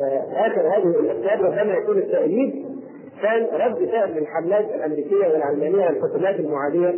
اخر 0.00 0.60
هذه 0.76 0.86
الأسباب 1.00 1.42
ربما 1.42 1.74
يكون 1.74 1.98
التأييد 1.98 2.66
كان 3.22 3.46
رد 3.52 3.88
فعل 3.88 4.18
الحملات 4.18 4.64
الأمريكية 4.74 5.26
والعلمانية 5.26 5.86
والحكومات 5.86 6.40
المعادية 6.40 6.94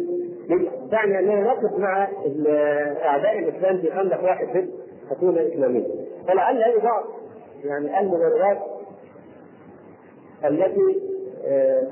تعني 0.91 1.19
اننا 1.19 1.41
نقف 1.41 1.79
مع 1.79 2.09
اعداء 3.05 3.39
الإسلام 3.39 3.79
في 3.79 3.91
خندق 3.91 4.25
واحد 4.25 4.47
ضد 4.47 4.71
حكومه 5.11 5.41
اسلاميه 5.47 5.87
فلعل 6.29 6.57
هذه 6.57 6.83
بعض 6.83 7.05
يعني 7.65 8.01
المبررات 8.01 8.59
التي 10.45 11.01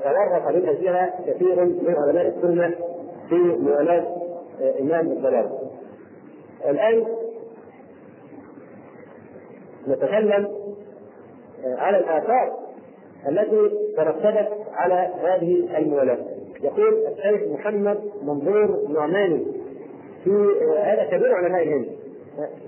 تورط 0.03 0.55
من 0.55 0.69
اجلها 0.69 1.13
كثير 1.27 1.65
من 1.65 1.95
علماء 1.97 2.27
السنة 2.27 2.75
في 3.29 3.35
موالاه 3.35 4.05
إمام 4.79 5.07
الضلال. 5.11 5.49
الآن 6.69 7.05
نتكلم 9.87 10.47
على 11.65 11.97
الآثار 11.97 12.53
التي 13.29 13.69
ترتبت 13.97 14.49
على 14.73 15.09
هذه 15.23 15.77
الموالاه. 15.77 16.17
يقول 16.63 17.07
الشيخ 17.07 17.41
محمد 17.51 17.99
منظور 18.23 18.87
نعماني 18.89 19.45
في 20.23 20.47
هذا 20.79 21.03
كبير 21.11 21.33
علماء 21.35 21.63
الهند 21.63 21.85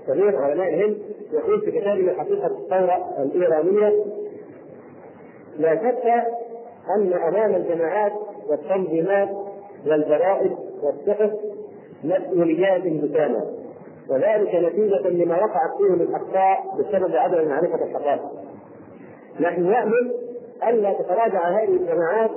كبير 0.08 0.36
علماء 0.36 0.74
الهند 0.74 0.96
يقول 1.32 1.60
في 1.60 1.70
كتابه 1.70 2.12
حقيقه 2.18 2.46
الثورة 2.46 3.14
الإيرانية 3.22 4.04
لا 5.58 5.76
شك 5.76 6.06
أن 6.96 7.12
أمام 7.12 7.54
الجماعات 7.54 8.12
والتنظيمات 8.48 9.28
والجرائد 9.86 10.56
والصحف 10.82 11.30
مسؤوليات 12.04 12.82
بكامله 12.82 13.52
وذلك 14.10 14.54
نتيجة 14.54 15.08
لما 15.08 15.36
وقعت 15.36 15.76
فيه 15.78 16.04
من 16.04 16.14
أخطاء 16.14 16.58
بسبب 16.78 17.16
عدم 17.16 17.48
معرفة 17.48 17.84
الحقائق. 17.84 18.20
نحن 19.40 19.70
نأمل 19.70 20.14
ألا 20.68 20.92
تتراجع 20.92 21.48
هذه 21.48 21.68
الجماعات 21.68 22.30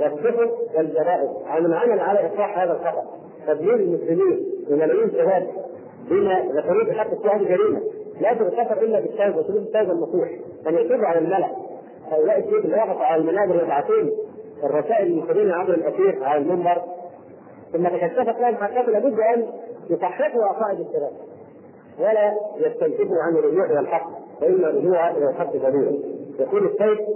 والصحف 0.00 0.50
والجرائد. 0.76 1.30
عن 1.46 1.66
العمل 1.66 2.00
على 2.00 2.26
إصلاح 2.26 2.58
هذا 2.58 2.72
الخطأ. 2.72 3.04
تدمير 3.46 3.74
المسلمين 3.74 4.46
وملايين 4.70 5.10
شباب 5.10 5.46
بما 6.10 6.40
ذكروه 6.52 6.92
حق 6.92 7.10
الشهر 7.12 7.44
جريمة. 7.44 7.80
لا 8.20 8.34
تغتفر 8.34 8.82
إلا 8.82 9.00
بالتوبة 9.00 9.38
وسلوك 9.38 9.56
التوبة 9.56 9.92
النصوح 9.92 10.28
أن 10.66 10.74
يتوب 10.74 11.04
على 11.04 11.18
الملأ. 11.18 11.48
هؤلاء 12.10 12.38
الشيوخ 12.38 12.64
اللي 12.64 12.76
وقفوا 12.76 13.04
على 13.04 13.20
المنابر 13.22 13.62
يبعثون 13.62 14.12
الرسائل 14.64 15.06
المسلمين 15.06 15.50
عبر 15.50 15.74
الأثير 15.74 16.24
على 16.24 16.42
المنبر. 16.42 16.82
ثم 17.72 17.88
تكشفت 17.88 18.40
لهم 18.40 18.54
حقائق 18.54 18.88
لابد 18.88 19.20
أن 19.20 19.46
يصححوا 19.90 20.44
عقائد 20.44 20.80
الشباب 20.80 21.12
ولا 21.98 22.34
يستنكفوا 22.56 23.16
عن 23.22 23.36
الرجوع 23.36 23.64
إلى 23.64 23.80
الحق. 23.80 24.10
فان 24.40 24.64
الرجوع 24.64 25.10
إلى 25.10 25.30
الحق 25.30 25.56
ضروري 25.56 26.17
يقول 26.38 26.66
السيد 26.66 27.06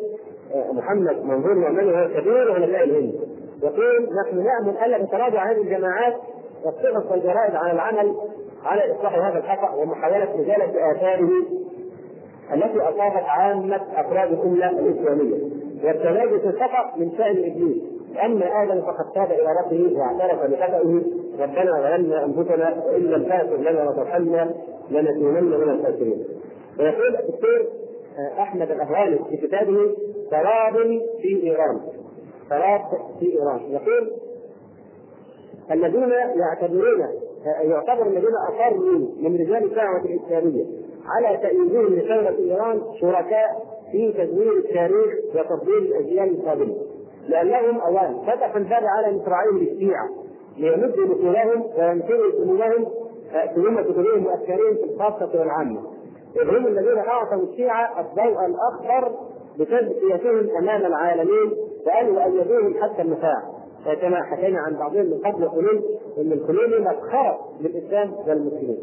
محمد 0.73 1.25
منظور 1.25 1.55
نعمان 1.55 1.87
وهو 1.89 2.09
كبير 2.09 2.53
علماء 2.53 2.85
الهند. 2.85 3.15
يقول 3.63 4.09
نحن 4.27 4.37
نأمل 4.37 4.77
الا 4.85 5.05
تتراجع 5.05 5.53
هذه 5.53 5.61
الجماعات 5.61 6.15
والصحف 6.65 7.11
والجرائد 7.11 7.55
على 7.55 7.73
العمل 7.73 8.17
على 8.65 8.95
إصلاح 8.95 9.15
هذا 9.15 9.39
الخطأ 9.39 9.75
ومحاولة 9.75 10.35
إزالة 10.35 10.93
آثاره 10.93 11.31
التي 12.55 12.81
أصابت 12.81 13.25
عامة 13.27 13.81
أفراد 13.97 14.33
الأمة 14.33 14.71
الإسلامية. 14.71 15.63
والتمادي 15.85 16.39
في 16.39 16.47
الخطأ 16.47 16.97
من 16.97 17.11
شأن 17.19 17.37
إبليس. 17.37 17.83
اما 18.25 18.63
آدم 18.63 18.83
فقد 18.83 19.13
تاب 19.15 19.31
إلى 19.31 19.47
ربه 19.65 19.99
واعترف 19.99 20.51
بخطئه. 20.51 21.03
ربنا 21.41 21.97
ظلمنا 21.97 22.25
أنفسنا 22.25 22.83
وإن 22.87 23.03
لم 23.03 23.23
تغفر 23.25 23.57
لنا 23.57 23.91
وترحمنا 23.91 24.55
لنكونن 24.91 25.45
من 25.45 25.71
الخاسرين. 25.71 26.25
ويقول 26.79 27.17
الدكتور 27.17 27.67
أحمد 28.39 28.71
الاهواني 28.71 29.19
في 29.31 29.37
كتابه 29.37 29.97
تراب 30.31 31.01
في 31.23 31.43
إيران. 31.43 31.81
تراب 32.51 32.81
في 33.21 33.33
إيران. 33.33 33.61
يقول 33.71 34.11
الذين 35.71 36.11
يعتبرون 36.37 37.09
يعتبر 37.63 38.07
الذين 38.07 38.35
أقروا 38.49 38.99
من 39.21 39.35
رجال 39.35 39.65
الدعوة 39.65 40.05
الإسلامية 40.05 40.65
على 41.07 41.37
تأييدهم 41.37 41.87
لدولة 41.87 42.39
إيران 42.39 42.83
شركاء 43.01 43.49
في 43.93 44.13
تدوير 44.13 44.53
التاريخ 44.53 45.15
وتفضيل 45.35 45.79
الأجيال 45.79 46.41
القادمة. 46.41 46.77
لأنهم 47.29 47.81
اولا 47.81 48.19
فتحوا 48.27 48.57
الباب 48.57 48.83
على 48.85 49.17
مصراعيهم 49.17 49.59
للشيعة 49.59 50.09
ليمدوا 50.59 51.07
دخولهم 51.07 51.63
وينشروا 51.79 52.33
سمومهم 52.45 52.87
سموم 53.55 53.81
كتبهم 53.83 54.27
وافكارهم 54.27 54.75
في 54.75 54.85
الخاصة 54.85 55.41
والعامة. 55.41 55.81
هم 56.41 56.67
الذين 56.67 56.99
أعطوا 56.99 57.43
الشيعة 57.43 58.01
الضوء 58.01 58.47
الأخضر 58.47 59.13
بتزكيتهم 59.59 60.57
أمام 60.59 60.87
العالمين 60.87 61.53
وان 61.87 62.15
يؤيدوهم 62.15 62.75
حتى 62.83 63.03
النفاع. 63.03 63.43
كما 64.01 64.23
حكينا 64.23 64.59
عن 64.61 64.75
بعضهم 64.75 65.07
من 65.07 65.19
قبل 65.25 65.43
يقولون 65.43 65.83
إن 66.19 66.33
الخليلي 66.33 66.81
مسخره 66.81 67.39
للإسلام 67.61 68.13
والمسلمين. 68.29 68.79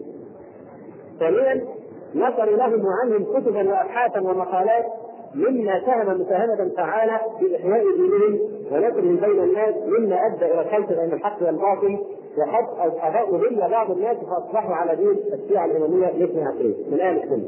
ثانيا 1.19 1.67
نشروا 2.15 2.57
لهم 2.57 2.85
وعنهم 2.85 3.23
كتبا 3.23 3.69
وابحاثا 3.69 4.19
ومقالات 4.21 4.85
مما 5.35 5.81
ساهم 5.85 6.21
مساهمة 6.21 6.71
فعالة 6.77 7.19
في 7.39 7.55
إحياء 7.55 7.83
دينهم 7.83 8.39
ونشرهم 8.71 9.15
بين 9.15 9.43
الناس 9.43 9.75
مما 9.85 10.15
أدى 10.25 10.45
إلى 10.45 10.61
الخلط 10.61 10.99
بين 10.99 11.13
الحق 11.13 11.43
والباطل 11.43 11.99
وقد 12.37 12.91
أضاءوا 13.01 13.67
بعض 13.69 13.91
الناس 13.91 14.17
فأصبحوا 14.17 14.75
على 14.75 14.95
دين 14.95 15.17
الشيعة 15.33 15.65
الإمامية 15.65 16.07
الاثني 16.09 16.43
عشرين 16.43 16.75
من 16.91 16.99
أهل 16.99 17.23
السنة. 17.23 17.47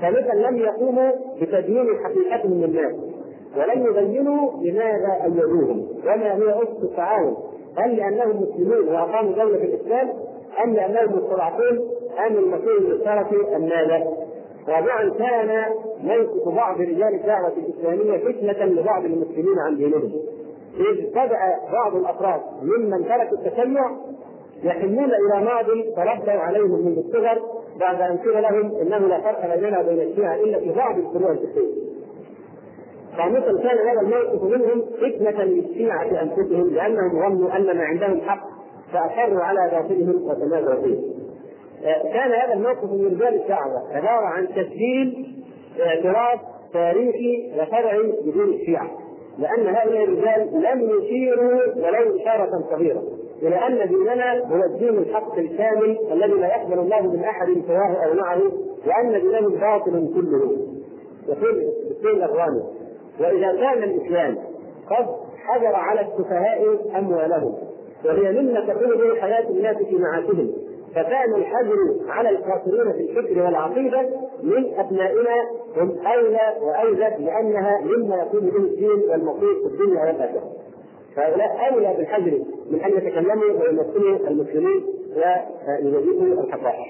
ثالثا 0.00 0.34
لم 0.34 0.56
يقوموا 0.56 1.10
بتدين 1.40 1.86
حقيقتهم 2.04 2.52
للناس 2.64 2.94
ولم 3.56 3.86
يبينوا 3.86 4.50
لماذا 4.62 5.24
أيدوهم 5.24 5.86
وما 6.04 6.34
هي 6.34 6.62
أسس 6.62 6.82
التعاون 6.82 7.36
هل 7.76 7.96
لأنهم 7.96 8.42
مسلمون 8.42 8.88
وأقاموا 8.88 9.32
دولة 9.32 9.64
الإسلام 9.64 10.12
أم 10.64 10.74
لأنهم 10.74 11.16
مستضعفون 11.18 11.78
أم 12.26 12.36
المسيح 12.36 12.68
المشترك 12.80 13.54
أم 13.56 13.62
ماذا؟ 13.62 14.12
رابعا 14.68 15.10
كان 15.18 15.64
موقف 16.04 16.48
بعض 16.48 16.80
رجال 16.80 17.14
الدعوة 17.14 17.52
الإسلامية 17.56 18.18
فتنة 18.18 18.64
لبعض 18.64 19.04
المسلمين 19.04 19.58
عن 19.66 19.76
دينهم 19.76 20.12
إذ 20.76 21.10
بدأ 21.10 21.38
بعض 21.72 21.96
الأفراد 21.96 22.40
ممن 22.62 23.04
تركوا 23.08 23.38
التشيع 23.38 23.90
يحنون 24.62 25.10
إلى 25.10 25.44
ماضي 25.44 25.82
تربوا 25.96 26.40
عليهم 26.42 26.86
منذ 26.86 26.98
الصغر 26.98 27.42
بعد 27.80 28.00
أن 28.00 28.16
قيل 28.16 28.42
لهم 28.42 28.76
إنه 28.80 28.98
لا 28.98 29.20
فرق 29.20 29.54
بيننا 29.54 29.80
وبين 29.80 30.00
الشيعة 30.00 30.34
إلا 30.34 30.58
في 30.58 30.72
بعض 30.72 30.98
الفروع 30.98 31.30
الفقهية. 31.30 31.82
خامسا 33.16 33.62
كان 33.62 33.78
هذا 33.88 34.00
الموقف 34.00 34.42
منهم 34.42 34.82
فتنة 34.82 35.44
للشيعة 35.44 36.22
أنفسهم 36.22 36.74
لأنهم 36.74 37.10
ظنوا 37.10 37.56
أن 37.56 37.76
ما 37.76 37.84
عندهم 37.84 38.20
حق 38.20 38.48
فأصروا 38.92 39.42
على 39.42 39.70
باطلهم 39.72 40.28
وتنازعوا 40.28 40.82
فيه. 40.82 40.98
كان 42.12 42.32
هذا 42.32 42.52
الموقف 42.52 42.84
من 42.84 43.06
رجال 43.06 43.42
الدعوه 43.42 43.96
عبارة 43.96 44.26
عن 44.26 44.48
تسجيل 44.48 45.26
اعتراف 45.80 46.40
تاريخي 46.72 47.52
وشرعي 47.52 48.12
بدون 48.26 48.48
الشيعة 48.48 49.01
لأن 49.38 49.66
هؤلاء 49.74 50.04
الرجال 50.04 50.48
لم 50.52 50.90
يشيروا 50.90 51.60
ولو 51.76 52.16
اشاره 52.16 52.64
صغيره 52.70 53.02
إلى 53.42 53.56
ان 53.66 53.88
ديننا 53.88 54.44
هو 54.44 54.64
الدين 54.64 54.98
الحق 54.98 55.38
الكامل 55.38 55.98
الذي 56.12 56.32
لا 56.32 56.46
يقبل 56.46 56.78
الله 56.78 57.00
من 57.02 57.24
أحد 57.24 57.46
سواه 57.66 58.04
أو 58.06 58.14
معه 58.14 58.42
وأن 58.86 59.20
دينه 59.20 59.48
باطل 59.60 60.10
كله. 60.14 60.56
يقول 61.28 61.62
الدين 61.90 62.10
الاغواني 62.10 62.62
وإذا 63.20 63.52
كان 63.60 63.82
الإسلام 63.82 64.36
قد 64.90 65.06
حجر 65.36 65.74
على 65.74 66.00
السفهاء 66.00 66.78
أموالهم 66.98 67.54
وهي 68.04 68.32
مما 68.42 68.60
تكون 68.60 68.88
به 68.88 69.20
حياة 69.20 69.48
الناس 69.50 69.76
في 69.76 69.96
معاشهم 69.96 70.52
فكان 70.94 71.34
الحجر 71.34 71.76
على 72.08 72.28
القاصرين 72.28 72.92
في 72.92 73.00
الفكر 73.00 73.42
والعقيدة 73.42 74.00
من 74.42 74.74
أبنائنا 74.78 75.50
هم 75.76 75.98
اولى 76.06 76.56
واوجد 76.60 77.20
لأنها 77.20 77.80
مما 77.80 78.16
يكون 78.16 78.40
به 78.40 78.56
الدين 78.56 79.10
والمقيم 79.10 79.54
في 79.62 79.66
الدنيا 79.66 80.00
والآخرة. 80.06 80.52
فهؤلاء 81.16 81.72
أولى 81.72 81.94
بالحجر 81.96 82.38
من 82.70 82.80
أن 82.80 82.90
يتكلموا 82.90 83.44
ويمثلوا 83.44 84.28
المسلمين 84.28 84.82
ويبينوا 85.82 86.42
الحقائق. 86.42 86.86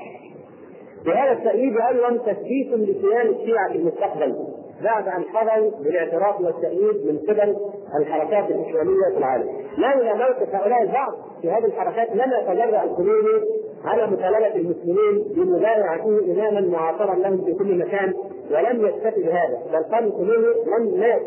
بهذا 1.07 1.33
التأييد 1.33 1.77
أيضا 1.77 2.17
تثبيت 2.17 2.73
لكيان 2.73 3.27
الشيعة 3.27 3.73
في 3.73 3.79
المستقبل 3.79 4.37
بعد 4.83 5.09
أن 5.09 5.23
حظوا 5.25 5.71
بالاعتراف 5.85 6.41
والتأييد 6.41 7.07
من 7.07 7.19
قبل 7.19 7.57
الحركات 8.01 8.51
الاسلاميه 8.51 9.11
في 9.13 9.19
العالم. 9.19 9.49
لولا 9.79 10.15
موقف 10.15 10.55
هؤلاء 10.55 10.83
البعض 10.83 11.13
في 11.43 11.51
هذه 11.51 11.65
الحركات 11.65 12.11
لما 12.11 12.43
تجرأ 12.55 12.85
الخميني 12.85 13.62
على 13.85 14.07
مطالبه 14.07 14.55
المسلمين 14.57 15.25
بمبايعته 15.37 16.19
إماما 16.33 16.61
معاصرا 16.61 17.15
لهم 17.15 17.45
في 17.45 17.55
كل 17.55 17.79
مكان 17.79 18.15
ولم 18.51 18.87
يكتفي 18.87 19.23
بهذا 19.23 19.59
بل 19.73 19.83
قال 19.95 20.05
الخميني 20.05 20.47
لم 20.67 21.01
مات 21.01 21.23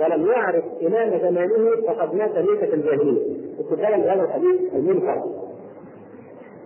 ولم 0.00 0.26
يعرف 0.26 0.64
إمام 0.86 1.18
زمانه 1.20 1.70
فقد 1.86 2.14
مات 2.14 2.38
ميتة 2.38 2.74
الجاهلية. 2.74 3.36
استدلالا 3.60 3.96
بهذا 3.96 4.22
الحديث 4.22 4.74
المنكر. 4.74 5.22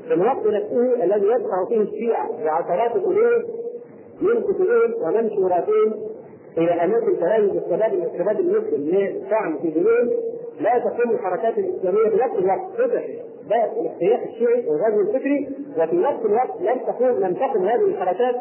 في 0.08 0.14
الوقت 0.14 0.46
نفسه 0.46 1.04
الذي 1.04 1.26
يدفع 1.26 1.64
فيه 1.68 1.80
الشيعة 1.80 2.28
بعشرات 2.44 2.92
قلوب 2.92 3.42
من 4.20 4.40
كتبهم 4.42 4.94
ومنشوراتهم 5.02 5.94
إلى 6.58 6.70
اماكن 6.84 7.18
تهاجم 7.20 7.58
الشباب 7.58 7.94
الشباب 8.14 8.40
المسلم 8.40 8.80
للطعن 8.80 9.58
في 9.62 9.70
دينهم 9.70 10.10
لا 10.60 10.78
تقوم 10.78 11.10
الحركات 11.10 11.58
الإسلامية 11.58 12.08
بنفس 12.10 12.38
الوقت 12.38 12.70
فتح 12.78 13.04
باب 13.48 13.72
الاحتياط 13.80 14.20
الشيعي 14.28 14.68
والغزو 14.68 15.00
الفكري 15.00 15.48
وفي 15.78 15.96
نفس 15.96 16.24
الوقت 16.24 16.60
لم 16.60 16.78
تكون 16.78 17.20
لم 17.20 17.34
تقم 17.34 17.64
هذه 17.64 17.84
الحركات 17.84 18.34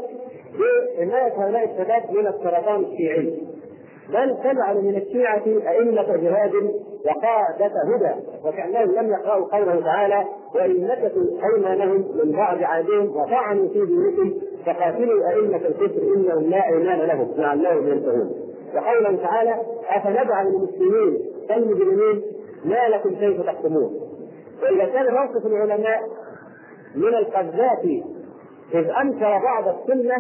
بحمايه 0.54 1.34
هؤلاء 1.34 1.64
الشباب 1.64 2.04
من 2.12 2.28
السرطان 2.28 2.84
الشيعي. 2.84 3.42
بل 4.10 4.38
تجعل 4.44 4.84
من 4.84 4.96
الشيعة 4.96 5.44
أئمة 5.46 6.16
جهاد 6.16 6.54
وقادة 7.06 7.72
هدى 7.96 8.22
وكأنهم 8.46 8.92
لم 8.96 9.12
يقرأوا 9.12 9.58
قوله 9.58 9.82
تعالى 9.82 10.26
وإن 10.56 10.88
نكثوا 10.88 11.24
أيمانهم 11.54 12.06
من 12.24 12.32
بعد 12.32 12.64
عهدهم 12.64 13.18
وطعنوا 13.18 13.68
في 13.68 13.86
دينكم 13.86 14.34
فقاتلوا 14.66 15.30
أئمة 15.30 15.58
الكفر 15.68 16.02
إنهم 16.16 16.50
لا 16.50 16.68
إيمان 16.68 17.00
لهم 17.00 17.34
لعلهم 17.38 17.88
ينتهون. 17.88 18.32
وقوله 18.76 19.18
تعالى 19.24 19.56
أفنجعل 19.90 20.48
المسلمين 20.48 21.18
كالمجرمين 21.50 22.22
ما 22.66 22.88
لكم 22.90 23.10
كيف 23.10 23.42
تحكمون؟ 23.42 24.07
وإذا 24.64 24.86
كان 24.86 25.14
موقف 25.14 25.46
العلماء 25.46 26.02
من 26.96 27.16
القذافي 27.16 28.04
إذ 28.74 28.90
أنكر 29.02 29.40
بعض 29.44 29.68
السنة 29.68 30.16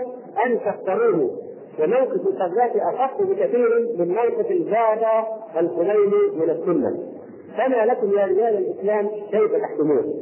أن 0.45 0.60
تختاروه. 0.66 1.31
وموقف 1.80 2.28
القذافي 2.28 2.80
أخف 2.81 3.22
بكثير 3.22 3.88
من 4.00 4.07
موقف 4.07 4.51
الجادة 4.51 5.24
الخميني 5.60 6.31
من 6.36 6.50
السنة. 6.50 6.98
فما 7.57 7.86
لكم 7.86 8.12
يا 8.18 8.25
رجال 8.25 8.57
الإسلام 8.57 9.10
كيف 9.31 9.51
تحكمون؟ 9.62 10.13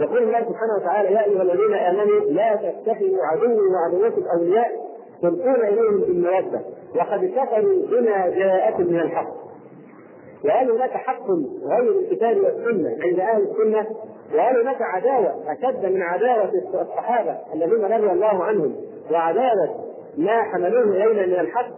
يقول 0.00 0.22
الله 0.22 0.40
سبحانه 0.40 0.74
وتعالى 0.80 1.12
يا 1.12 1.24
أيها 1.24 1.42
الذين 1.42 1.74
آمنوا 1.74 2.20
لا 2.20 2.54
تتخذوا 2.54 3.18
عدوي 3.32 3.68
وعدوكم 3.68 4.22
أولياء 4.36 4.70
تلقون 5.22 5.68
إليهم 5.68 6.00
بالمودة. 6.00 6.60
وقد 6.96 7.24
كفروا 7.24 7.86
بما 7.90 8.28
جاءكم 8.28 8.82
من 8.82 9.00
الحق. 9.00 9.42
وهل 10.44 10.70
هناك 10.70 10.90
حق 10.90 11.26
غير 11.64 11.98
الكتاب 11.98 12.36
والسنة 12.36 12.96
عند 13.02 13.20
أهل 13.20 13.42
السنة؟ 13.42 13.86
وهل 14.34 14.60
هناك 14.60 14.82
عداوة 14.82 15.52
أشد 15.52 15.86
من 15.86 16.02
عداوة 16.02 16.52
الصحابة 16.82 17.36
الذين 17.54 17.84
رضي 17.84 18.10
الله 18.12 18.44
عنهم 18.44 18.76
وعداوة 19.10 19.84
ما 20.18 20.42
حملوه 20.42 20.82
إلينا 20.84 21.26
من 21.26 21.40
الحق؟ 21.40 21.68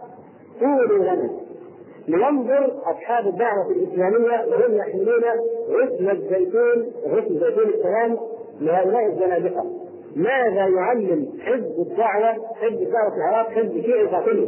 قولوا 0.61 0.97
لنا 1.03 1.29
لينظر 2.07 2.81
أصحاب 2.85 3.27
الدعوة 3.27 3.71
الإسلامية 3.71 4.45
وهم 4.55 4.75
يحملون 4.77 5.23
غصن 5.69 6.09
الزيتون 6.09 6.91
غصن 7.07 7.39
زيتون 7.39 7.69
السلام 7.69 8.17
لهؤلاء 8.61 9.05
الزنادقة 9.05 9.63
ماذا 10.15 10.67
يعلم 10.67 11.27
حزب 11.41 11.79
الدعوة 11.79 12.33
حزب 12.55 12.81
الدعوه 12.81 13.09
في 13.09 13.15
العراق 13.17 13.49
حزب 13.49 13.81
شيعي 13.81 14.05
قاتل 14.07 14.47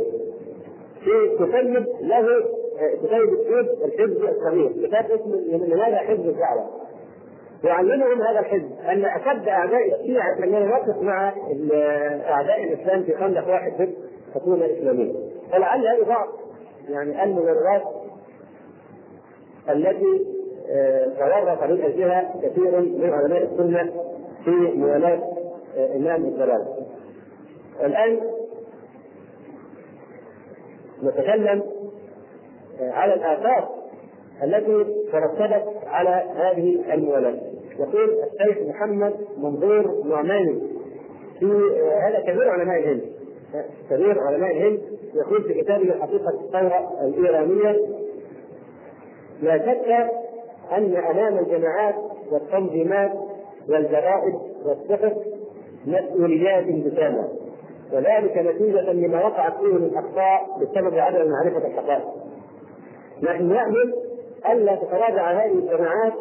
في 1.04 1.36
تسلم 1.40 1.86
له 2.02 2.28
كتاب 3.03 3.21
الحزب 3.21 3.83
الحزب 3.85 4.25
الصغير 4.25 4.88
كتاب 4.88 5.12
اسمه 5.12 5.35
لماذا 5.68 5.97
حزب 5.97 6.29
الدعوة. 6.29 6.69
يعلمهم 7.63 8.21
هذا 8.21 8.39
الحزب 8.39 8.71
أن 8.89 9.06
أشد 9.06 9.47
أعداء 9.47 10.01
الشيعة 10.01 10.35
من 10.39 10.53
يوقف 10.53 11.01
مع 11.01 11.33
أعداء 12.29 12.63
الإسلام 12.63 13.03
في 13.03 13.15
خندق 13.15 13.47
واحد 13.47 13.71
ضد 13.81 13.94
حكومه 14.35 14.65
اسلاميه 14.65 15.13
فلعل 15.51 15.88
هذه 15.88 16.03
بعض 16.07 16.27
يعني 16.89 17.24
المبررات 17.24 17.83
التي 19.69 20.25
تورط 21.19 21.63
من 21.63 21.81
اجلها 21.81 22.33
كثير 22.44 22.79
من 22.81 23.13
علماء 23.13 23.44
السنة 23.44 23.94
في 24.45 24.51
موالاه 24.51 25.24
إمام 25.95 26.25
الضلال. 26.25 26.65
الآن 27.83 28.19
نتكلم 31.03 31.63
على 32.81 33.13
الآثار 33.13 33.69
التي 34.44 34.85
ترتبت 35.12 35.63
على 35.85 36.24
هذه 36.35 36.94
الموالاه. 36.94 37.35
يقول 37.79 38.09
الشيخ 38.24 38.57
محمد 38.68 39.13
منظور 39.38 40.03
نعماني 40.06 40.62
في 41.39 41.45
هذا 42.07 42.19
كبير 42.19 42.50
علماء 42.50 42.79
الهند 42.79 43.01
كبير 43.89 44.19
علماء 44.19 44.51
الهند 44.51 44.79
يقول 45.13 45.44
في 45.44 45.62
كتابه 45.62 45.94
حقيقة 46.01 46.29
الثورة 46.29 46.89
الإيرانية 47.01 47.77
لا 49.41 49.57
شك 49.57 50.12
أن 50.71 50.95
أمام 50.95 51.38
الجماعات 51.38 51.95
والتنظيمات 52.31 53.12
والجرائد 53.69 54.35
والصحف 54.65 55.13
مسؤوليات 55.88 56.63
بسامة 56.65 57.27
وذلك 57.94 58.38
نتيجة 58.38 58.91
لما 58.91 59.25
وقعت 59.25 59.53
فيه 59.57 59.74
من 59.74 59.91
أخطاء 59.97 60.59
بسبب 60.62 60.97
عدم 60.97 61.31
معرفة 61.31 61.68
الحقائق. 61.68 62.06
نحن 63.24 63.54
نأمل 63.54 63.94
ألا 64.52 64.75
تتراجع 64.75 65.31
هذه 65.31 65.52
الجماعات 65.52 66.14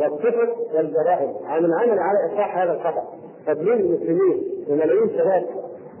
والصحف 0.00 0.48
والجرائد 0.74 1.30
عن 1.44 1.64
العمل 1.64 1.98
على 1.98 2.32
إصلاح 2.32 2.58
هذا 2.58 2.72
الخطأ. 2.72 3.04
تدليل 3.46 3.72
المسلمين 3.72 4.42
وملايين 4.68 5.08
شباب 5.08 5.44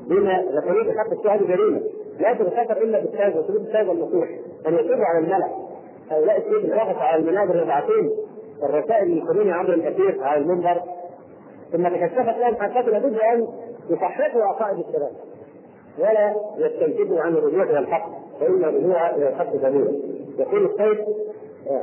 بما 0.08 0.44
ذكروا 0.52 0.84
بحق 0.84 1.12
الشهادة 1.12 1.46
جريمة. 1.46 1.80
لا 2.20 2.34
تتكاثر 2.34 2.82
إلا 2.82 3.00
بالتاج 3.00 3.36
وسلوك 3.36 3.60
التاج 3.60 3.88
والنصوح. 3.88 4.28
أن 4.66 4.74
يصروا 4.74 5.04
على 5.04 5.18
الملأ. 5.18 5.48
هؤلاء 6.10 6.38
الشيخ 6.38 6.54
اللي 6.54 6.76
وقف 6.76 6.98
على 6.98 7.22
المنابر 7.22 7.62
يبعثون 7.62 8.10
الرسائل 8.62 9.08
للخميني 9.08 9.52
عبر 9.52 9.74
الأثير 9.74 10.22
على 10.22 10.40
المنبر. 10.40 10.82
ثم 11.72 11.88
تكشفت 11.88 12.38
لهم 12.38 12.54
حقيقه 12.54 12.90
لابد 12.90 13.18
أن 13.18 13.48
يصححوا 13.90 14.42
عقائد 14.42 14.78
الشباب. 14.78 15.10
ولا 15.98 16.34
يستنكبوا 16.56 17.20
عن 17.20 17.32
الرجوع 17.32 17.62
إلى 17.62 17.78
الحق 17.78 18.08
فان 18.40 18.64
الرجوع 18.64 19.10
إلى 19.10 19.28
الحق 19.28 19.52
سبيل 19.56 20.00
يقول 20.38 20.64
الشيخ 20.64 21.06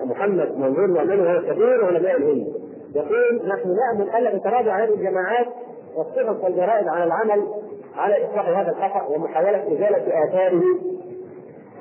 محمد 0.04 0.58
منظور 0.58 0.88
نعمان 0.88 1.20
وهو 1.20 1.42
كبير 1.42 1.86
علماء 1.86 2.18
الهند 2.18 2.48
يقول 2.96 3.42
نحن 3.48 3.76
نأمل 3.76 4.10
الا 4.16 4.38
تتراجع 4.38 4.84
هذه 4.84 4.94
الجماعات 4.94 5.48
والصحف 5.96 6.44
والجرائد 6.44 6.88
على 6.88 7.04
العمل 7.04 7.48
على 7.96 8.26
اصلاح 8.26 8.50
هذا 8.50 8.72
الخطأ 8.72 9.08
ومحاولة 9.16 9.64
إزالة 9.74 10.24
آثاره 10.24 10.64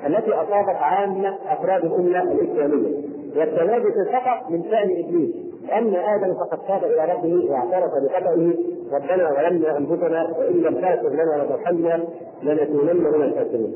التي 0.07 0.33
أصابت 0.33 0.75
عامة 0.75 1.37
أفراد 1.47 1.85
الأمة 1.85 2.31
الإسلامية. 2.31 3.03
والتمادي 3.35 3.91
في 3.91 3.99
الخطأ 4.09 4.49
من 4.49 4.63
شأن 4.63 5.03
إبليس. 5.05 5.35
اما 5.71 6.15
آدم 6.15 6.33
فقد 6.33 6.59
تاب 6.67 6.83
إلى 6.83 7.13
ربه 7.13 7.51
واعترف 7.51 7.91
بخطئه 7.93 8.53
ربنا 8.91 9.33
ظلمنا 9.33 9.77
انفسنا 9.77 10.33
وإن 10.37 10.53
لم 10.53 10.75
تغفر 10.75 11.09
لنا 11.09 11.43
وترحمنا 11.43 12.03
لنكونن 12.43 12.95
من 12.97 13.23
الخاسرين. 13.23 13.75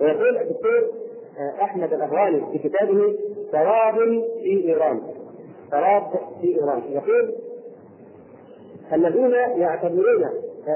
ويقول 0.00 0.36
الدكتور 0.36 0.88
أحمد 1.62 1.92
الافغاني 1.92 2.42
في 2.52 2.68
كتابه 2.68 3.14
تراب 3.52 3.94
في 4.42 4.64
إيران. 4.68 5.00
تراب 5.70 6.02
في 6.40 6.46
إيران. 6.46 6.82
يقول 6.90 7.34
الذين 8.92 9.30
يعتبرون 9.60 10.24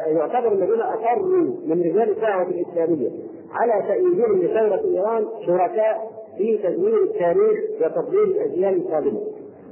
يعتبر 0.06 0.52
الذين 0.52 0.80
اقروا 0.80 1.26
من 1.66 1.80
رجال 1.80 2.10
الدعوة 2.10 2.48
الإسلامية 2.48 3.10
على 3.52 3.82
تأييدهم 3.88 4.42
لثورة 4.42 4.80
إيران 4.84 5.26
شركاء 5.46 6.10
في 6.38 6.58
تدوير 6.58 7.02
التاريخ 7.02 7.58
وتضليل 7.80 8.22
الأجيال 8.22 8.76
القادمه 8.76 9.20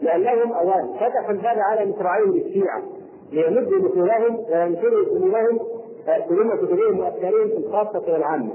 لأنهم 0.04 0.52
اولا 0.52 0.86
فتحوا 1.00 1.30
الباب 1.30 1.58
على 1.58 1.90
مصراعيهم 1.90 2.32
للشيعه 2.32 2.82
ليمدوا 3.32 3.78
نفوذهم 3.78 4.36
وينشروا 4.50 5.04
سلومهم 5.04 5.58
سلوم 6.28 6.56
كتبهم 6.56 7.00
وافكارهم 7.00 7.48
في 7.48 7.56
الخاصة 7.56 8.12
والعامه 8.12 8.52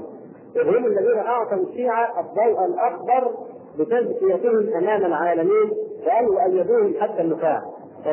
وهم 0.56 0.86
الذين 0.86 1.18
أعطوا 1.18 1.58
الشيعة 1.58 2.20
الضوء 2.20 2.64
الأخضر 2.64 3.30
بتزكيتهم 3.78 4.68
أمام 4.76 5.04
العالمين 5.04 5.70
بان 6.06 6.24
يؤيدوهم 6.24 6.94
حتى 7.00 7.22
النخاع 7.22 7.62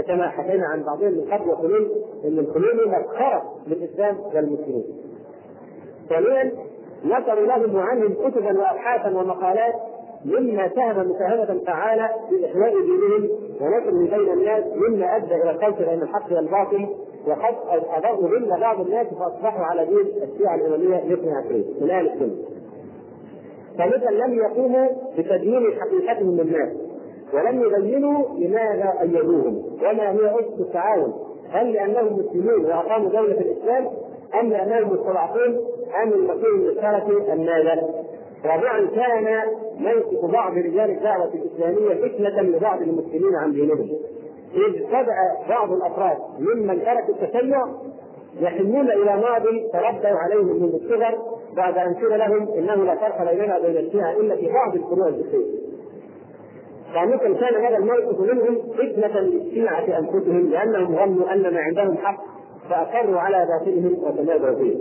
كما 0.08 0.30
حكينا 0.30 0.68
عن 0.68 0.84
بعضهم 0.84 1.12
من 1.12 1.32
قبل 1.32 1.50
يقولون 1.50 1.88
إن 2.26 2.40
الخميني 2.40 2.86
مسخره 2.86 3.44
للإسلام 3.68 4.18
والمسلمين. 4.20 4.84
ثانيا 6.10 6.52
نشروا 7.06 7.46
لهم 7.46 7.76
وعنهم 7.76 8.14
كتبا 8.14 8.60
وابحاثا 8.60 9.18
ومقالات 9.18 9.74
مما 10.26 10.70
ساهم 10.76 11.10
مساهمة 11.12 11.62
فعالة 11.66 12.08
في 12.30 12.46
إحياء 12.46 12.74
دينهم 12.82 13.30
ونشره 13.62 14.18
بين 14.18 14.34
الناس 14.34 14.64
مما 14.76 15.16
أدى 15.16 15.36
إلى 15.36 15.52
الخلط 15.52 15.78
بين 15.78 16.02
الحق 16.02 16.32
والباطل 16.34 16.88
وقد 17.28 17.56
ضمن 18.22 18.60
بعض 18.60 18.80
الناس 18.80 19.08
فأصبحوا 19.08 19.66
على 19.66 19.86
دين 19.86 20.24
الشيعة 20.24 20.56
الإمامية 20.56 20.98
الاثني 20.98 21.32
عشرين 21.36 21.66
من 21.82 21.90
أهل 21.90 22.08
السنة. 22.08 22.36
ثالثا 23.78 24.10
لم 24.10 24.34
يقوموا 24.34 24.88
بتدوين 25.18 25.80
حقيقتهم 25.80 26.38
للناس 26.38 26.70
ولم 27.34 27.62
يبينوا 27.62 28.24
لماذا 28.38 28.94
أيدوهم 29.02 29.64
وما 29.82 30.12
هي 30.12 30.40
أسس 30.40 30.60
التعاون 30.60 31.14
هل 31.50 31.74
لأنهم 31.74 32.20
مسلمين 32.20 32.66
وأقاموا 32.66 33.10
دولة 33.10 33.40
الإسلام 33.42 33.88
أم 34.42 34.50
لأنهم 34.50 34.94
مستضعفون 34.94 35.58
أم 36.04 36.14
المسير 36.14 36.48
المشترك 36.56 37.30
أم 37.32 37.46
ماذا؟ 37.46 38.07
رابعا 38.48 38.88
كان 38.96 39.44
موقف 39.78 40.32
بعض 40.32 40.58
رجال 40.58 40.90
الدعوة 40.90 41.32
الإسلامية 41.34 42.08
فتنة 42.08 42.42
لبعض 42.42 42.82
المسلمين 42.82 43.36
عن 43.36 43.52
دينهم 43.52 43.90
إذ 44.54 44.84
بدأ 44.88 45.16
بعض 45.50 45.72
الأفراد 45.72 46.18
ممن 46.40 46.80
ترك 46.86 47.10
التشيع 47.10 47.66
يحنون 48.40 48.92
إلى 48.92 49.22
ماضي 49.22 49.70
تربوا 49.74 50.18
عليه 50.20 50.44
منذ 50.44 50.74
الصغر 50.74 51.18
بعد 51.56 51.78
أن 51.78 51.94
قيل 51.94 52.20
لهم 52.20 52.48
إنه 52.58 52.76
لا 52.76 52.96
فرق 52.96 53.32
بيننا 53.32 53.58
وبين 53.58 53.78
الشيعه 53.78 54.12
إلا 54.12 54.36
في 54.36 54.50
بعض 54.52 54.76
الفروع 54.76 55.08
الفقهيه. 55.08 55.68
فمثل 56.94 57.40
كان 57.40 57.66
هذا 57.66 57.78
الموقف 57.78 58.20
منهم 58.20 58.58
فتنة 58.74 59.20
للشيعة 59.20 60.00
أنفسهم 60.00 60.50
لأنهم 60.50 60.96
ظنوا 60.96 61.34
أن 61.34 61.54
ما 61.54 61.60
عندهم 61.60 61.98
حق 61.98 62.24
فأقروا 62.70 63.20
على 63.20 63.48
باطلهم 63.48 64.04
وتنازعوا 64.04 64.56
فيه. 64.56 64.78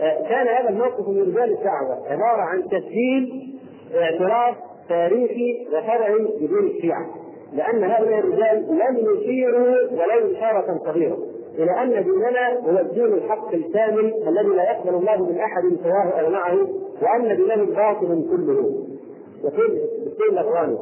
كان 0.00 0.48
هذا 0.48 0.68
الموقف 0.68 1.08
من 1.08 1.20
رجال 1.20 1.52
الدعوة 1.52 2.08
عبارة 2.08 2.42
عن 2.42 2.62
تسجيل 2.64 3.54
اعتراف 3.94 4.56
تاريخي 4.88 5.66
وشرعي 5.68 6.28
بدون 6.40 6.66
الشيعة. 6.66 7.06
لأن 7.52 7.84
هؤلاء 7.84 8.18
الرجال 8.18 8.66
لم 8.68 8.96
يشيروا 8.96 9.76
ولو 9.90 10.36
إشارة 10.36 10.80
صغيرة. 10.84 11.18
إلى 11.58 11.82
أن 11.82 12.04
ديننا 12.04 12.60
هو 12.64 12.78
الدين 12.78 13.04
الحق 13.04 13.54
الكامل 13.54 14.14
الذي 14.28 14.48
لا 14.48 14.62
يقبل 14.70 14.94
الله 14.94 15.16
من 15.30 15.38
أحد 15.38 15.62
سواه 15.82 16.20
أو 16.20 16.30
معه 16.30 16.68
وأن 17.02 17.36
دينه 17.36 17.64
باطل 17.64 18.26
كله. 18.30 18.86
يقول 19.44 19.68
بالسيد 20.04 20.32
الأخواني 20.32 20.78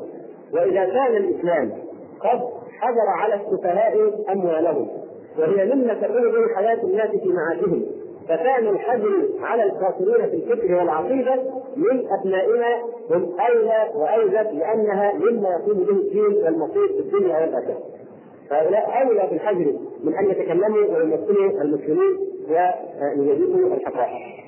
وإذا 0.54 0.85
كان 0.85 1.16
الإسلام 1.16 1.73
قد 2.21 2.40
حظر 2.80 3.09
على 3.09 3.35
السفهاء 3.35 4.25
أموالهم 4.33 4.88
وهي 5.38 5.75
مما 5.75 5.94
تكون 5.94 6.23
به 6.23 6.54
حياة 6.56 6.83
الناس 6.83 7.11
في 7.11 7.28
معاشهم 7.28 7.87
فكان 8.28 8.68
الحجر 8.68 9.28
على 9.40 9.62
الكافرين 9.62 10.30
في 10.30 10.36
الفكر 10.36 10.74
والعقيدة 10.74 11.34
من 11.76 12.04
أبنائنا 12.20 12.82
هم 13.10 13.34
اولى 13.40 13.88
واوجب 13.94 14.58
لأنها 14.58 15.12
مما 15.12 15.48
يقوم 15.48 15.84
به 15.84 15.90
الدين 15.90 16.44
والمصير 16.44 16.86
في 16.88 17.00
الدنيا 17.00 17.40
والآخرة. 17.40 17.78
فهؤلاء 18.50 19.02
اولى 19.02 19.28
بالحجر 19.30 19.72
من 20.04 20.14
أن 20.14 20.30
يتكلموا 20.30 20.96
ويمثلوا 20.96 21.62
المسلمين 21.62 22.18
ويجيبوا 23.18 23.74
الحقائق. 23.74 24.44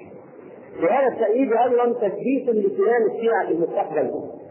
بهذا 0.82 1.08
التأييد 1.12 1.52
أيضا 1.52 1.92
تثبيت 1.92 2.48
لكيان 2.48 3.02
الشيعة 3.06 3.46
في 3.46 3.52
المستقبل 3.52 4.10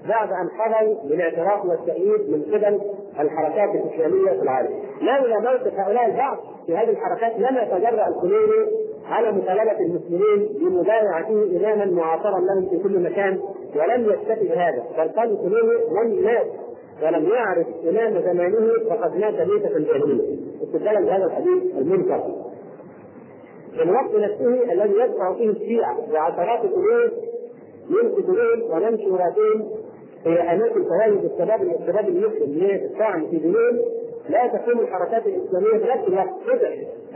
بعد 0.10 0.29
أن 0.29 0.50
حظوا 0.50 1.03
بالاعتراف 1.03 1.65
والتأييد 1.65 2.29
من 2.29 2.41
قبل 2.44 2.82
الحركات 3.20 3.70
الإسلامية 3.75 4.32
في 4.32 4.41
العالم. 4.44 4.79
لولا 5.01 5.39
موقف 5.39 5.74
هؤلاء 5.74 6.05
البعض 6.05 6.38
في 6.65 6.77
هذه 6.77 6.89
الحركات 6.89 7.39
لم 7.39 7.58
يتجرأ 7.58 8.08
الخميني 8.08 8.85
على 9.10 9.32
مطالبة 9.32 9.80
المسلمين 9.80 10.50
بمبايعته 10.60 11.44
إماما 11.58 11.86
معاصرا 11.86 12.40
لهم 12.40 12.70
في 12.70 12.78
كل 12.84 13.00
مكان 13.00 13.40
ولم 13.76 14.10
يكتفي 14.10 14.48
بهذا 14.48 14.84
بل 14.98 15.10
قال 15.10 15.32
الخميني 15.32 15.78
من 15.92 16.24
مات 16.24 16.48
ولم 17.04 17.30
يعرف 17.30 17.68
إمام 17.90 18.22
زمانه 18.22 18.72
فقد 18.90 19.18
مات 19.18 19.34
ميتة 19.48 19.78
الجاهلية. 19.78 20.38
استدلالا 20.64 21.00
بهذا 21.00 21.26
الحديث 21.26 21.64
المنكر. 21.78 22.24
في 23.76 23.84
الوقت 23.84 24.16
نفسه 24.16 24.72
الذي 24.74 24.94
يدفع 25.00 25.34
فيه 25.34 25.50
الشيعة 25.50 25.98
بعشرات 26.12 26.66
الألوف 26.66 27.12
من 27.90 28.12
كتبهم 28.12 28.62
ومنشوراتهم 28.72 29.70
في 30.24 30.42
اماكن 30.42 30.86
تواجد 30.86 31.32
الشباب 31.32 31.62
الشباب 31.62 32.08
المسلم 32.10 32.50
للطعن 32.50 33.28
في 33.28 33.38
دينهم. 33.38 33.80
لا 34.30 34.48
تقوم 34.48 34.80
الحركات 34.80 35.28
الإسلامية 35.28 35.78
في 35.78 35.90
نفس 35.90 36.08
الوقت 36.08 36.30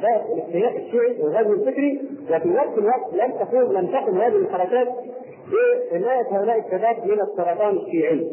الاختلاف 0.05 0.75
الشيعي 0.75 1.21
والغزو 1.21 1.53
الفكري 1.53 2.01
وفي 2.31 2.49
نفس 2.49 2.77
الوقت 2.77 3.13
لم 3.13 3.31
تقوم 3.31 3.73
لم 3.73 3.87
تقم 3.87 4.17
هذه 4.17 4.35
الحركات 4.35 4.87
بحماية 5.91 6.25
هؤلاء 6.31 6.59
الشباب 6.59 6.95
من 7.05 7.21
السرطان 7.21 7.77
الشيعي. 7.77 8.31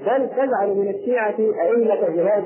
بل 0.00 0.28
تجعل 0.28 0.76
من 0.76 0.88
الشيعة 0.88 1.34
أئمة 1.38 2.08
جهاد 2.08 2.44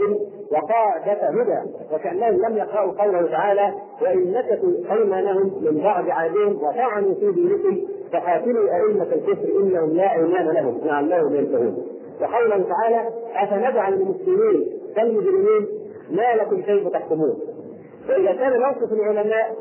وقاعدة 0.53 1.29
هدى 1.29 1.71
وكأنهم 1.93 2.47
لم 2.47 2.57
يقرأوا 2.57 2.93
قوله 2.93 3.31
تعالى 3.31 3.75
وإن 4.03 4.33
نكثوا 4.33 4.95
أيمانهم 4.95 5.65
من 5.65 5.81
بعد 5.85 6.09
عهدهم 6.09 6.57
وطعنوا 6.63 7.15
في 7.15 7.33
دينكم 7.33 7.81
فقاتلوا 8.13 8.77
أئمة 8.77 9.03
الكفر 9.03 9.49
إنهم 9.61 9.91
لا 9.91 10.13
إيمان 10.13 10.49
لهم 10.49 10.81
لعلهم 10.85 11.35
ينتهون. 11.35 11.87
وقوله 12.21 12.65
تعالى 12.69 13.09
أفنجعل 13.35 13.93
المسلمين 13.93 14.67
كالمجرمين؟ 14.97 15.67
ما 16.11 16.35
لكم 16.37 16.63
كيف 16.63 16.89
تحكمون؟ 16.89 17.41
فإذا 18.09 18.33
كان 18.33 18.61
موقف 18.61 18.93
العلماء 18.93 19.57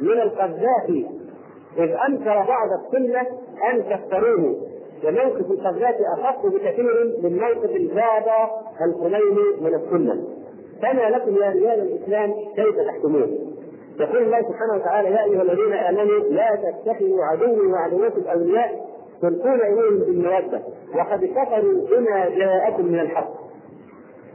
من 0.00 0.20
القذافي 0.20 1.06
إذ 1.78 1.96
أنكر 2.08 2.44
بعض 2.48 2.68
السنة 2.84 3.20
أن 3.72 3.84
تختاروه 3.90 4.56
وموقف 5.04 5.50
القذافي 5.50 6.02
أخف 6.18 6.46
بكثير 6.46 7.18
من 7.22 7.38
موقف 7.38 7.76
البابا 7.76 8.50
الخميني 8.84 9.60
من 9.60 9.74
السنة. 9.74 10.24
فما 10.82 11.10
لكم 11.10 11.36
يا 11.36 11.50
رجال 11.50 11.80
الإسلام 11.80 12.34
كيف 12.56 12.76
تحكمون 12.86 13.56
يقول 14.00 14.22
الله 14.22 14.42
سبحانه 14.42 14.74
وتعالى 14.74 15.08
يا 15.08 15.24
أيها 15.24 15.42
الذين 15.42 15.72
آمنوا 15.72 16.18
لا 16.18 16.48
تتخذوا 16.54 17.24
عدوي 17.24 17.72
وعدوكم 17.72 18.22
أولياء 18.32 18.86
تلقون 19.22 19.60
إليهم 19.60 19.98
بالمودة 19.98 20.62
وقد 20.94 21.24
كفروا 21.24 21.86
بما 21.90 22.28
جاءكم 22.28 22.86
من 22.86 23.00
الحق. 23.00 23.30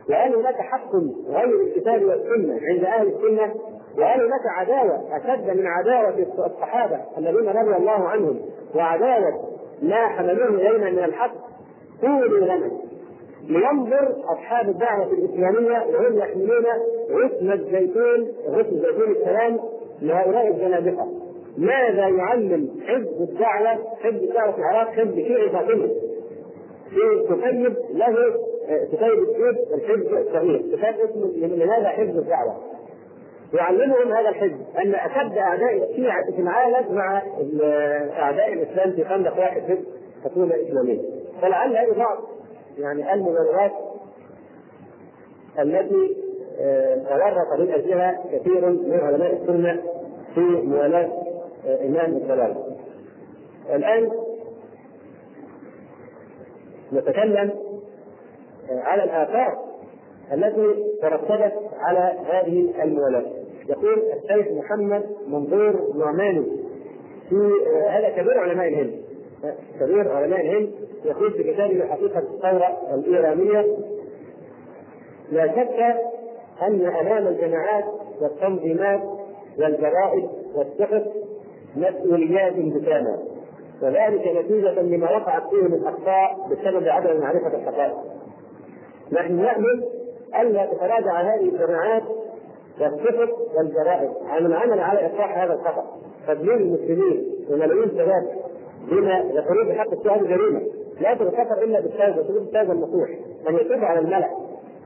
وهل 0.10 0.36
هناك 0.36 0.56
حق 0.56 0.96
غير 1.30 1.62
الكتاب 1.62 2.04
والسنة 2.04 2.60
عند 2.70 2.84
أهل 2.84 3.08
السنة 3.08 3.54
وهل 3.98 4.22
هناك 4.26 4.42
عداوة 4.58 5.18
أشد 5.18 5.58
من 5.58 5.68
عداوة 5.68 6.28
الصحابة 6.46 7.00
الذين 7.18 7.50
رضي 7.50 7.76
الله 7.76 8.08
عنهم 8.10 8.42
وعداوة 8.76 9.50
ما 9.82 10.08
حملوه 10.08 10.50
إلينا 10.50 10.90
من 10.90 11.04
الحق. 11.04 11.32
قولوا 12.02 12.40
لنا 12.40 12.72
لينظر 13.50 14.16
أصحاب 14.34 14.70
الدعوة 14.70 15.06
الإسلامية 15.06 15.86
وهم 15.96 16.18
يحملون 16.18 16.66
غصن 17.12 17.52
الزيتون 17.52 18.28
غصن 18.48 18.70
زيتون 18.70 19.12
السلام 19.12 19.60
لهؤلاء 20.02 20.48
الزنادقه 20.48 21.08
ماذا 21.58 22.08
يعلم 22.08 22.70
حزب 22.88 23.22
الدعوة 23.22 23.80
حزب 24.04 24.24
الدعوة 24.24 24.52
في 24.52 24.58
العراق 24.58 24.90
حزب 24.90 25.16
شيعي 25.16 25.50
فاطمي؟ 25.50 25.92
في 26.90 27.76
له 27.94 28.16
كتيب 28.66 29.20
السيف 29.20 29.74
الحزب 29.74 30.28
الصغير. 30.28 30.78
كتاب 30.78 30.96
اسمه 31.10 31.48
لماذا 31.48 31.90
حزب 31.90 32.18
الدعوة؟ 32.18 32.58
يعلمهم 33.54 34.14
هذا 34.14 34.30
الحزب 34.30 34.58
أن 34.86 34.96
أشد 34.96 35.38
أعداء 35.38 35.92
الشيعة 35.92 36.32
في 36.36 36.42
العالم 36.42 36.96
مع 36.96 37.22
أعداء 38.20 38.54
الإسلام 38.54 38.92
في 38.92 39.06
خندق 39.06 39.40
واحد 39.40 39.62
حزب 39.62 39.86
حكومه 40.24 40.56
اسلاميه 40.56 41.02
فلعل 41.42 41.78
هذه 41.78 41.98
بعض 41.98 42.18
يعني 42.78 43.14
المبررات 43.14 43.72
التي 45.60 46.16
تورط 47.10 47.60
من 47.60 47.72
اجلها 47.72 48.24
كثير 48.32 48.70
من 48.70 49.00
علماء 49.04 49.34
السنة 49.34 49.82
في 50.36 50.40
موالاة 50.42 51.10
إمام 51.66 52.12
الضلال. 52.18 52.56
الآن 53.76 54.12
نتكلم 56.94 57.52
على 58.70 59.04
الآثار 59.04 59.58
التي 60.34 60.84
ترتبت 61.02 61.54
على 61.80 62.14
هذه 62.26 62.84
الموالاه. 62.84 63.26
يقول 63.70 64.04
الشيخ 64.14 64.48
محمد 64.52 65.04
منظور 65.28 65.76
نعماني 65.96 66.46
في 67.30 67.52
هذا 67.90 68.10
كبير 68.10 68.40
علماء 68.40 68.68
الهند 68.68 69.02
كبير 69.80 70.12
علماء 70.12 70.42
الهند 70.42 70.72
يقول 71.06 71.32
في 71.32 71.44
كتابه 71.44 71.86
حقيقة 71.88 72.20
الثورة 72.20 72.78
الإيرانية 72.94 73.78
لا 75.32 75.48
شك 75.48 75.96
أن 76.62 76.86
أمام 76.86 77.28
الجماعات 77.28 77.86
والتنظيمات 78.22 79.02
والجرائد 79.60 80.30
والصحف 80.56 81.04
مسؤوليات 81.76 82.54
بكامل 82.54 83.18
وذلك 83.82 84.28
نتيجة 84.28 84.82
لما 84.82 85.12
وقعت 85.12 85.44
فيه 85.50 85.68
من 85.68 85.88
أخطاء 85.88 86.48
بسبب 86.50 86.88
عدم 86.88 87.20
معرفة 87.20 87.48
الحقائق. 87.58 87.96
نحن 89.12 89.36
نأمل 89.42 89.84
ألا 90.42 90.66
تتراجع 90.66 91.22
هذه 91.22 91.50
الجماعات 91.50 92.04
والصحف 92.82 93.30
والجرائد 93.58 94.12
عن 94.28 94.46
العمل 94.46 94.80
على 94.80 95.08
إصلاح 95.08 95.38
هذا 95.38 95.54
الخطأ. 95.54 95.86
تدليل 96.28 96.62
المسلمين 96.62 97.26
وملايين 97.50 97.90
شباب 97.90 98.30
بما 98.92 99.18
يقولون 99.34 99.68
بحق 99.68 99.92
الشهاده 99.92 100.28
جريمه 100.28 100.62
لا 101.02 101.14
تغتفر 101.14 101.64
إلا 101.64 101.80
بالتوبه 101.80 102.24
تقول 102.24 102.38
التوبه 102.38 102.72
النصوح 102.72 103.10
من 103.50 103.56
يتوب 103.56 103.84
على 103.84 104.00
الملأ. 104.00 104.30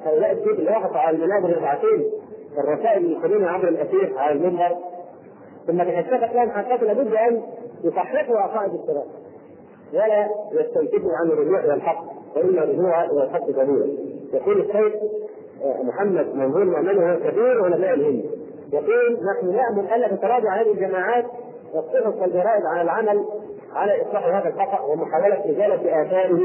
هؤلاء 0.06 0.32
الشيخ 0.32 0.60
اللي 0.60 0.72
وقفوا 0.72 0.98
على 0.98 1.18
المنابر 1.18 1.50
يبعثون 1.58 2.12
الرسائل 2.58 3.12
يقولون 3.12 3.46
عبر 3.46 3.68
الاثير 3.68 4.18
على 4.18 4.32
المنبر. 4.32 4.76
ثم 5.68 5.84
تكشفت 5.84 6.36
لهم 6.36 6.50
حقائق 6.50 6.84
لابد 6.84 7.14
أن 7.14 7.42
يصححوا 7.84 8.38
عقائد 8.38 8.74
الصراط 8.74 9.08
ولا 9.94 10.30
يستنكفوا 10.52 11.12
عن 11.14 11.28
الرجوع 11.28 11.60
إلى 11.60 11.74
الحق 11.74 12.19
وان 12.36 12.50
الرجوع 12.50 13.04
إلى 13.04 13.24
الحق 13.24 13.50
ضروره 13.50 13.88
يقول 14.34 14.60
الشيخ 14.62 14.94
محمد 15.84 16.36
منظور 16.36 16.68
وهو 16.68 17.20
كبير 17.20 17.64
علماء 17.64 17.94
الهند 17.94 18.26
يقول 18.74 19.14
نحن 19.14 19.56
نأمل 19.56 19.94
الا 19.96 20.16
تتراجع 20.16 20.62
هذه 20.62 20.72
الجماعات 20.72 21.26
والصحف 21.74 22.22
والجرائد 22.22 22.66
على 22.66 22.82
العمل 22.82 23.26
على 23.74 24.02
إصلاح 24.02 24.26
هذا 24.26 24.50
الخطأ 24.50 24.86
ومحاولة 24.86 25.40
إزالة 25.46 26.02
آثاره 26.02 26.42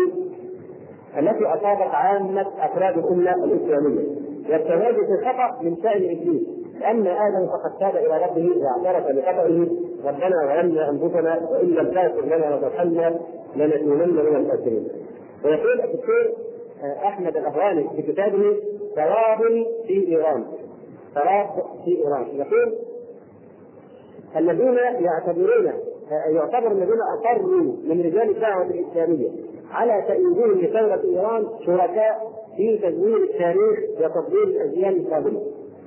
التي 1.18 1.44
أصابت 1.44 1.94
عامة 1.94 2.46
أفراد 2.60 2.98
الأمة 2.98 3.44
الإسلامية. 3.44 4.04
والتواجد 4.50 5.06
في 5.06 5.12
الخطأ 5.12 5.62
من 5.62 5.76
شأن 5.82 6.02
إبليس 6.04 6.42
لأن 6.80 7.06
آدم 7.06 7.46
فقد 7.46 7.78
تاب 7.80 7.96
إلى 7.96 8.24
ربه 8.26 8.50
واعترف 8.62 9.06
بخطئه. 9.06 9.68
ربنا 10.04 10.36
ظلمنا 10.46 10.90
أنفسنا 10.90 11.48
وإن 11.50 11.66
لم 11.66 11.86
تغفر 11.86 12.24
لنا 12.26 12.54
وترحمنا 12.54 13.20
لنكونن 13.56 14.14
من 14.14 14.36
الخاسرين. 14.36 14.88
ويقول 15.44 15.80
الدكتور 15.80 16.32
أحمد 17.04 17.36
الأهواني 17.36 17.88
في 17.96 18.12
كتابه 18.12 18.56
ثواب 18.96 19.66
في 19.86 20.08
إيران. 20.08 20.44
ثواب 21.14 21.48
في 21.84 21.90
إيران. 22.04 22.26
يقول 22.36 22.74
الذين 24.36 24.74
يعتبرون 25.04 25.72
يعتبر 26.10 26.72
الذين 26.72 26.98
أقروا 27.18 27.60
من 27.84 28.00
رجال 28.00 28.30
الدعوه 28.30 28.62
الإسلامية 28.66 29.30
على 29.70 30.04
تأييدهم 30.08 30.50
لثوره 30.60 31.00
إيران 31.04 31.46
شركاء 31.66 32.32
في 32.56 32.78
تزوير 32.78 33.16
التاريخ 33.16 33.78
وتضليل 34.00 34.48
الاجيال 34.48 34.96
القادمه 35.06 35.40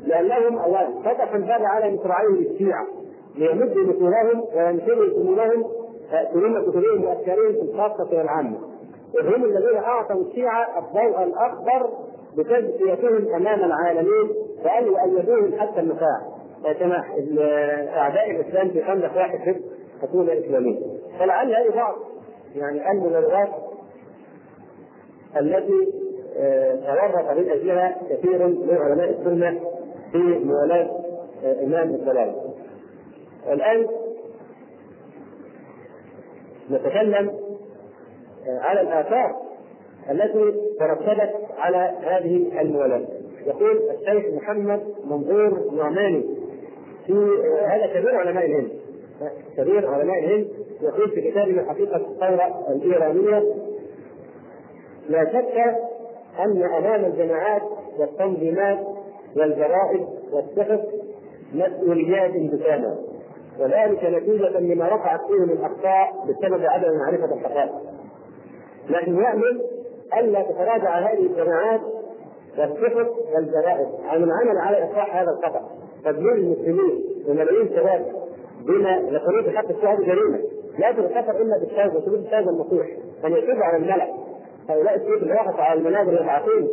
لأنهم 0.05 0.57
اولا 0.57 0.87
فتحوا 1.05 1.35
الباب 1.37 1.61
على 1.61 1.93
مصراعيهم 1.95 2.35
الشيعة 2.51 2.87
ليمدوا 3.35 3.83
نفوذهم 3.83 4.43
وينشروا 4.55 5.09
سمومهم 5.09 5.63
سموم 6.33 6.61
كتبهم 6.61 7.03
وافكارهم 7.03 7.53
في 7.53 7.61
الخاصة 7.61 8.17
والعامه 8.17 8.57
وهم 9.15 9.43
الذين 9.45 9.77
أعطوا 9.77 10.21
الشيعة 10.23 10.79
الضوء 10.79 11.23
الأخضر 11.23 11.89
بتزكيتهم 12.37 13.35
أمام 13.35 13.63
العالمين 13.63 14.29
بان 14.63 14.85
يؤيدوهم 14.87 15.59
حتى 15.59 15.79
النخاع 15.79 16.21
كما 16.79 17.03
أعداء 17.97 18.31
الإسلام 18.31 18.69
في 18.69 18.83
خندق 18.83 19.15
واحد 19.17 19.39
حزب 19.39 19.61
حكومة 20.01 20.33
إسلامية 20.33 20.79
فلعل 21.19 21.55
هذه 21.55 21.75
بعض 21.75 21.95
يعني 22.55 22.91
المبررات 22.91 23.49
التي 25.39 25.91
تورط 26.85 27.37
من 27.37 27.49
أجلها 27.49 27.97
كثير 28.09 28.47
من 28.47 28.77
علماء 28.79 29.09
السنة 29.09 29.59
في 30.11 30.17
موالاة 30.17 30.89
إمام 31.63 31.89
الضلال. 31.89 32.35
الآن 33.47 33.87
نتكلم 36.71 37.31
على 38.47 38.81
الآثار 38.81 39.35
التي 40.11 40.53
ترتبت 40.79 41.33
على 41.57 41.93
هذه 42.03 42.61
الموالاه. 42.61 43.01
يقول 43.45 43.81
الشيخ 43.89 44.33
محمد 44.33 44.81
منظور 45.05 45.71
نعماني 45.77 46.25
في 47.07 47.13
هذا 47.67 47.87
كبير 47.87 48.15
علماء 48.15 48.45
الهند 48.45 48.69
كبير 49.57 49.87
علماء 49.87 50.19
الهند 50.19 50.47
يقول 50.81 51.09
في 51.09 51.31
كتابه 51.31 51.63
حقيقه 51.69 51.95
الثورة 51.95 52.65
الإيرانية 52.69 53.43
لا 55.09 55.25
شك 55.25 55.77
أن 56.39 56.63
أمام 56.63 57.05
الجماعات 57.05 57.61
والتنظيمات 57.99 58.79
والجرائد 59.37 60.07
والصحف 60.31 60.79
مسؤوليات 61.53 62.31
بكامله 62.31 62.97
وذلك 63.59 64.03
نتيجة 64.03 64.59
لما 64.59 64.87
رفعت 64.87 65.19
فيه 65.27 65.53
من 65.53 65.57
أخطاء 65.63 66.25
بسبب 66.27 66.65
عدم 66.65 66.97
معرفة 66.97 67.33
الحقائق. 67.33 67.71
نحن 68.91 69.21
نأمل 69.21 69.61
ألا 70.19 70.41
تتراجع 70.41 70.99
هذه 70.99 71.25
الجماعات 71.25 71.81
والصحف 72.57 73.07
والجرائد. 73.35 73.87
عن 74.05 74.23
العمل 74.23 74.57
على 74.57 74.85
إصلاح 74.91 75.15
هذا 75.15 75.31
الخطأ. 75.31 75.69
تدمير 76.05 76.33
المسلمين 76.33 77.03
وملايين 77.27 77.69
شباب 77.69 78.05
بما 78.61 78.99
لخروج 79.09 79.55
حق 79.55 79.69
الشهادة 79.69 80.05
جريمة. 80.05 80.39
لا 80.79 80.91
تغتفر 80.91 81.41
إلا 81.41 81.57
بالتوبه 81.57 81.97
وثبوت 81.97 82.19
التوبه 82.19 82.49
النصوح 82.49 82.87
ان 83.25 83.31
يتوب 83.31 83.61
على 83.61 83.77
الملأ. 83.77 84.07
هؤلاء 84.69 84.95
الشيوخ 84.95 85.21
اللي 85.21 85.33
وقفوا 85.33 85.63
على 85.63 85.79
المنابر 85.79 86.13
يبعثون 86.13 86.67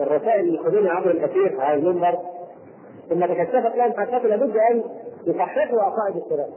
الرسائل 0.00 0.40
اللي 0.66 0.90
عبر 0.90 1.10
الاثير 1.10 1.60
على 1.60 1.78
المنبر. 1.78 2.18
ثم 3.08 3.26
تكشفت 3.26 3.76
لهم 3.76 3.92
حقائق 3.92 4.26
لابد 4.26 4.56
أن 4.56 4.82
يصححوا 5.26 5.80
عقائد 5.80 6.16
الشباب 6.16 6.48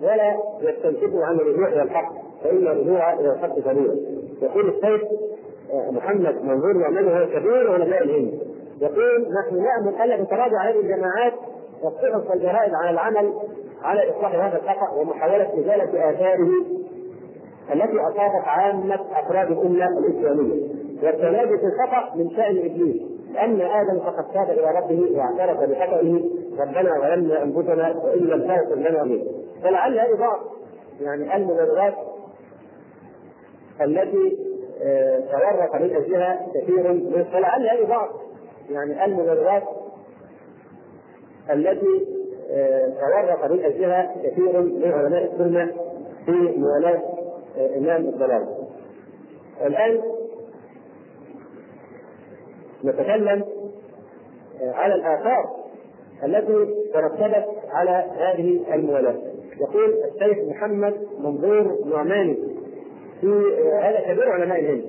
ولا 0.00 0.38
يستنكفوا 0.60 1.24
عن 1.24 1.34
الرجوع 1.36 1.68
إلى 1.68 1.82
الحق 1.82 2.12
فان 2.44 2.66
الرجوع 2.66 3.12
إلى 3.12 3.32
الحق 3.32 3.58
دليل 3.58 4.21
يقول 4.42 4.68
السيد 4.68 5.08
محمد 5.90 6.44
منظور 6.44 6.80
يعمل 6.80 7.08
هو 7.08 7.26
كبير 7.26 7.72
علماء 7.72 8.02
الهند. 8.02 8.40
يقول 8.80 9.26
نحن 9.40 9.56
نامل 9.56 10.02
الا 10.02 10.24
تتراجع 10.24 10.70
هذه 10.70 10.80
الجماعات 10.80 11.32
والصحف 11.82 12.30
والجرائد 12.30 12.74
على 12.74 12.90
العمل 12.90 13.32
على 13.82 14.10
إصلاح 14.10 14.34
هذا 14.34 14.56
الخطأ 14.56 15.00
ومحاولة 15.00 15.48
إزالة 15.58 16.10
آثاره 16.10 16.50
التي 17.72 18.00
أصابت 18.00 18.44
عامة 18.44 18.98
أفراد 19.12 19.50
الأمة 19.50 19.98
الإسلامية. 19.98 20.62
والتنادي 21.02 21.58
في 21.58 21.64
الخطأ 21.66 22.16
من 22.16 22.30
شأن 22.30 22.58
إبليس 22.58 23.02
لأن 23.34 23.60
آدم 23.60 24.00
فقد 24.00 24.24
تاب 24.34 24.50
إلى 24.50 24.78
ربه 24.78 25.18
واعترف 25.18 25.60
بخطئه 25.60 26.24
ربنا 26.60 27.00
ظلمنا 27.00 27.42
انفسنا 27.42 27.96
وإن 28.04 28.18
لم 28.20 28.40
تغفر 28.40 28.74
لنا 28.74 29.04
به. 29.04 29.24
فلعل 29.62 29.98
هذه 29.98 30.18
بعض 30.18 30.40
يعني 31.00 31.36
المبررات 31.36 31.94
التي 33.80 34.38
تورط 35.30 35.74
من 35.74 35.96
أجلها 35.96 36.46
كثير 36.54 36.92
من 36.92 37.24
فلعل 37.32 37.68
هذه 37.68 37.88
بعض 37.88 38.08
يعني 38.70 39.04
المبررات 39.04 39.62
التي 41.50 42.06
تورط 43.00 43.50
من 43.50 43.64
أجلها 43.64 44.16
كثير 44.24 44.60
من 44.60 44.92
علماء 44.92 45.32
السنة 45.32 45.72
في 46.26 46.32
موالاة 46.56 47.02
إمام 47.76 48.08
الضلال. 48.08 48.46
الآن 49.66 50.00
نتكلم 52.84 53.44
على 54.60 54.94
الآثار 54.94 55.56
التي 56.24 56.74
ترتبت 56.94 57.46
على 57.70 58.04
هذه 58.18 58.74
الموالاة. 58.74 59.16
يقول 59.60 59.94
الشيخ 60.04 60.38
محمد 60.48 60.94
منظور 61.18 61.78
نعماني 61.86 62.51
في 63.22 63.28
هذا 63.82 64.00
كبير 64.00 64.32
علماء 64.32 64.60
الهند 64.60 64.84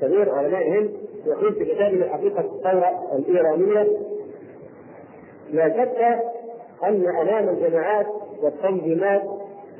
كبير 0.00 0.34
علماء 0.34 0.62
الهند 0.68 0.90
يقول 1.26 1.54
في 1.54 1.64
كتابه 1.64 2.08
حقيقة 2.08 2.40
الثورة 2.40 3.16
الإيرانية 3.18 3.98
لا 5.50 5.68
شك 5.68 6.22
أن 6.84 7.06
أمام 7.20 7.48
الجماعات 7.48 8.06
والتنظيمات 8.42 9.22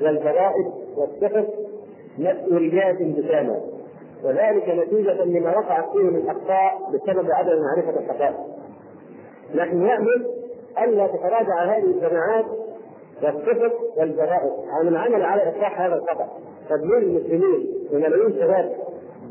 والجرائد 0.01 0.71
والصحف 0.97 1.45
مسؤوليات 2.17 2.95
بكامله 2.99 3.61
وذلك 4.23 4.69
نتيجة 4.69 5.23
لما 5.23 5.57
وقعت 5.57 5.89
فيه 5.91 6.03
من 6.03 6.29
أخطاء 6.29 6.91
بسبب 6.93 7.31
عدم 7.31 7.61
معرفة 7.61 7.99
الحقائق. 7.99 8.35
نحن 9.55 9.77
نأمل 9.77 10.25
ألا 10.83 11.07
تتراجع 11.07 11.63
هذه 11.65 11.83
الجماعات 11.83 12.45
والصحف 13.23 13.73
والجرائد 13.97 14.51
عن 14.69 14.87
العمل 14.87 15.23
على 15.23 15.49
إصلاح 15.49 15.81
هذا 15.81 15.95
الخطأ. 15.95 16.27
تدمير 16.69 16.97
المسلمين 16.97 17.67
وملايين 17.91 18.33
شباب 18.33 18.75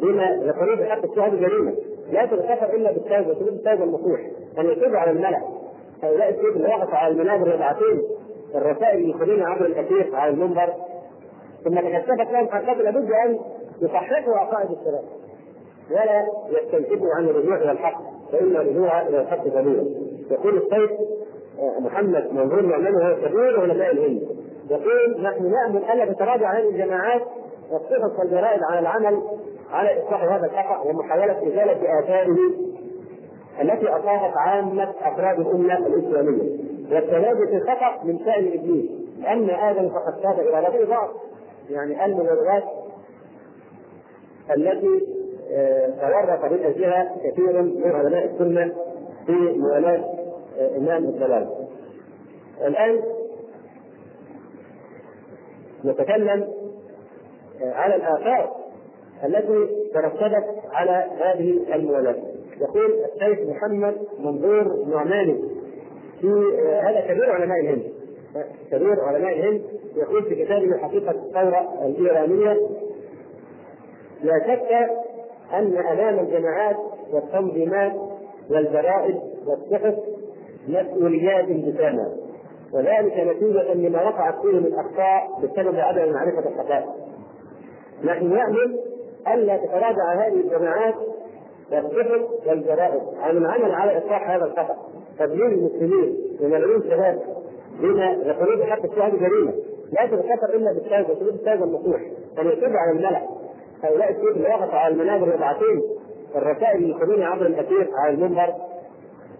بما 0.01 0.37
لخروج 0.45 0.83
حق 0.83 1.05
الشهادة 1.05 1.37
جريمة. 1.37 1.75
لا 2.13 2.27
تغتفر 2.27 2.75
إلا 2.75 2.93
بالتوبه 2.93 3.29
وثبوت 3.29 3.49
التوبه 3.49 3.85
النصوح 3.85 4.21
أن 4.59 4.67
يتوب 4.67 4.95
على 4.95 5.11
الملأ. 5.11 5.43
هؤلاء 6.03 6.31
الشيوخ 6.31 6.57
اللي 6.57 6.69
وقفوا 6.69 6.97
على 6.97 7.13
المنابر 7.13 7.55
يبعثون 7.55 8.03
الرسائل 8.55 9.11
يخرجونها 9.11 9.47
عبر 9.47 9.67
الاثير 9.67 10.17
على 10.17 10.31
المنبر. 10.31 10.75
ثم 11.65 11.75
تكشفت 11.75 12.33
لهم 12.33 12.49
حقائق 12.49 12.79
لابد 12.79 13.11
أن 13.27 13.39
يصححوا 13.83 14.35
عقائد 14.35 14.71
الشباب. 14.71 15.05
ولا 15.91 16.27
يستنكفوا 16.49 17.15
عن 17.17 17.25
الرجوع 17.25 17.57
إلى 17.57 17.73
الحق 17.73 18.03
فإن 18.33 18.57
الرجوع 18.57 19.09
إلى 19.09 19.21
الحق 19.21 19.45
دليل 19.49 19.95
يقول 20.31 20.57
السيد 20.57 20.99
محمد 21.81 22.33
منظور 22.33 22.65
يعمل 22.65 23.03
هو 23.03 23.17
كبير 23.17 23.61
علماء 23.61 23.93
الهند 23.93 24.23
يقول 24.71 25.23
نحن 25.23 25.51
نأمل 25.51 25.85
الا 25.85 26.13
تتراجع 26.13 26.59
هذه 26.59 26.69
الجماعات 26.69 27.23
والصحف 27.71 28.19
والجرائد 28.19 28.61
على 28.63 28.79
العمل 28.79 29.23
على 29.71 30.03
إصلاح 30.03 30.23
هذا 30.23 30.47
الخطا 30.47 30.81
ومحاولة 30.87 31.39
إزالة 31.39 32.01
اثاره 32.01 32.37
التي 33.61 33.89
أصابت 33.89 34.37
عامة 34.37 34.93
أفراد 35.03 35.41
الأمة 35.41 35.87
الإسلامية. 35.87 36.73
والتنادي 36.93 37.47
في 37.47 37.57
الخطأ 37.57 38.05
من 38.05 38.19
شأن 38.19 38.47
إبليس. 38.47 38.91
لأن 39.19 39.51
آدم 39.51 39.89
فقد 39.89 40.21
تاب 40.23 40.41
إلى 40.41 40.67
ربه 40.67 40.91
بعض 40.91 41.09
يعني 41.71 42.05
المبررات 42.05 42.65
التي 44.57 45.07
تورط 46.01 46.53
من 46.53 46.65
اجلها 46.65 47.17
كثير 47.25 47.63
من 47.63 47.93
علماء 47.93 48.25
السنة 48.25 48.75
في 49.27 49.59
موالاة 49.59 50.05
إمام 50.77 51.05
الضلال. 51.05 51.49
الآن 52.67 53.01
نتكلم 55.85 56.49
على 57.63 57.95
الآثار 57.95 58.57
التي 59.25 59.69
ترتبت 59.95 60.45
على 60.73 61.07
هذه 61.21 61.75
الموالاه. 61.75 62.17
يقول 62.61 62.91
الشيخ 63.15 63.39
محمد 63.49 63.97
منظور 64.19 64.85
نعماني 64.85 65.45
في 66.21 66.29
هذا 66.83 67.01
كبير 67.01 67.31
علماء 67.33 67.61
الهند 67.61 67.83
كبير 68.71 69.01
علماء 69.01 69.33
الهند 69.33 69.63
يقول 69.97 70.23
في 70.25 70.45
كتابه 70.45 70.79
حقيقة 70.79 71.11
الثورة 71.11 71.87
الإيرانية 71.87 72.61
لا 74.23 74.39
شك 74.39 74.91
أن 75.53 75.77
أمام 75.79 76.19
الجماعات 76.19 76.77
والتنظيمات 77.13 77.93
والجرائد 78.51 79.21
والصحف 79.47 79.95
مسؤوليات 80.69 81.45
جساما 81.49 82.17
وذلك 82.75 83.13
نتيجة 83.19 83.75
لما 83.75 84.03
وقعت 84.03 84.35
فيه 84.43 84.61
من 84.61 84.75
أخطاء 84.75 85.29
بسبب 85.43 85.77
عدم 85.77 86.13
معرفة 86.13 86.49
الحقائق. 86.49 86.87
نحن 88.05 88.35
نأمل 88.35 88.79
ألا 89.29 89.57
تتراجع 89.57 90.13
هذه 90.13 90.41
الجماعات 90.41 90.95
والصحف 91.73 92.23
والجرائد 92.47 93.03
عن 93.21 93.37
العمل 93.37 93.75
على 93.75 93.99
إصلاح 93.99 94.31
هذا 94.31 94.45
الخطأ. 94.45 94.77
تدليل 95.19 95.47
المسلمين 95.47 96.17
وملعون 96.41 96.83
شباب 96.83 97.23
بما 97.81 98.11
يقولون 98.11 98.65
حتى 98.67 98.87
الشهادة 98.87 99.17
جريمة. 99.19 99.53
لا 99.93 100.07
تتكفر 100.07 100.55
إلا 100.55 100.73
بالتوبه 100.73 101.03
وشروط 101.03 101.33
التوبه 101.33 101.65
النصوح 101.65 102.01
أن 102.39 102.47
على 102.77 102.91
الملأ. 102.91 103.23
هؤلاء 103.83 104.11
الشيوخ 104.11 104.37
اللي 104.37 104.49
وقفوا 104.49 104.79
على 104.79 104.95
المنابر 104.95 105.35
يبعثون 105.35 105.83
الرسائل 106.37 106.91
يخرجون 106.91 107.23
عبر 107.23 107.47
الأثير 107.47 107.91
على 107.95 108.15
المنبر. 108.15 108.55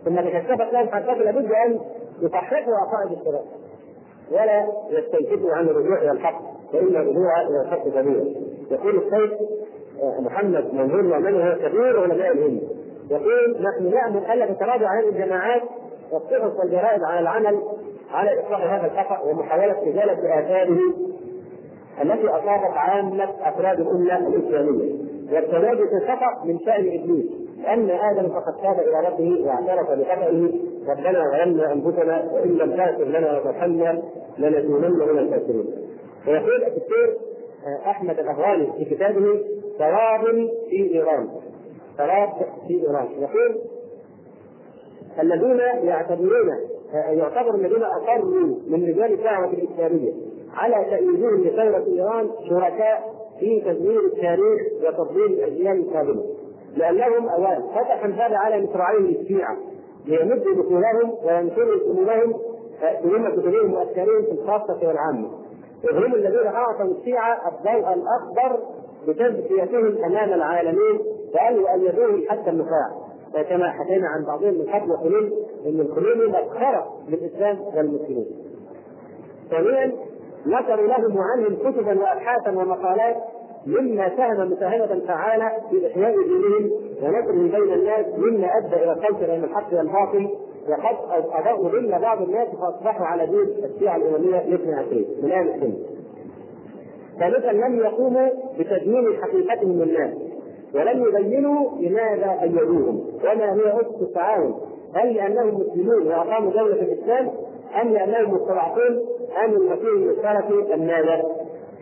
ثم 0.05 0.21
تكشفت 0.21 0.73
لهم 0.73 0.89
حقائق 0.89 1.19
لابد 1.19 1.53
أن 1.53 1.81
يصححوا 2.21 2.75
عقائد 2.77 3.19
الشباب 3.19 3.45
ولا 4.31 4.67
يستنكفوا 4.91 5.53
عن 5.53 5.69
الرجوع 5.69 5.99
إلى 6.03 6.11
الحق 6.11 6.41
فإن 6.73 6.97
الرجوع 6.97 7.41
إلى 7.41 7.61
الحق 7.61 7.89
كبير 7.89 8.37
يقول 8.71 8.97
الشيخ 8.97 9.39
محمد 10.21 10.75
منظور 10.75 11.01
ومن 11.01 11.43
هو 11.43 11.55
كبير 11.55 12.01
علماء 12.01 12.33
الهند 12.33 12.63
يقول 13.11 13.57
نحن 13.61 13.95
نامل 13.95 14.25
الا 14.33 14.47
تتراجع 14.47 15.01
هذه 15.01 15.09
الجماعات 15.09 15.63
والصحف 16.13 16.59
والجرائد 16.59 17.03
على 17.03 17.21
العمل 17.21 17.63
على 18.11 18.41
إصلاح 18.41 18.73
هذا 18.73 18.87
الخطا 18.87 19.21
ومحاولة 19.23 19.83
إزالة 19.83 20.41
آثاره 20.41 20.79
التي 22.03 22.29
أصابت 22.29 22.77
عامة 22.77 23.29
أفراد 23.41 23.81
الأمة 23.81 24.29
الإسلامية. 24.29 24.93
والتواجد 25.33 25.89
في 25.89 25.97
الخطا 26.03 26.45
من 26.45 26.59
شأن 26.59 27.01
إبليس 27.01 27.27
لأن 27.63 27.91
آدم 27.91 28.29
فقد 28.29 28.53
تاب 28.63 28.81
إلى 28.81 29.09
ربه 29.09 29.47
واعترف 29.47 29.91
بخطئه 29.91 30.51
ربنا 30.89 31.31
ظلمنا 31.31 31.73
أنفسنا 31.73 32.33
وإن 32.33 32.51
لم 32.51 32.77
تغفر 32.77 33.05
لنا 33.05 33.39
وترحمنا 33.39 34.03
لنكونن 34.39 34.93
من 34.93 35.19
الخاسرين. 35.19 35.67
ويقول 36.29 36.65
الدكتور 36.65 37.17
أحمد 37.87 38.19
الاغواني 38.19 38.73
في 38.79 38.85
كتابه 38.85 39.41
ثواب 39.79 40.49
في 40.71 40.95
إيران. 40.95 41.29
ثواب 41.99 42.29
في 42.69 42.75
إيران. 42.75 43.07
يقول 43.19 43.61
الذين 45.23 45.59
يعتبرون 45.89 46.49
يعتبر 46.95 47.55
الذين 47.55 47.83
أقروا 47.83 48.47
من 48.67 48.85
رجال 48.89 49.13
الدعوة 49.13 49.51
الإسلامية 49.53 50.13
على 50.55 50.85
تأييدهم 50.91 51.45
لثورة 51.45 51.85
إيران 51.87 52.31
شركاء 52.49 53.15
في 53.41 53.61
تدمير 53.61 54.01
التاريخ 54.01 54.63
وتضليل 54.83 55.33
الاجيال 55.33 55.89
القادمة. 55.89 56.25
لأنهم 56.77 57.29
أوان 57.29 57.63
فتحوا 57.63 58.07
الباب 58.07 58.33
على 58.33 58.63
مصراعيهم 58.65 59.05
الشيعة. 59.21 59.57
ليمدوا 60.07 60.55
دخولهم 60.63 61.15
وينشروا 61.25 61.79
سمومهم 61.85 62.35
سموم 63.03 63.31
كتبهم 63.31 63.75
وافكارهم 63.75 64.23
في 64.23 64.33
الخاصة 64.33 64.89
والعامة 64.89 65.29
وهم 65.85 66.15
الذين 66.15 66.47
أعطوا 66.47 66.85
الشيعة 66.87 67.39
الضوء 67.49 67.95
الاخضر 67.95 68.59
بتزكيتهم 69.09 70.05
أمام 70.05 70.33
العالمين 70.33 70.99
وأن 71.35 71.57
يؤيدوهم 71.57 72.25
حتى 72.29 72.51
النخاع 72.51 72.89
كما 73.49 73.71
حكينا 73.71 74.09
عن 74.09 74.25
بعضهم 74.25 74.55
من 74.55 74.67
قبل 74.69 74.91
يقولون 74.91 75.31
إن 75.67 75.81
الخميني 75.81 76.27
مسخره 76.27 76.87
للإسلام 77.09 77.61
والمسلمين. 77.77 78.27
ثانيا 79.51 79.93
نشروا 80.47 80.87
لهم 80.87 81.17
وعنهم 81.17 81.57
كتبا 81.57 82.01
وابحاثا 82.01 82.51
ومقالات 82.51 83.17
مما 83.67 84.17
ساهم 84.17 84.53
مساهمة 84.53 85.01
فعالة 85.07 85.53
في 85.71 85.87
إحياء 85.87 86.15
دينهم 86.23 86.71
ونشرهم 87.03 87.49
بين 87.49 87.73
الناس 87.73 88.07
مما 88.19 88.49
أدى 88.59 88.77
إلى 88.77 88.93
الخلط 88.93 89.19
بين 89.31 89.45
الحق 89.45 89.73
والباطل 89.75 90.29
وقد 90.69 90.97
أضاءوا 91.33 91.69
ضمن 91.69 91.99
بعض 91.99 92.23
الناس 92.23 92.49
فأصبحوا 92.49 93.07
على 93.07 93.27
دين 93.27 93.65
الشيعة 93.65 93.97
الإمامية 93.97 94.39
الاثنى 94.41 94.75
عشرين 94.75 95.07
من 95.23 95.31
أيام 95.31 95.49
السنة. 95.49 95.75
ثالثا 97.19 97.53
لم 97.53 97.79
يقوموا 97.79 98.29
بتدمير 98.59 99.23
حقيقتهم 99.23 99.83
للناس 99.83 100.15
ولم 100.75 101.05
يبينوا 101.09 101.71
لماذا 101.81 102.39
أيدوهم 102.43 103.05
وما 103.25 103.55
هي 103.55 103.81
أسس 103.81 104.03
التعاون 104.03 104.61
هل 104.95 105.15
لأنهم 105.15 105.55
مسلمون 105.61 106.07
وأقاموا 106.07 106.53
دولة 106.53 106.83
الإسلام 106.83 107.31
أم 107.83 107.89
لأنهم 107.89 108.35
مستضعفون 108.35 109.01
أم 109.45 109.53
المسيح 109.53 109.89
المشترك 109.89 110.73
أم 110.75 110.81
ماذا؟ 110.87 111.23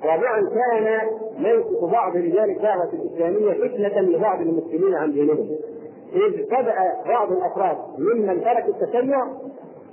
رابعا 0.05 0.41
كان 0.41 1.09
موقف 1.41 1.93
بعض 1.93 2.17
رجال 2.17 2.51
الدعوة 2.51 2.91
الإسلامية 2.93 3.69
فتنة 3.69 4.01
لبعض 4.01 4.41
المسلمين 4.41 4.95
عن 4.95 5.13
دينهم 5.13 5.49
إذ 6.13 6.47
بدأ 6.47 6.75
بعض 7.07 7.33
الأفراد 7.33 7.77
ممن 7.99 8.41
ترك 8.45 8.65
التشيع 8.69 9.27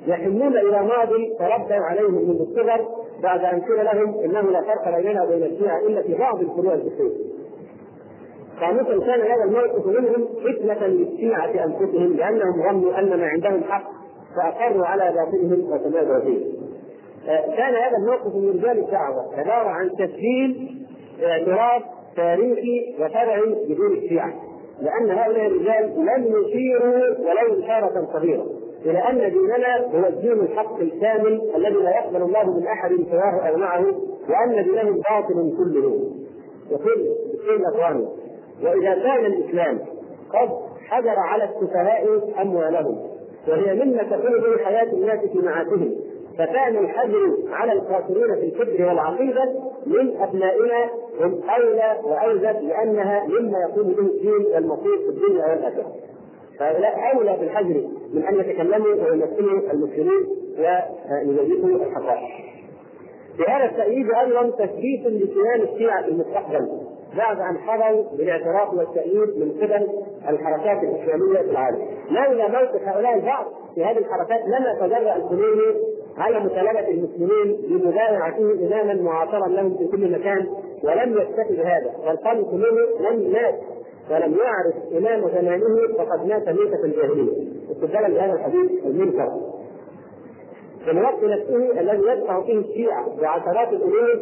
يحنون 0.07 0.57
إلى 0.57 0.83
ماضي 0.83 1.33
تربوا 1.39 1.85
عليه 1.85 2.09
منذ 2.09 2.41
الصغر 2.41 2.87
بعد 3.23 3.43
أن 3.43 3.61
قيل 3.61 3.85
لهم 3.85 4.19
إنه 4.19 4.41
لا 4.41 4.61
فرق 4.61 4.97
بيننا 4.97 5.23
وبين 5.23 5.43
الشيعة 5.43 5.79
إلا 5.79 6.01
في 6.01 6.13
بعض 6.13 6.39
الفروع 6.39 6.73
الفقهية. 6.73 7.27
خامسا 8.59 9.05
كان 9.05 9.21
هذا 9.21 9.43
الموقف 9.43 9.85
منهم 9.85 10.25
فتنة 10.25 10.87
للشيعة 10.87 11.65
أنفسهم 11.65 12.13
لأنهم 12.13 12.63
ظنوا 12.69 12.99
أن 12.99 13.19
ما 13.19 13.27
عندهم 13.27 13.63
حق 13.63 13.91
فأقروا 14.35 14.85
على 14.85 15.13
باطلهم 15.15 15.71
وتمادوا 15.71 16.19
فيه. 16.19 16.57
كان 17.27 17.75
هذا 17.75 17.97
الموقف 17.97 18.35
من 18.35 18.49
رجال 18.49 18.79
الدعوة 18.79 19.35
عبارة 19.35 19.69
عن 19.69 19.89
تسجيل 19.89 20.77
اعتراف 21.23 21.83
تاريخي 22.15 22.95
وشرعي 22.99 23.55
بدون 23.69 23.93
الشيعة 23.97 24.33
لأن 24.81 25.11
هؤلاء 25.17 25.45
الرجال 25.47 25.95
لم 25.95 26.25
يشيروا 26.25 26.95
ولو 27.19 27.63
إشارة 27.63 28.07
صغيرة. 28.13 28.45
إلى 28.85 28.99
أن 28.99 29.31
ديننا 29.31 29.99
هو 29.99 30.07
الدين 30.07 30.31
الحق 30.31 30.79
الكامل 30.79 31.41
الذي 31.55 31.73
لا 31.75 31.89
يقبل 31.89 32.21
الله 32.21 32.59
من 32.59 32.67
أحد 32.67 32.91
سواه 33.11 33.49
أو 33.49 33.57
معه 33.57 33.85
وأن 34.29 34.63
دينهم 34.63 35.01
باطل 35.09 35.57
كله. 35.57 36.11
يقول 36.71 37.07
بكل 37.33 37.65
أخواني 37.65 38.07
وإذا 38.63 38.93
كان 38.93 39.25
الإسلام 39.25 39.79
قد 40.33 40.49
حجر 40.87 41.19
على 41.19 41.43
السفهاء 41.43 42.31
أموالهم 42.41 42.97
وهي 43.47 43.73
مما 43.73 44.03
تكون 44.03 44.41
به 44.41 44.63
حياة 44.65 44.93
الناس 44.93 45.19
في 45.19 45.39
معاشهم 45.39 45.95
فكان 46.37 46.77
الحجر 46.77 47.37
على 47.49 47.73
الكافرين 47.73 48.35
في 48.35 48.45
الفكر 48.45 48.85
والعقيدة 48.85 49.43
من 49.85 50.17
ابنائنا 50.21 50.89
هم 51.21 51.41
أولى 51.49 51.97
وأوجب 52.03 52.61
لأنها 52.67 53.23
مما 53.27 53.57
يقوم 53.69 53.87
به 53.93 53.99
الدين 53.99 54.45
والمصير 54.53 54.97
في 54.97 55.09
الدنيا 55.09 55.45
والآخرة. 55.45 55.91
فهؤلاء 56.59 57.15
أولى 57.15 57.37
بالحجر 57.39 57.87
من 58.13 58.23
أن 58.23 58.39
يتكلموا 58.39 58.87
ويمثلوا 58.87 59.71
المسلمين 59.73 60.27
ويجيبوا 61.27 61.69
الحقائق. 61.69 62.29
بهذا 63.39 63.65
التأييد 63.65 64.11
أيضا 64.11 64.49
تثبيت 64.49 65.05
لكيان 65.05 65.61
الشيعة 65.61 66.03
في 66.03 66.09
المستقبل 66.09 66.67
بعد 67.17 67.39
أن 67.39 67.57
حظوا 67.57 68.03
بالاعتراف 68.17 68.73
والتأييد 68.73 69.37
من 69.37 69.51
قبل 69.61 69.87
الحركات 70.29 70.83
الإسلامية 70.83 71.39
في 71.39 71.51
العالم. 71.51 71.87
لولا 72.09 72.47
موقف 72.47 72.81
هؤلاء 72.87 73.15
البعض 73.15 73.45
في 73.75 73.83
هذه 73.83 73.97
الحركات 73.97 74.41
لما 74.47 74.87
تجرأ 74.87 75.15
الخميني 75.15 75.96
على 76.17 76.39
مطالبة 76.39 76.87
المسلمين 76.87 77.57
بمبايعته 77.69 78.51
إماما 78.51 78.93
معاصرا 78.93 79.47
لهم 79.47 79.77
في 79.77 79.87
كل 79.87 80.11
مكان 80.11 80.47
ولم 80.83 81.13
يكتفي 81.17 81.55
بهذا 81.55 81.93
قال 82.23 82.39
الخميني 82.39 82.87
لم 82.99 83.31
مات 83.31 83.59
ولم 84.11 84.35
يعرف 84.37 84.75
إمام 84.97 85.29
زمانه 85.29 85.93
فقد 85.97 86.25
مات 86.27 86.49
ميتة 86.49 86.83
الجاهلية. 86.85 87.47
استدلالا 87.71 88.07
بهذا 88.07 88.33
الحديث 88.33 88.71
المنكر. 88.85 89.29
في 90.85 90.91
الوقت 90.91 91.23
نفسه 91.23 91.79
الذي 91.79 92.07
يدفع 92.07 92.41
فيه 92.41 92.59
الشيعة 92.59 93.15
بعشرات 93.21 93.67
الألوف 93.73 94.19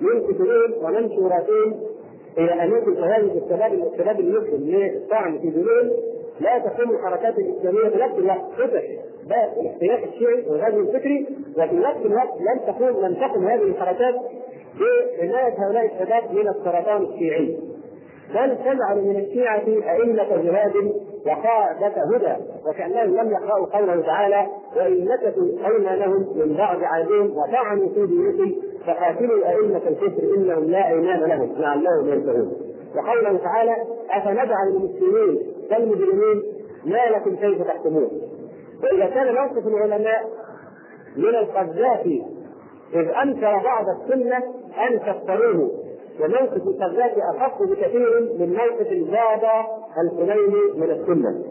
من 0.00 0.20
كتبهم 0.20 0.84
ومنشوراتهم 0.84 1.80
إلى 2.38 2.76
يكون 2.78 2.96
هذه 2.96 3.38
الشباب 3.44 3.72
الشباب 3.92 4.20
المسلم 4.20 4.60
للطعن 4.70 5.38
في 5.38 5.50
دينهم 5.50 5.90
لا 6.40 6.58
تقوم 6.58 6.90
الحركات 6.90 7.38
الإسلامية 7.38 7.88
في 7.88 7.98
نفس 7.98 8.18
الوقت 8.18 8.40
باب 9.30 9.52
الاختلاف 9.60 10.14
الشيعي 10.14 10.44
والغزو 10.48 10.80
الفكري 10.80 11.26
وفي 11.56 11.76
نفس 11.76 12.06
الوقت 12.06 12.34
لم 12.40 12.72
تقوم 12.72 13.04
لم 13.04 13.14
تقم 13.14 13.46
هذه 13.48 13.62
الحركات 13.62 14.14
بحمايه 14.74 15.54
هؤلاء 15.58 15.84
الشباب 15.84 16.22
من 16.32 16.48
السرطان 16.48 17.02
الشيعي 17.02 17.58
بل 18.34 18.56
تجعل 18.56 19.04
من 19.04 19.16
الشيعة 19.16 19.64
أئمة 19.66 20.42
جهاد 20.42 20.72
وقادة 21.26 21.94
هدى 22.14 22.42
وكأنهم 22.66 23.16
لم 23.16 23.30
يقرأوا 23.30 23.66
قوله 23.66 24.00
تعالى 24.00 24.46
وإن 24.76 25.04
نكثوا 25.04 25.68
أيمانهم 25.68 26.26
من 26.36 26.54
بعد 26.56 26.82
عهدهم 26.82 27.36
وطعنوا 27.36 27.88
في 27.88 28.06
دينكم 28.06 28.54
فقاتلوا 28.86 29.48
أئمة 29.48 29.80
الكفر 29.88 30.22
إنهم 30.36 30.64
لا 30.64 30.88
أيمان 30.88 31.20
لهم 31.20 31.54
لعلهم 31.58 32.08
ينتهون 32.08 32.52
وقوله 32.96 33.38
تعالى 33.38 33.76
أفنجعل 34.10 34.68
المسلمين 34.68 35.38
كالمجرمين؟ 35.70 36.42
ما 36.84 37.16
لكم 37.16 37.36
كيف 37.36 37.62
تحكمون؟ 37.62 38.10
وإذا 38.82 39.06
كان 39.06 39.34
موقف 39.34 39.66
العلماء 39.66 40.22
من 41.16 41.28
القذافي 41.28 42.22
إذ 42.94 43.08
أنكر 43.22 43.62
بعض 43.64 43.84
السنة 43.88 44.36
أن 44.88 45.00
تفتروه. 45.00 45.70
وموقف 46.20 46.56
القذافي 46.56 47.20
أخف 47.36 47.62
بكثير 47.62 48.20
من 48.38 48.48
موقف 48.48 48.92
البابا 48.92 49.66
الخميني 49.98 50.62
من 50.76 50.90
السنة. 50.90 51.44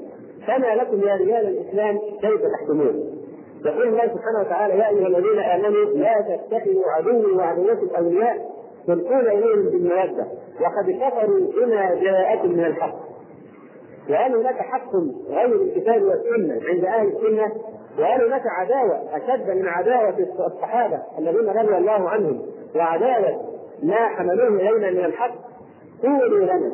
فما 0.48 0.76
لكم 0.76 1.08
يا 1.08 1.15
رجال 1.15 1.48
الإسلام 1.48 1.98
كيف 2.22 2.42
تحكمون؟ 2.42 3.20
يقول 3.65 3.88
الله 3.88 4.08
سبحانه 4.08 4.39
وتعالى 4.39 4.74
يا 4.74 4.89
أيها 4.89 5.08
الذين 5.08 5.39
آمنوا 5.39 5.86
لا 5.86 6.13
تتخذوا 6.22 6.92
عدوي 6.92 7.32
وعدوكم 7.32 7.96
أولياء 7.98 8.50
تلقون 8.88 9.28
إليهم 9.28 9.63
بالمودة. 9.63 10.28
وقد 10.62 10.92
كفروا 10.92 11.39
بما 11.39 11.96
جاءكم 11.96 12.50
من 12.50 12.65
الحق. 12.65 13.09
وهل 14.10 14.36
هناك 14.36 14.56
حق 14.56 14.95
غير 15.30 15.62
الكتاب 15.62 16.02
والسنة 16.04 16.60
عند 16.69 16.86
أهل 16.86 17.08
السنة 17.08 17.52
وهل 18.00 18.26
هناك 18.26 18.41
عداوة 18.45 19.17
أشد 19.17 19.50
من 19.50 19.67
عداوة 19.67 20.15
الصحابة 20.48 21.00
الذين 21.19 21.50
رضي 21.50 21.78
الله 21.78 22.10
عنهم 22.10 22.41
وعداوة 22.76 23.41
ما 23.84 24.08
حملوه 24.08 24.48
إلينا 24.48 24.91
من 24.91 25.06
الحق. 25.06 25.36
قولوا 26.04 26.39
لنا 26.39 26.72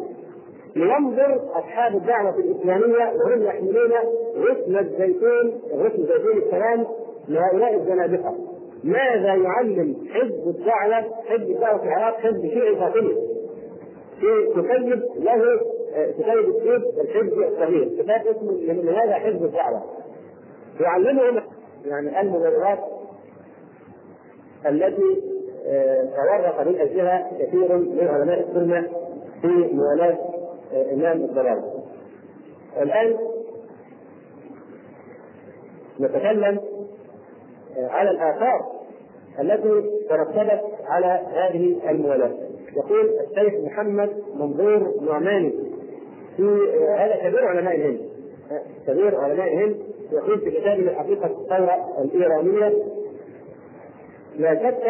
لينظر 0.75 1.41
أصحاب 1.53 1.95
الدعوة 1.95 2.35
الإسلامية 2.37 3.13
وهم 3.25 3.43
يحملون 3.43 3.91
غصن 4.35 4.77
الزيتون 4.77 5.61
غصن 5.73 5.97
زيتون 5.97 6.37
السلام 6.37 6.85
لهؤلاء 7.27 7.75
الزنادقه 7.75 8.35
ماذا 8.83 9.33
يعلم 9.35 9.95
حزب 10.13 10.47
الدعوة 10.47 11.11
حزب 11.25 11.49
الدعوة 11.49 11.77
في 11.77 11.83
العراق 11.83 12.17
حزب 12.19 12.41
شيعي 12.41 12.75
فاطمي؟ 12.75 13.15
في 14.19 14.51
كتيب 14.53 15.03
له 15.23 15.41
كتاب 15.95 16.37
السيد 16.37 16.99
الحزب 16.99 17.39
الصغير 17.39 17.89
كتاب 18.03 18.27
اسمه 18.27 18.51
لماذا 18.51 19.13
حزب 19.13 19.43
الدعوة 19.43 19.83
يعلمهم 20.79 21.41
يعني 21.85 22.21
المبررات 22.21 22.79
التي 24.65 25.21
تورط 26.15 26.67
من 26.67 26.79
اجلها 26.79 27.31
كثير 27.39 27.77
من 27.77 28.07
علماء 28.07 28.39
السنة 28.39 28.89
في 29.41 29.47
موالاة 29.73 30.17
إمام 30.93 31.17
الضلال. 31.21 31.63
الآن 32.81 33.17
نتكلم 35.99 36.59
على 37.77 38.09
الآثار 38.11 38.71
التي 39.39 39.89
ترتبت 40.09 40.61
على 40.85 41.21
هذه 41.33 41.89
الموالاة. 41.89 42.31
يقول 42.75 43.09
الشيخ 43.29 43.53
محمد 43.63 44.23
منظور 44.35 44.93
نعماني 45.01 45.53
في 46.37 46.59
هذا 46.97 47.15
كبير 47.15 47.45
علماء 47.47 47.75
الهند 47.75 47.99
كبير 48.87 49.19
علماء 49.19 49.53
الهند 49.53 49.75
يقول 50.11 50.39
في 50.39 50.51
كتابه 50.51 50.95
حقيقه 50.95 51.25
الثورة 51.25 52.01
الإيرانية 52.01 52.73
لا 54.37 54.55
شك 54.55 54.83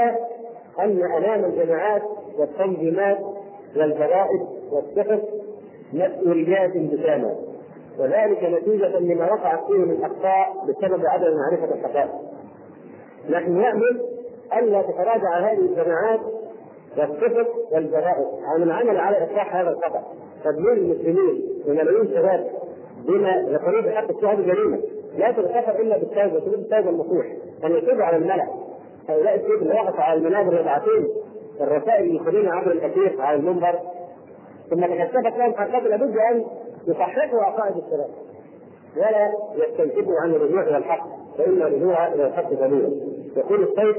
أن 0.80 1.02
أمام 1.18 1.46
الجماعات 1.46 2.02
والتنظيمات 2.38 3.18
والجرائد 3.76 4.42
والصحف 4.72 5.20
مسؤوليات 5.94 6.72
بكامل 6.76 7.36
وذلك 8.00 8.44
نتيجة 8.44 9.00
لما 9.00 9.32
وقعت 9.34 9.60
فيه 9.68 9.78
من 9.78 10.04
أخطاء 10.04 10.66
بسبب 10.68 11.06
عدم 11.06 11.34
معرفة 11.38 11.76
الحقائق. 11.76 12.12
نحن 13.30 13.52
نأمل 13.58 14.02
ألا 14.54 14.82
تتراجع 14.82 15.40
هذه 15.40 15.60
الجماعات 15.60 16.20
والصحف 16.98 17.48
والجرائد 17.72 18.26
عن 18.44 18.64
العمل 18.64 18.98
على 18.98 19.26
إصلاح 19.26 19.56
هذا 19.56 19.70
الخطأ. 19.70 20.04
تدمير 20.46 20.74
المسلمين 20.74 21.44
وملايين 21.68 22.08
شباب 22.08 22.48
بما 23.08 23.30
يقولون 23.30 23.82
بحق 23.86 24.10
الشهادة 24.10 24.44
جريمه 24.44 24.80
لا 25.18 25.32
تغتفر 25.32 25.80
إلا 25.82 25.98
بالتوبة 25.98 26.36
وسلوك 26.36 26.56
التوبه 26.56 26.90
النصوح 26.90 27.26
أن 27.64 27.72
يتوب 27.72 28.02
على 28.02 28.18
الملأ. 28.18 28.48
هؤلاء 29.10 29.36
الشيوخ 29.36 29.62
اللي 29.62 29.74
وقفوا 29.74 30.04
على 30.04 30.20
المنابر 30.20 30.60
يبعثون 30.60 31.08
الرسائل 31.62 32.10
المسلمين 32.10 32.48
عبر 32.48 32.72
الاثير 32.72 33.22
على 33.22 33.40
المنبر. 33.40 33.80
ثم 34.70 34.82
تكشفت 34.82 35.38
لهم 35.38 35.54
حقائق 35.54 35.84
لابد 35.84 36.18
أن 36.18 36.46
يصححوا 36.88 37.42
عقائد 37.42 37.76
الشباب. 37.78 38.10
ولا 38.98 39.32
يستنكفوا 39.56 40.20
عن 40.20 40.30
الرجوع 40.34 40.64
إلى 40.64 40.78
الحق 40.78 41.08
فإن 41.38 41.62
الرجوع 41.62 42.14
إلى 42.14 42.28
الحق 42.28 42.54
ضروري 42.54 43.02
يقول 43.38 43.64
الشيخ 43.64 43.98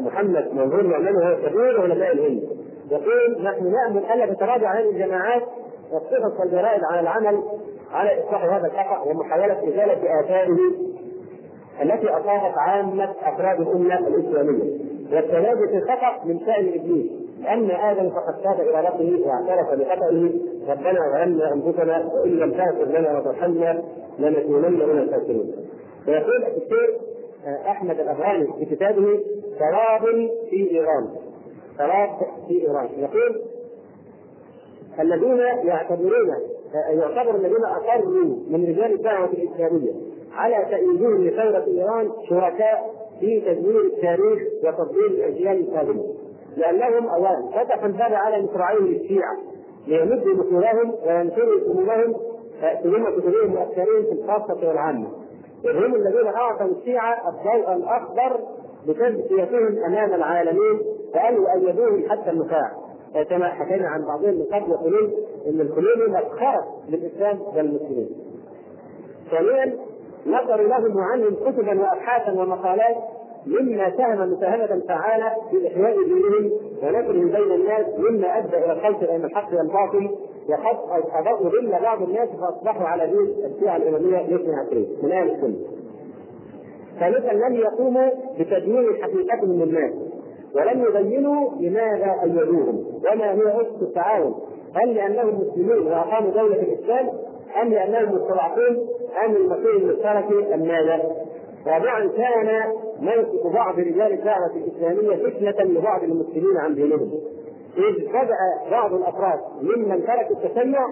محمد 0.00 0.54
منظور 0.54 0.82
نعمان 0.82 1.16
وهو 1.16 1.36
كبير 1.36 1.80
علماء 1.80 2.12
الهند 2.12 2.42
يقول 2.90 3.44
نحن 3.44 3.72
نأمل 3.72 4.04
الا 4.04 4.34
تتراجع 4.34 4.80
هذه 4.80 4.90
الجماعات 4.90 5.42
والصحف 5.92 6.40
والجرائد 6.40 6.80
على 6.84 7.00
العمل 7.00 7.42
على 7.92 8.24
إصلاح 8.24 8.44
هذا 8.44 8.66
الخطأ 8.66 9.00
ومحاولة 9.06 9.68
إزالة 9.68 10.20
آثاره 10.20 10.58
التي 11.82 12.08
اصابت 12.08 12.58
عامة 12.58 13.14
أفراد 13.22 13.60
الأمة 13.60 13.98
الإسلامية. 13.98 14.80
والتلازم 15.12 15.66
في 15.66 15.76
الخطأ 15.76 16.24
من 16.24 16.38
شأن 16.40 16.68
إبليس 16.68 17.06
اما 17.52 17.90
آدم 17.92 18.10
فقد 18.10 18.42
تاب 18.42 18.60
إلى 18.60 18.88
ربه 18.88 19.26
واعترف 19.26 19.78
بخطئه. 19.78 20.32
ربنا 20.68 21.00
ظلمنا 21.12 21.52
أنفسنا 21.52 22.10
وإن 22.14 22.30
لم 22.30 22.52
تغفر 22.52 22.84
لنا 22.84 23.18
وترحمنا 23.18 23.82
لنكونن 24.18 24.72
من 24.88 24.98
الخاسرين. 24.98 25.54
ويقول 26.08 26.44
الدكتور 26.44 26.88
أحمد 27.68 28.00
الأفغاني 28.00 28.52
في 28.58 28.64
كتابه 28.64 29.20
تراب 29.58 30.02
في 30.50 30.70
إيران. 30.70 31.08
تراب 31.80 32.10
في 32.48 32.54
إيران. 32.68 32.88
يقول 32.96 33.42
الذين 35.00 35.38
يعتبرون 35.68 36.28
يعتبر 36.74 37.34
الذين 37.36 37.64
أقروا 37.64 38.24
من 38.50 38.64
رجال 38.68 38.92
الدعوة 38.94 39.28
الإسلامية 39.32 39.92
على 40.34 40.66
تأييدهم 40.70 41.24
لثوره 41.24 41.64
إيران 41.66 42.10
شركاء 42.28 42.94
في 43.20 43.40
تدمير 43.40 43.80
التاريخ 43.80 44.42
وتضليل 44.64 45.12
الأجيال 45.12 45.60
القادمه 45.60 46.04
لأنهم 46.56 47.08
اولا 47.08 47.42
فتحوا 47.54 47.86
الباب 47.86 48.12
على 48.12 48.42
مصراعيهم 48.42 48.86
للشيعه 48.86 49.36
ليمدوا 49.86 50.32
نفورهم 50.34 50.94
وينشروا 51.06 51.60
سمومهم 51.64 52.14
سموم 52.82 53.04
كتبهم 53.20 53.54
وافكارهم 53.56 54.02
في 54.04 54.12
الخاصة 54.12 54.68
والعامة. 54.68 55.08
وهم 55.64 55.94
الذين 55.94 56.26
أعطوا 56.26 56.66
الشيعة 56.66 57.28
الضوء 57.28 57.72
الأخضر 57.76 58.40
بتزكيتهم 58.88 59.78
أمام 59.86 60.14
العالمين 60.14 60.80
وان 61.14 61.34
يؤيدوهم 61.62 62.10
حتى 62.10 62.30
النخاع 62.30 62.72
كما 63.30 63.48
حكينا 63.48 63.88
عن 63.88 64.04
بعضهم 64.04 64.34
من 64.34 64.44
قبل 64.44 64.70
يقولون 64.72 65.10
إن 65.46 65.60
الخليلي 65.60 66.06
مسخره 66.08 66.66
للاسلام 66.88 67.38
والمسلمين. 67.56 68.08
ثانيا 69.30 69.76
نظروا 70.26 70.68
لهم 70.68 70.96
وعنهم 70.96 71.34
كتبا 71.34 71.80
وابحاثا 71.80 72.32
ومقالات 72.32 72.96
مما 73.46 73.96
ساهم 73.96 74.32
مساهمة 74.32 74.82
فعالة 74.88 75.32
في 75.50 75.66
إحياء 75.68 75.96
دينهم 76.04 76.50
ونشرهم 76.82 77.28
بين 77.28 77.52
الناس 77.60 77.86
مما 77.98 78.38
أدى 78.38 78.56
إلى 78.64 78.80
خلط 78.80 79.10
بين 79.10 79.24
الحق 79.24 79.48
والباطل 79.54 80.10
وقد 80.48 81.02
أضاءوا 81.12 81.48
ظل 81.48 81.82
بعض 81.82 82.02
الناس 82.02 82.28
فأصبحوا 82.28 82.86
على 82.86 83.06
دين 83.06 83.44
الشيعة 83.44 83.76
الإمامية 83.76 84.20
الاثني 84.20 84.54
عشرين 84.54 84.88
من 85.02 85.12
أهل 85.12 85.30
السنة. 85.30 85.56
ثالثا 87.00 87.32
لم 87.32 87.54
يقوموا 87.54 88.10
بتدوين 88.40 89.02
حقيقتهم 89.02 89.62
للناس 89.62 89.92
ولم 90.54 90.84
يبينوا 90.84 91.50
لماذا 91.60 92.20
أيدوهم 92.22 92.84
وما 93.12 93.32
هي 93.32 93.60
أسس 93.60 93.82
التعاون 93.82 94.34
هل 94.74 94.94
لأنهم 94.94 95.40
مسلمون 95.40 95.86
وأقاموا 95.86 96.30
دولة 96.30 96.62
الإسلام 96.62 97.08
أم 97.62 97.68
لأنهم 97.68 98.14
مستضعفون 98.14 98.88
أم 99.24 99.36
المصير 99.36 99.76
المشترك 99.76 100.52
أم 100.54 100.60
ماذا؟ 100.60 101.02
رابعا 101.66 102.08
كان 102.16 102.62
موقف 103.00 103.54
بعض 103.54 103.78
رجال 103.78 104.12
الدعوة 104.12 104.50
الإسلامية 104.56 105.30
فتنة 105.30 105.64
لبعض 105.64 106.02
المسلمين 106.02 106.56
عن 106.56 106.74
دينهم 106.74 107.10
إذ 107.76 108.08
بدأ 108.08 108.70
بعض 108.70 108.94
الأفراد 108.94 109.40
ممن 109.62 110.04
تركوا 110.06 110.36
التشيع 110.36 110.86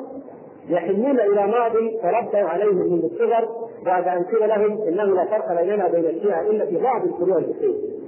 يحنون 0.69 1.21
إلى 1.21 1.47
ماضي 1.47 1.99
تربوا 2.03 2.49
عليه 2.49 2.73
منذ 2.73 3.05
الصغر 3.05 3.49
بعد 3.85 4.09
أن 4.09 4.25
قيل 4.25 4.49
لهم 4.49 4.83
إنه 4.83 5.05
لا 5.05 5.25
فرق 5.25 5.61
بيننا 5.61 5.87
وبين 5.87 6.05
الشيعة 6.05 6.41
إلا 6.41 6.67
في 6.67 6.79
بعض 6.79 7.03
الفروع 7.03 7.39
الفقهية. 7.39 7.99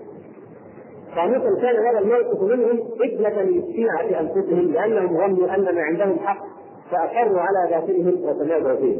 خامسا 1.14 1.60
كان 1.62 1.86
هذا 1.86 1.98
الموقف 1.98 2.42
منهم 2.42 2.78
فتنة 2.98 3.42
للشيعة 3.42 4.20
أنفسهم 4.20 4.72
لأنهم 4.72 5.16
ظنوا 5.16 5.54
أن 5.54 5.74
ما 5.74 5.80
عندهم 5.80 6.18
حق 6.18 6.46
فأقروا 6.90 7.40
على 7.40 7.70
باطلهم 7.70 8.24
وتنازعوا 8.24 8.76
فيه. 8.76 8.96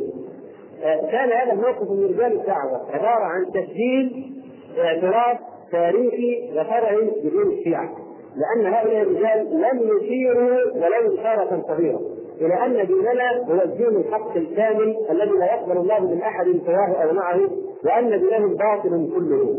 كان 0.83 1.33
هذا 1.33 1.53
الموقف 1.53 1.91
من 1.91 2.05
رجال 2.05 2.33
الدعوة 2.41 2.81
عبارة 2.93 3.25
عن 3.25 3.47
تسجيل 3.47 4.33
اعتراف 4.79 5.39
تاريخي 5.73 6.51
وشرعي 6.53 7.11
بدون 7.25 7.53
الشيعة 7.53 7.97
لأن 8.37 8.67
هؤلاء 8.75 9.03
الرجال 9.03 9.61
لم 9.61 9.97
يشيروا 9.97 10.73
ولو 10.75 11.15
إشارة 11.15 11.63
صغيرة 11.69 12.01
إلى 12.41 12.55
أن 12.67 12.87
ديننا 12.87 13.45
هو 13.49 13.63
الدين 13.65 13.97
الحق 13.97 14.37
الكامل 14.37 14.97
الذي 15.11 15.31
لا 15.31 15.45
يقبل 15.45 15.77
الله 15.77 16.01
من 16.01 16.23
أحد 16.23 16.47
سواه 16.67 17.03
أو 17.03 17.13
معه 17.13 17.41
وأن 17.85 18.21
دينهم 18.21 18.55
باطل 18.57 19.11
كله 19.15 19.57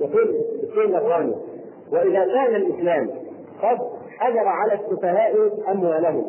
يقول 0.00 0.34
الشيخ 0.62 1.02
وإذا 1.92 2.24
كان 2.24 2.56
الإسلام 2.56 3.10
قد 3.62 3.78
حجر 4.18 4.48
على 4.48 4.74
السفهاء 4.74 5.34
أموالهم 5.72 6.24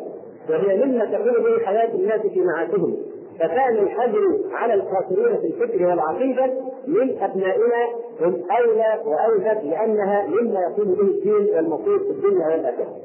وهي 0.50 0.84
مما 0.84 1.04
تكون 1.04 1.42
به 1.42 1.64
حياة 1.66 1.94
الناس 1.94 2.20
في 2.20 2.40
معاشهم 2.40 2.96
فكان 3.40 3.78
الحجر 3.78 4.38
على 4.52 4.74
الخاسرين 4.74 5.36
في 5.40 5.46
الفكر 5.46 5.86
والعقيدة 5.86 6.46
من 6.86 7.18
أبنائنا 7.22 7.84
هم 8.20 8.42
أولى 8.50 9.00
وأوجب 9.04 9.64
لأنها 9.70 10.26
مما 10.26 10.60
يكون 10.70 10.94
به 10.94 11.00
الدين 11.02 11.54
والمصير 11.56 11.98
في 11.98 12.10
الدنيا 12.10 12.46
والآخرة. 12.46 12.96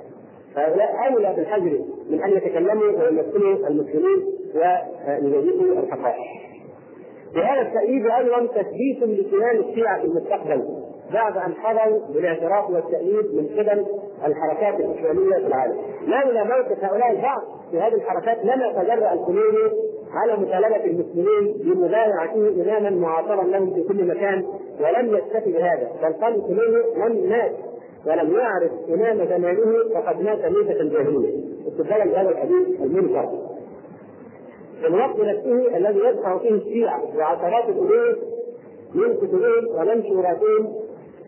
فهؤلاء 0.55 1.13
أولى 1.13 1.33
بالحجر 1.37 1.79
من 2.09 2.23
أن 2.23 2.31
يتكلموا 2.31 2.83
ويمثلوا 2.83 3.67
المسلمين 3.67 4.25
ويبيدوا 4.55 5.79
الحقائق. 5.83 6.15
بهذا 7.35 7.61
التأييد 7.61 8.05
أيضا 8.05 8.45
تثبيت 8.45 9.03
لكيان 9.03 9.59
الشيعة 9.69 9.99
في 10.01 10.05
المستقبل 10.07 10.63
بعد 11.13 11.37
أن 11.37 11.53
حظوا 11.53 11.99
بالاعتراف 12.13 12.69
والتأييد 12.69 13.35
من 13.35 13.47
قبل 13.57 13.85
الحركات 14.25 14.79
الإسلامية 14.79 15.35
في 15.35 15.47
العالم. 15.47 15.75
لولا 16.07 16.43
موقف 16.43 16.83
هؤلاء 16.83 17.11
البعض 17.11 17.41
في 17.71 17.79
هذه 17.79 17.93
الحركات 17.93 18.37
لما 18.45 18.71
تجرأ 18.83 19.13
الخميني 19.13 19.71
على 20.13 20.33
مطالبة 20.33 20.85
المسلمين 20.85 21.53
بمبايعته 21.63 22.47
إماما 22.63 22.89
معاصرا 22.89 23.43
لهم 23.43 23.73
في 23.73 23.83
كل 23.83 24.07
مكان 24.07 24.45
ولم 24.79 25.15
يكتفي 25.15 25.51
بهذا. 25.51 25.91
بل 26.03 26.13
قال 26.13 26.35
الخميني 26.35 26.83
من 26.97 27.29
مات 27.29 27.51
ولم 28.05 28.35
يعرف 28.37 28.71
إمام 28.89 29.27
زمانه 29.27 29.73
فقد 29.93 30.21
مات 30.21 30.45
ميتة 30.45 30.83
جاهلية. 30.83 31.39
استدلالا 31.67 32.05
بهذا 32.05 32.29
الحديث 32.29 32.81
المنكر. 32.81 33.29
في 34.81 34.87
الوقت 34.87 35.19
نفسه 35.19 35.77
الذي 35.77 35.99
يدفع 35.99 36.37
فيه 36.37 36.49
الشيعة 36.51 37.01
وعشرات 37.17 37.69
الألوف 37.69 38.17
من 38.95 39.13
كتبهم 39.13 39.67
ومنشوراتهم 39.75 40.75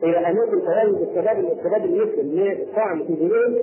إلى 0.04 0.18
اماكن 0.18 0.62
تواجد 0.62 1.08
الشباب 1.10 1.40
الشباب 1.40 1.86
المسلم 1.86 2.28
للطعن 2.40 3.04
في 3.08 3.14
دينهم 3.14 3.56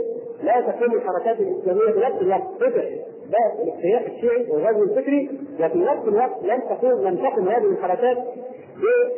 لا 0.42 0.61
تقوم 0.61 0.94
الحركات 0.94 1.40
الإسلامية 1.40 1.92
بنفس 1.92 2.22
الوقت 2.22 2.42
فتح 2.61 2.85
باب 3.31 3.61
الاختلاف 3.62 4.07
الشيعي 4.16 4.46
والغزو 4.50 4.83
الفكري 4.83 5.31
وفي 5.61 5.79
نفس 5.79 6.09
الوقت 6.09 6.42
لم 6.42 6.61
تقوم 6.61 7.07
لم 7.07 7.16
تقم 7.16 7.48
هذه 7.48 7.64
الحركات 7.64 8.16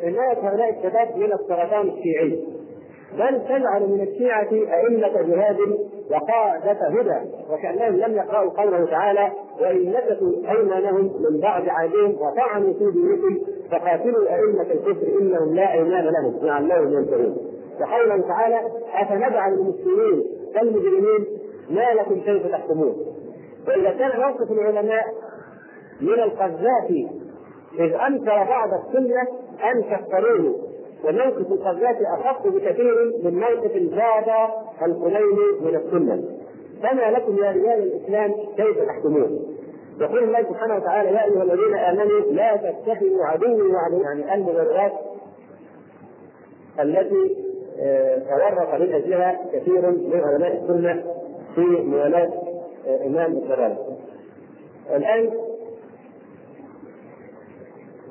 بحمايه 0.02 0.38
هؤلاء 0.48 0.70
الشباب 0.70 1.16
من 1.16 1.32
السرطان 1.32 1.88
الشيعي. 1.88 2.44
بل 3.18 3.44
تجعل 3.48 3.88
من 3.88 4.00
الشيعة 4.00 4.48
أئمة 4.52 5.22
جهاد 5.22 5.58
وقادة 6.11 6.88
هدى 6.88 7.30
وكأنهم 7.50 7.96
لم 7.96 8.16
يقرأوا 8.16 8.50
قوله 8.50 8.85
تعالى 8.87 9.32
وإن 9.61 9.92
نكثوا 9.92 10.32
أيمانهم 10.50 11.04
من 11.04 11.40
بعد 11.40 11.68
عهدهم 11.68 12.14
وطعنوا 12.20 12.72
في 12.72 12.90
دينكم 12.90 13.38
فقاتلوا 13.72 14.35
أئمة 14.35 14.72
الكفر 14.72 15.20
إنهم 15.20 15.54
لا 15.54 15.72
أيمان 15.72 16.04
لهم 16.04 16.38
لعلهم 16.42 16.92
ينتهون 16.92 17.37
وقوله 17.80 18.28
تعالى 18.28 18.61
أفنجعل 18.94 19.52
المسلمين 19.52 20.24
كالمجرمين 20.54 21.26
ما 21.70 21.92
لكم 21.94 22.20
كيف 22.20 22.46
تحكمون؟ 22.46 22.96
وإذا 23.68 23.90
كان 23.90 24.20
موقف 24.20 24.50
العلماء 24.50 25.04
من 26.00 26.12
القذافي 26.12 27.08
إذ 27.78 27.92
أنكر 27.94 28.44
بعض 28.44 28.68
السنة 28.74 29.22
أن 29.72 29.85
تختاروه 29.90 30.56
وموقف 31.04 31.52
القذافي 31.52 32.04
أخف 32.18 32.46
بكثير 32.46 33.12
من 33.24 33.40
موقف 33.40 33.76
البابا 33.76 34.48
الخميني 34.82 35.61
من 35.61 35.76
السنة. 35.76 36.22
فما 36.82 37.11
لكم 37.11 37.37
يا 37.37 37.50
رجال 37.50 37.82
الإسلام 37.82 38.32
كيف 38.56 38.78
تحكمون؟ 38.78 39.56
يقول 40.02 40.24
الله 40.24 40.42
سبحانه 40.42 40.76
وتعالى 40.76 41.08
يا 41.08 41.24
أيها 41.24 41.42
الذين 41.42 41.74
آمنوا 41.74 42.20
لا 42.20 42.56
تتخذوا 42.56 43.24
عدوي 43.24 43.72
وعدو 43.72 44.00
يعني 44.02 44.34
المبررات 44.34 44.92
التي 46.80 47.36
تورط 48.28 48.80
من 48.80 48.92
اجلها 48.94 49.40
كثير 49.52 49.90
من 49.90 50.20
علماء 50.24 50.62
السنة 50.62 51.04
في 51.54 51.60
موالاة 51.60 52.30
إمام 53.06 53.32
الضلال. 53.32 53.76
الآن 54.90 55.30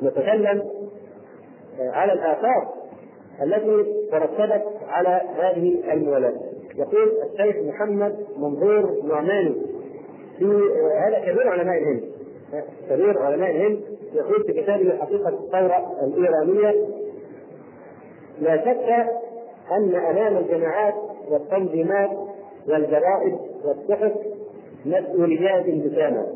نتكلم 0.03 0.69
على 1.79 2.13
الآثار 2.13 2.73
التي 3.43 3.85
ترتبت 4.11 4.63
على 4.87 5.21
هذه 5.37 5.93
الموالاة 5.93 6.33
يقول 6.75 7.11
الشيخ 7.31 7.55
محمد 7.63 8.25
منظور 8.37 9.01
نعماني 9.03 9.55
في 10.41 10.71
هذا 11.07 11.19
كبير 11.19 11.49
علماء 11.49 11.77
الهند. 11.77 12.03
كبير 12.89 13.19
علماء 13.19 13.51
الهند 13.51 13.81
يقول 14.13 14.43
في 14.43 14.53
كتابه 14.53 14.97
حقيقه 15.01 15.29
الثورة 15.29 15.91
الإيرانية 16.03 16.87
لا 18.41 18.57
شك 18.57 19.09
أن 19.71 19.95
أمام 19.95 20.37
الجماعات 20.37 20.93
والتنظيمات 21.29 22.09
والجرائد 22.67 23.37
والصحف 23.65 24.11
مسؤوليات 24.85 25.65
بسامه 25.65 26.27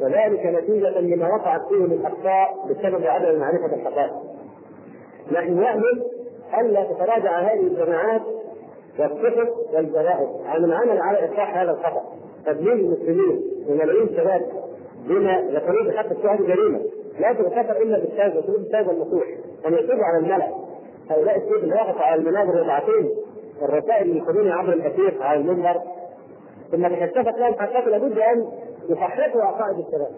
وذلك 0.00 0.46
نتيجة 0.46 1.00
لما 1.00 1.34
وقعت 1.34 1.60
فيه 1.68 1.76
من 1.76 2.06
اخطاء 2.06 2.66
بسبب 2.68 3.06
عدم 3.06 3.38
معرفة 3.38 3.74
الحقائق. 3.74 4.12
نحن 5.32 5.60
نأمل 5.60 6.06
الا 6.60 6.84
تتراجع 6.84 7.40
هذه 7.40 7.60
الجماعات 7.60 8.22
والصحف 8.98 9.48
والجرائد. 9.74 10.28
عن 10.46 10.64
العمل 10.64 11.00
على 11.00 11.24
إصلاح 11.24 11.56
هذا 11.56 11.70
الخطأ. 11.70 12.02
تبليغ 12.46 12.72
المسلمين 12.72 13.42
وملايين 13.68 14.08
الشباب 14.08 14.42
بما 15.08 15.32
يقولون 15.32 15.88
بحق 15.88 16.10
الشهر 16.10 16.42
جريمه 16.42 16.80
لا 17.20 17.32
تغتفر 17.32 17.82
إلا 17.82 17.98
بالتاج 17.98 18.36
وسلوك 18.36 18.60
التاج 18.60 18.88
النصوح 18.88 19.24
أن 19.66 19.74
يتوبوا 19.74 20.04
على 20.04 20.18
الملأ. 20.18 20.48
هؤلاء 21.10 21.36
الشيوخ 21.36 21.62
اللي 21.62 21.74
وقفوا 21.74 22.02
على 22.02 22.20
المنابر 22.20 22.54
ربعتين 22.54 23.10
الرسائل 23.62 24.02
اللي 24.02 24.18
يقولون 24.18 24.48
عبر 24.48 24.72
الاثير 24.72 25.22
على 25.22 25.40
المنبر. 25.40 25.80
ثم 26.70 26.88
تكشفت 26.88 27.38
لهم 27.38 27.54
حقائق 27.54 27.88
لابد 27.88 28.18
أن 28.18 28.46
يحققوا 28.88 29.42
عقائد 29.42 29.78
الشباب. 29.78 30.10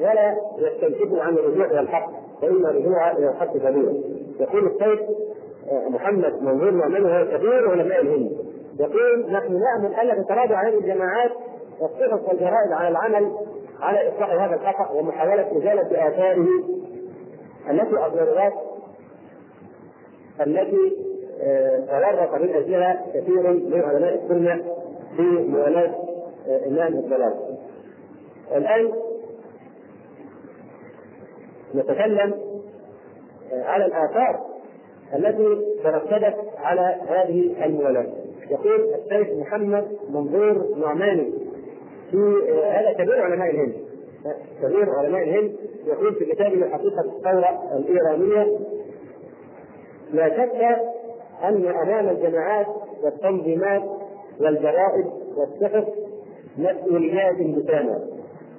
ولا 0.00 0.36
يستنكفوا 0.58 1.22
عن 1.22 1.34
الرجوع 1.34 1.66
إلى 1.66 1.80
الحق. 1.80 2.10
فإن 2.42 2.66
الرجوع 2.66 3.10
إلى 3.10 3.28
الحق 3.28 3.52
سبيلا 3.52 3.94
يقول 4.40 4.66
السيد 4.66 4.98
محمد 5.90 6.42
منظور 6.42 6.70
مؤمن 6.70 7.04
وهو 7.04 7.24
كبير 7.24 7.70
علماء 7.70 8.00
الهند. 8.00 8.51
يقول 8.80 9.32
نحن 9.32 9.60
نأمل 9.60 9.94
الا 10.00 10.22
تتراجع 10.22 10.68
هذه 10.68 10.78
الجماعات 10.78 11.30
والصحف 11.80 12.28
والجرائد 12.28 12.72
على 12.72 12.88
العمل 12.88 13.32
على 13.80 14.08
إصلاح 14.08 14.30
هذا 14.30 14.54
الخطأ 14.54 14.92
ومحاولة 14.92 15.58
إزالة 15.58 16.08
آثاره 16.08 16.46
التي 17.70 17.96
اضررت 17.96 18.52
التي 20.46 20.96
تورط 21.88 22.34
من 22.34 22.54
أجلها 22.54 23.06
كثير 23.14 23.50
من 23.52 23.82
علماء 23.82 24.14
السنة 24.14 24.64
في 25.16 25.22
موالاة 25.22 25.94
إمام 26.66 26.94
الضلال. 26.94 27.34
الآن 28.56 28.92
نتكلم 31.74 32.34
على 33.52 33.86
الآثار 33.86 34.46
التي 35.14 35.76
ترتبت 35.84 36.36
على 36.58 36.96
هذه 37.08 37.64
الموالاة. 37.64 38.21
يقول 38.52 38.94
الشيخ 38.94 39.28
محمد 39.40 39.88
منظور 40.10 40.76
نعماني 40.76 41.32
في 42.10 42.18
هذا 42.64 42.92
كبير 42.92 43.22
علماء 43.22 43.50
الهند 43.50 43.74
كبير 44.62 44.90
علماء 44.90 45.22
الهند 45.22 45.56
يقول 45.86 46.14
في 46.14 46.24
كتابه 46.24 46.68
حقيقه 46.68 47.00
الثورة 47.00 47.62
الإيرانية 47.76 48.58
لا 50.12 50.28
شك 50.28 50.78
أن 51.44 51.66
أمام 51.66 52.08
الجماعات 52.08 52.66
والتنظيمات 53.02 53.82
والجرائد 54.40 55.06
والصحف 55.36 55.84
مسؤوليات 56.58 57.36
بسامه 57.36 58.00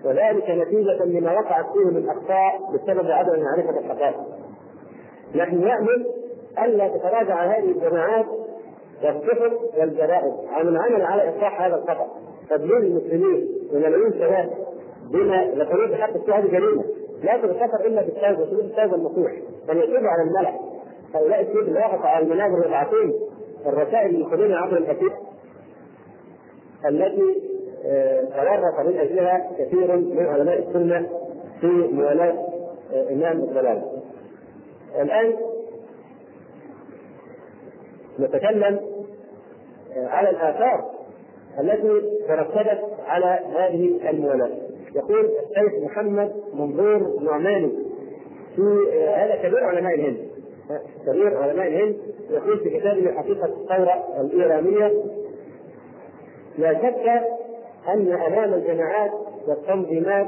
وذلك 0.05 0.49
نتيجة 0.49 1.03
لما 1.05 1.31
وقعت 1.39 1.65
فيه 1.73 1.85
من 1.85 2.09
أخطاء 2.09 2.59
بسبب 2.73 3.11
عدم 3.11 3.43
معرفة 3.43 3.79
الحقائق. 3.79 4.15
نحن 5.35 5.61
نأمل 5.61 6.05
ألا 6.65 6.87
تتراجع 6.87 7.45
هذه 7.45 7.69
الجماعات 7.71 8.25
والصحف 9.03 9.53
والجرائد. 9.77 10.33
عن 10.49 10.67
العمل 10.67 11.01
على 11.01 11.29
إصلاح 11.29 11.61
هذا 11.61 11.75
الخطأ. 11.75 12.07
تبليغ 12.49 12.77
المسلمين 12.77 13.47
وملايين 13.73 14.13
شباب 14.13 14.49
بما 15.11 15.43
يقولون 15.43 15.91
بحق 15.91 16.13
الشهاده 16.15 16.47
جريمه 16.47 16.83
لا 17.23 17.37
تغتفر 17.37 17.85
إلا 17.85 18.01
بالتاج 18.01 18.39
وسلوك 18.39 18.61
التاج 18.61 18.93
النصوح 18.93 19.31
ان 19.69 19.77
يتوب 19.77 20.03
على 20.05 20.23
الملأ. 20.27 20.59
هؤلاء 21.15 21.41
الشيوخ 21.41 21.67
اللي 21.67 21.79
وقفوا 21.79 22.07
على 22.07 22.25
المنابر 22.25 22.65
يبعثون 22.65 23.13
الرسائل 23.65 24.21
يقولون 24.21 24.53
عبر 24.53 24.77
الاثير 24.77 25.11
التي 26.85 27.41
تورط 28.35 28.79
من 28.87 28.97
أجلها 28.99 29.51
كثير 29.59 29.95
من 29.97 30.25
علماء 30.25 30.59
السنة 30.59 31.09
في 31.61 31.67
موالاة 31.67 32.47
إمام 33.11 33.39
الضلال. 33.39 33.83
الآن 35.01 35.33
نتكلم 38.19 38.79
على 39.95 40.29
الآثار 40.29 40.91
التي 41.59 42.01
ترتبت 42.27 42.79
على 43.07 43.39
هذه 43.55 44.09
الموالاه. 44.09 44.49
يقول 44.95 45.25
الشيخ 45.25 45.83
محمد 45.83 46.31
منظور 46.53 47.19
نعماني 47.21 47.71
في 48.55 48.61
هذا 49.15 49.35
كبير 49.35 49.63
علماء 49.63 49.95
الهند 49.95 50.17
كبير 51.05 51.37
علماء 51.37 51.67
الهند 51.67 51.97
يقول 52.29 52.59
في 52.59 52.69
كتابه 52.69 53.11
حقيقه 53.11 53.45
الثورة 53.45 54.03
الإيرانية 54.21 54.91
لا 56.57 56.73
شك 56.73 57.07
أن 57.87 58.11
أمام 58.11 58.53
الجماعات 58.53 59.11
والتنظيمات 59.47 60.27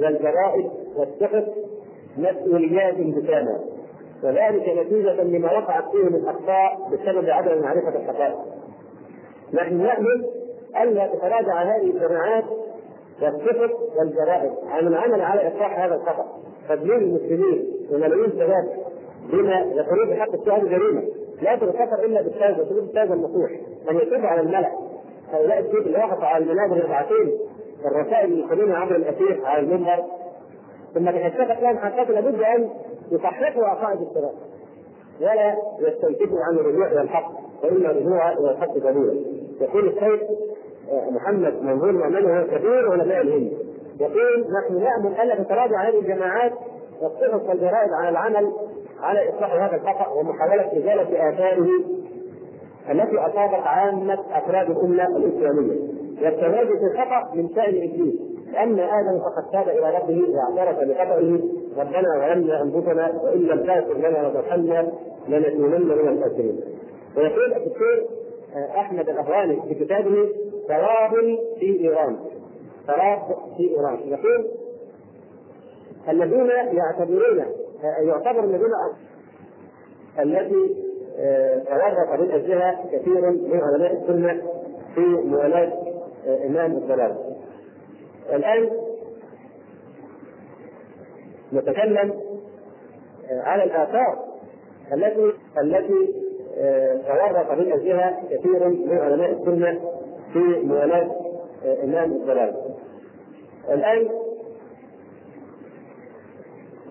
والجرائد 0.00 0.70
والصحف 0.96 1.44
مسؤوليات 2.18 2.94
بسامه 2.94 3.58
وذلك 4.24 4.68
نتيجة 4.68 5.22
لما 5.22 5.52
وقعت 5.52 5.84
فيه 5.92 6.16
من 6.16 6.28
أخطاء 6.28 6.88
بسبب 6.92 7.30
عدم 7.30 7.62
معرفة 7.62 7.88
الحقائق. 7.88 8.36
نحن 9.52 9.76
نامل 9.76 10.26
الا 10.82 11.06
تتراجع 11.06 11.62
هذه 11.62 11.90
الجماعات 11.90 12.44
والسقط 13.22 13.70
والجرائم 13.98 14.54
عن 14.68 14.86
العمل 14.86 15.20
على 15.20 15.48
إصلاح 15.48 15.78
هذا 15.78 15.94
الخطأ. 15.94 16.26
تدمير 16.68 16.96
المسلمين 16.96 17.72
وملايين 17.92 18.30
شباب 18.30 18.68
بما 19.32 19.60
يقولون 19.60 20.10
بحق 20.10 20.34
الشهادة 20.34 20.68
جريمة. 20.68 21.02
لا 21.42 21.56
تغتفر 21.56 22.04
إلا 22.04 22.22
بالتوبه 22.22 22.64
تقول 22.64 22.78
التوبه 22.78 23.14
النصوح 23.14 23.50
من 23.90 23.96
يتوب 23.96 24.20
على 24.24 24.40
الملأ. 24.40 24.72
هؤلاء 25.32 25.58
الشيخ 25.58 25.86
اللي 25.86 25.98
وقفوا 25.98 26.24
على 26.24 26.44
المنابر 26.44 26.84
ركعتين 26.84 27.38
الرسائل 27.84 28.38
يقولون 28.38 28.72
عبر 28.72 28.96
الأثير 28.96 29.40
على 29.44 29.60
المنبر. 29.62 30.04
ثم 30.94 31.10
تكشفت 31.10 31.62
لهم 31.62 31.78
حقائق 31.78 32.10
لابد 32.10 32.42
أن 32.42 32.70
يصححوا 33.12 33.64
عقائد 33.64 34.00
الشباب. 34.00 34.32
ولا 35.20 35.56
يستنكفوا 35.78 36.38
عن 36.40 36.58
الرجوع 36.58 36.86
إلى 36.86 37.00
الحق 37.00 37.32
فان 37.62 37.86
الرجوع 37.86 38.32
إلى 38.32 38.50
الحق 38.50 38.78
دليل 38.78 39.37
يقول 39.60 39.88
الشيخ 39.88 40.20
محمد 41.10 41.62
منظور 41.62 41.92
مؤمن 41.92 42.24
وهو 42.24 42.44
كبير 42.44 42.92
علماء 42.92 43.20
الهند 43.20 43.52
يقول 44.00 44.40
نحن 44.40 44.82
نأمل 44.82 45.20
الا 45.20 45.42
تتراجع 45.42 45.88
هذه 45.88 45.98
الجماعات 45.98 46.52
والصحف 47.02 47.48
والجرائد 47.48 47.92
على 47.92 48.08
العمل 48.08 48.52
على 49.00 49.28
إصلاح 49.30 49.52
هذا 49.52 49.76
الخطأ 49.76 50.08
ومحاولة 50.12 50.66
إزالة 50.66 51.28
آثاره 51.28 51.68
التي 52.90 53.18
أصابت 53.18 53.66
عامة 53.66 54.18
أفراد 54.32 54.70
الأمة 54.70 55.16
الإسلامية. 55.16 55.76
والتواجد 56.22 56.78
في 56.78 56.84
الخطأ 56.84 57.34
من 57.34 57.48
شأن 57.54 57.74
إبليس 57.76 58.14
لأن 58.52 58.78
آدم 58.78 59.18
فقد 59.18 59.50
تاب 59.52 59.68
إلى 59.68 59.98
ربه 59.98 60.24
واعترف 60.34 60.78
بخطئه. 60.78 61.40
ربنا 61.78 62.34
ظلمنا 62.34 62.62
انفسنا 62.62 63.20
وإن 63.22 63.40
لم 63.40 63.66
تغفر 63.66 63.98
لنا 63.98 64.28
وترحمنا 64.28 64.92
لنكونن 65.28 65.88
من 65.88 66.08
الخاسرين. 66.08 66.60
ويقول 67.16 67.52
الدكتور 67.52 68.04
أحمد 68.56 69.08
الأفغاني 69.08 69.62
في 69.62 69.74
كتابه 69.84 70.28
ثواب 70.68 71.10
في 71.60 71.80
إيران 71.80 72.18
ثواب 72.86 73.36
في 73.56 73.70
إيران 73.70 73.98
يقول 74.08 74.48
الذين 76.08 76.50
يعتبرون 76.76 77.44
يعتبر 77.82 78.44
الذين 78.44 78.72
التي 80.18 80.74
تورط 81.68 82.20
من 82.20 82.30
أجلها 82.30 82.84
كثير 82.92 83.30
من 83.30 83.60
علماء 83.60 83.92
السنة 83.92 84.42
في 84.94 85.00
موالاة 85.00 85.72
إمام 86.46 86.72
الضلال. 86.72 87.16
الآن 88.32 88.70
نتكلم 91.52 92.20
على 93.30 93.64
الآثار 93.64 94.24
التي 94.92 95.32
التي 95.58 96.27
تورط 97.06 97.50
من 97.50 97.72
أجلها 97.72 98.22
كثير 98.30 98.68
من 98.68 98.98
علماء 98.98 99.30
السنة 99.30 99.80
في 100.32 100.38
موالاة 100.38 101.10
إمام 101.84 102.12
الضلال. 102.12 102.54
الآن 103.68 104.08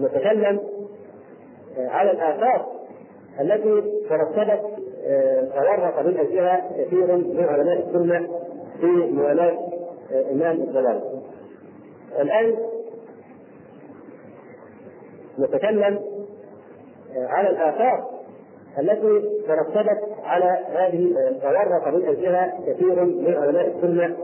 نتكلم 0.01 0.59
على 1.77 2.11
الآثار 2.11 2.67
التي 3.39 3.83
ترتبت 4.09 4.61
تورط 5.53 6.05
من 6.05 6.17
أجلها 6.17 6.71
كثير 6.77 7.15
من 7.15 7.45
علماء 7.49 7.87
السنة 7.87 8.27
في 8.81 9.11
موالاة 9.11 9.57
إمام 10.31 10.55
الضلال. 10.55 11.21
الآن 12.19 12.55
نتكلم 15.39 15.99
على 17.15 17.49
الآثار 17.49 18.16
التي 18.79 19.41
ترتبت 19.47 19.99
على 20.23 20.59
هذه 20.67 21.13
تورط 21.41 21.87
من 21.87 22.01
كثير 22.67 23.05
من 23.05 23.33
علماء 23.37 23.67
السنة 23.67 24.17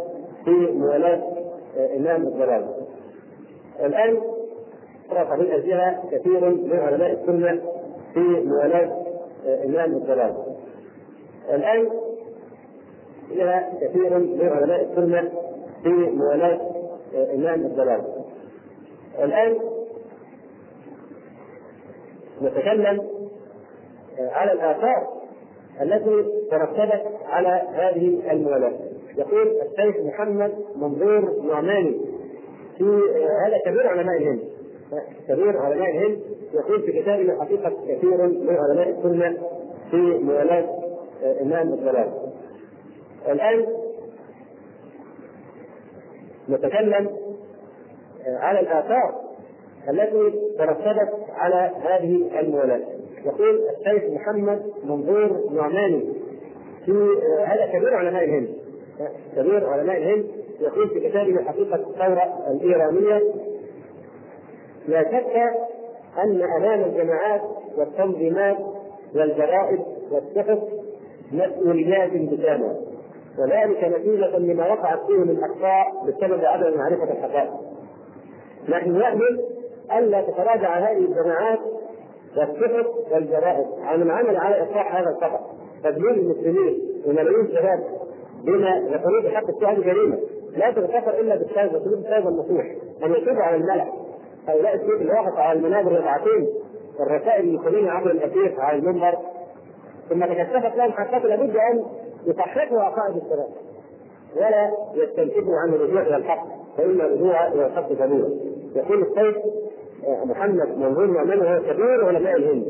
في 0.45 0.51
موالاة 0.51 1.21
إمام 1.97 2.21
الضلال. 2.21 2.65
الآن 3.79 4.21
ترك 5.09 5.31
من 5.31 5.51
أجلها 5.51 6.03
كثير 6.11 6.49
من 6.49 6.79
علماء 6.79 7.11
السنة 7.11 7.61
في 8.13 8.19
موالاة 8.19 9.03
إمام 9.65 9.91
الضلال. 9.91 10.35
الآن 11.53 11.89
لها 13.31 13.73
كثير 13.81 14.19
من 14.19 14.49
علماء 14.49 14.81
السنة 14.91 15.29
في 15.83 15.89
موالاة 15.89 16.59
إمام 17.35 17.65
الضلال. 17.65 18.01
الآن 19.19 19.57
نتكلم 22.41 23.01
على 24.19 24.51
الآثار 24.51 25.07
التي 25.81 26.25
ترتبت 26.51 27.03
على 27.25 27.61
هذه 27.73 28.31
الموالاه. 28.31 28.73
يقول 29.17 29.47
الشيخ 29.61 29.95
محمد 30.05 30.51
منظور 30.75 31.41
نعماني 31.47 32.01
في 32.77 33.01
هذا 33.45 33.57
كبير 33.65 33.87
علماء 33.87 34.17
الهند 34.17 34.39
كبير 35.27 35.57
علماء 35.57 35.89
الهند 35.89 36.19
يقول 36.53 36.81
في 36.81 37.01
كتابه 37.01 37.39
حقيقة 37.39 37.69
كثير 37.87 38.27
من 38.27 38.57
علماء 38.57 38.89
السنة 38.89 39.37
في 39.91 39.97
موالاه 39.97 40.65
إمام 41.41 41.73
الضلال. 41.73 42.11
الآن 43.27 43.65
نتكلم 46.49 47.09
على 48.27 48.59
الآثار 48.59 49.21
التي 49.89 50.39
ترتبت 50.57 51.13
على 51.29 51.71
هذه 51.83 52.39
الموالاه. 52.39 52.81
يقول 53.25 53.61
الشيخ 53.79 54.03
محمد 54.11 54.71
منظور 54.83 55.39
نعماني 55.51 56.13
في 56.85 56.91
هذا 57.45 57.65
كبير 57.65 57.95
علماء 57.95 58.23
الهند 58.23 58.47
كبير 59.35 59.69
علماء 59.69 59.97
الهند 59.97 60.25
يقول 60.59 60.89
في 60.89 61.09
كتابه 61.09 61.43
حقيقة 61.43 61.75
الثورة 61.75 62.47
الإيرانية 62.51 63.21
لا 64.87 65.03
شك 65.03 65.35
أن 66.23 66.41
أمام 66.41 66.83
الجماعات 66.83 67.41
والتنظيمات 67.77 68.57
والجرائد 69.15 69.79
والصحف 70.11 70.59
مسؤوليات 71.31 72.09
بكامله 72.11 72.81
وذلك 73.39 73.83
نتيجة 73.83 74.37
لما 74.37 74.71
وقعت 74.73 74.99
فيه 75.07 75.17
من 75.17 75.43
أخطاء 75.43 76.05
بسبب 76.07 76.45
عدم 76.45 76.77
معرفة 76.77 77.11
الحقائق. 77.11 77.51
نحن 78.69 78.97
نأمل 78.97 79.45
ألا 79.97 80.21
تتراجع 80.21 80.77
هذه 80.77 80.97
الجماعات 80.97 81.59
والصحف 82.37 82.87
والجرائد 83.11 83.65
عن 83.81 84.01
العمل 84.01 84.37
على 84.37 84.63
إصلاح 84.63 84.95
هذا 84.95 85.09
الخطأ. 85.09 85.39
تدمير 85.83 86.11
المسلمين 86.11 86.79
وملايين 87.07 87.47
شباب 87.47 87.83
بما 88.43 88.69
يقولون 88.69 89.23
بحق 89.23 89.49
الشهادة 89.49 89.81
جريمه 89.83 90.17
لا 90.57 90.71
تغتفر 90.71 91.19
إلا 91.19 91.35
بالتوبه 91.35 91.67
تقول 91.67 91.93
التوبه 91.93 92.29
النصوح. 92.29 92.65
أن 93.03 93.11
يتوب 93.11 93.37
على 93.37 93.55
الملأ. 93.55 93.85
هؤلاء 94.47 94.75
الشيخ 94.75 95.01
اللي 95.01 95.13
وقف 95.13 95.37
على 95.37 95.59
المنابر 95.59 95.91
ركعتين 95.91 96.49
الرسائل 96.99 97.45
المسلمين 97.45 97.89
عبر 97.89 98.11
الاثير 98.11 98.55
على 98.57 98.77
المنبر. 98.77 99.17
ثم 100.09 100.25
تكشفت 100.25 100.77
لهم 100.77 100.91
حقائق 100.91 101.25
لابد 101.25 101.55
أن 101.55 101.85
يصححوا 102.25 102.81
عقائد 102.81 103.15
الشباب. 103.15 103.47
ولا 104.35 104.71
يستنكفوا 104.93 105.55
عن 105.55 105.73
الرجوع 105.73 106.01
إلى 106.01 106.15
الحق 106.15 106.47
فإن 106.77 107.01
الرجوع 107.01 107.47
إلى 107.47 107.65
الحق 107.65 107.93
دليل 107.93 108.39
يقول 108.75 109.01
الشيخ 109.01 109.43
محمد 110.25 110.77
منظور 110.77 111.07
مؤمن 111.07 111.39
وهو 111.39 111.59
كبير 111.59 112.05
علماء 112.05 112.35
الهند 112.35 112.65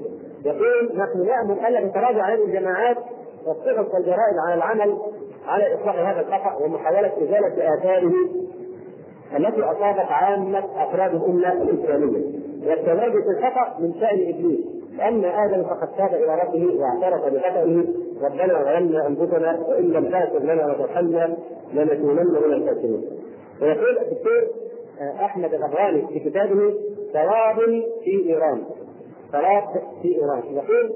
يقول 0.45 0.91
نحن 0.97 1.27
نأمل 1.27 1.65
الا 1.65 1.87
تتراجع 1.89 2.33
هذه 2.33 2.43
الجماعات 2.43 2.97
والصحف 3.47 3.93
والجرائد 3.93 4.37
على 4.47 4.55
العمل 4.55 4.97
على 5.47 5.75
إصلاح 5.75 5.95
هذا 5.95 6.21
الخطأ 6.21 6.65
ومحاولة 6.65 7.11
إزالة 7.17 7.73
آثاره 7.75 8.13
التي 9.37 9.61
أصابت 9.63 10.11
عامة 10.11 10.59
أفراد 10.59 11.15
الأمة 11.15 11.51
الإسلامية 11.53 12.23
والتواجد 12.67 13.23
الخطأ 13.37 13.79
من 13.79 13.93
شأن 13.99 14.29
إبليس 14.29 14.59
لأن 14.97 15.25
آدم 15.25 15.63
فقد 15.63 15.87
تاب 15.97 16.13
إلى 16.13 16.41
ربه 16.43 16.79
واعترف 16.81 17.33
بخطئه 17.33 17.83
ربنا 18.21 18.63
ظلمنا 18.63 19.07
أنفسنا 19.07 19.59
وإن 19.67 19.83
لم 19.83 20.05
تغفر 20.05 20.39
لنا 20.39 20.71
وترحمنا 20.71 21.37
لنكونن 21.73 22.27
من 22.45 22.53
الخاسرين. 22.53 23.05
ويقول 23.61 23.97
الدكتور 23.97 24.43
أحمد 25.01 25.53
الافغاني 25.53 26.07
في 26.07 26.19
كتابه 26.19 26.73
ثواب 27.13 27.83
في 28.03 28.29
إيران. 28.29 28.63
ثواب 29.31 29.83
في 30.01 30.15
إيران. 30.15 30.43
يقول 30.55 30.93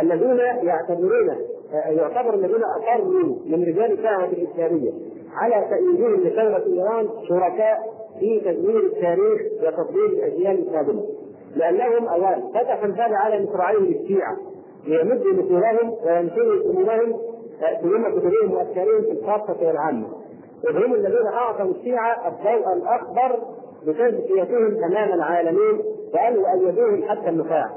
الذين 0.00 0.38
يعتبرون 0.68 1.36
يعتبر 1.72 2.34
الذين 2.34 2.62
أقروا 2.64 3.36
من 3.46 3.62
رجال 3.62 3.92
الدعوه 3.92 4.24
الإسلامية 4.24 4.92
على 5.34 5.66
تأييدهم 5.70 6.14
لثوره 6.14 6.64
إيران 6.66 7.08
شركاء 7.28 7.78
في 8.20 8.40
تدمير 8.40 8.80
التاريخ 8.80 9.40
وتضليل 9.62 10.04
الأجيال 10.04 10.58
القادمه 10.58 11.02
لأنهم 11.56 12.08
اولا 12.08 12.40
فتحوا 12.54 12.84
الباب 12.84 13.12
على 13.12 13.42
مصراعيهم 13.44 13.84
الشيعة. 13.84 14.36
ليمدوا 14.86 15.32
نفوذهم 15.32 15.96
وينشروا 16.06 16.62
سمومهم 16.62 17.20
سموم 17.80 18.18
كتبهم 18.18 18.52
وافكارهم 18.54 19.02
في 19.02 19.10
الخاصة 19.10 19.66
والعامة. 19.66 20.06
وهم 20.64 20.94
الذين 20.94 21.26
اعطوا 21.26 21.70
الشيعة 21.70 22.28
الضوء 22.28 22.72
الاخضر 22.72 23.38
بتزكيتهم 23.86 24.84
امام 24.84 25.12
العالمين 25.12 25.80
بان 26.14 26.34
يؤيدوهم 26.34 27.02
حتى 27.08 27.28
النخاع 27.28 27.70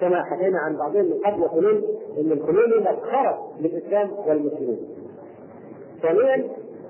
كما 0.00 0.22
حكينا 0.24 0.58
عن 0.58 0.76
بعضهم 0.76 1.04
من 1.04 1.18
قبل 1.26 1.42
يقولون 1.42 1.82
إن 2.18 2.32
الخميني 2.32 2.76
مسخره 2.80 3.38
للإسلام 3.60 4.10
والمسلمين. 4.26 4.78
ثانيا 6.02 6.48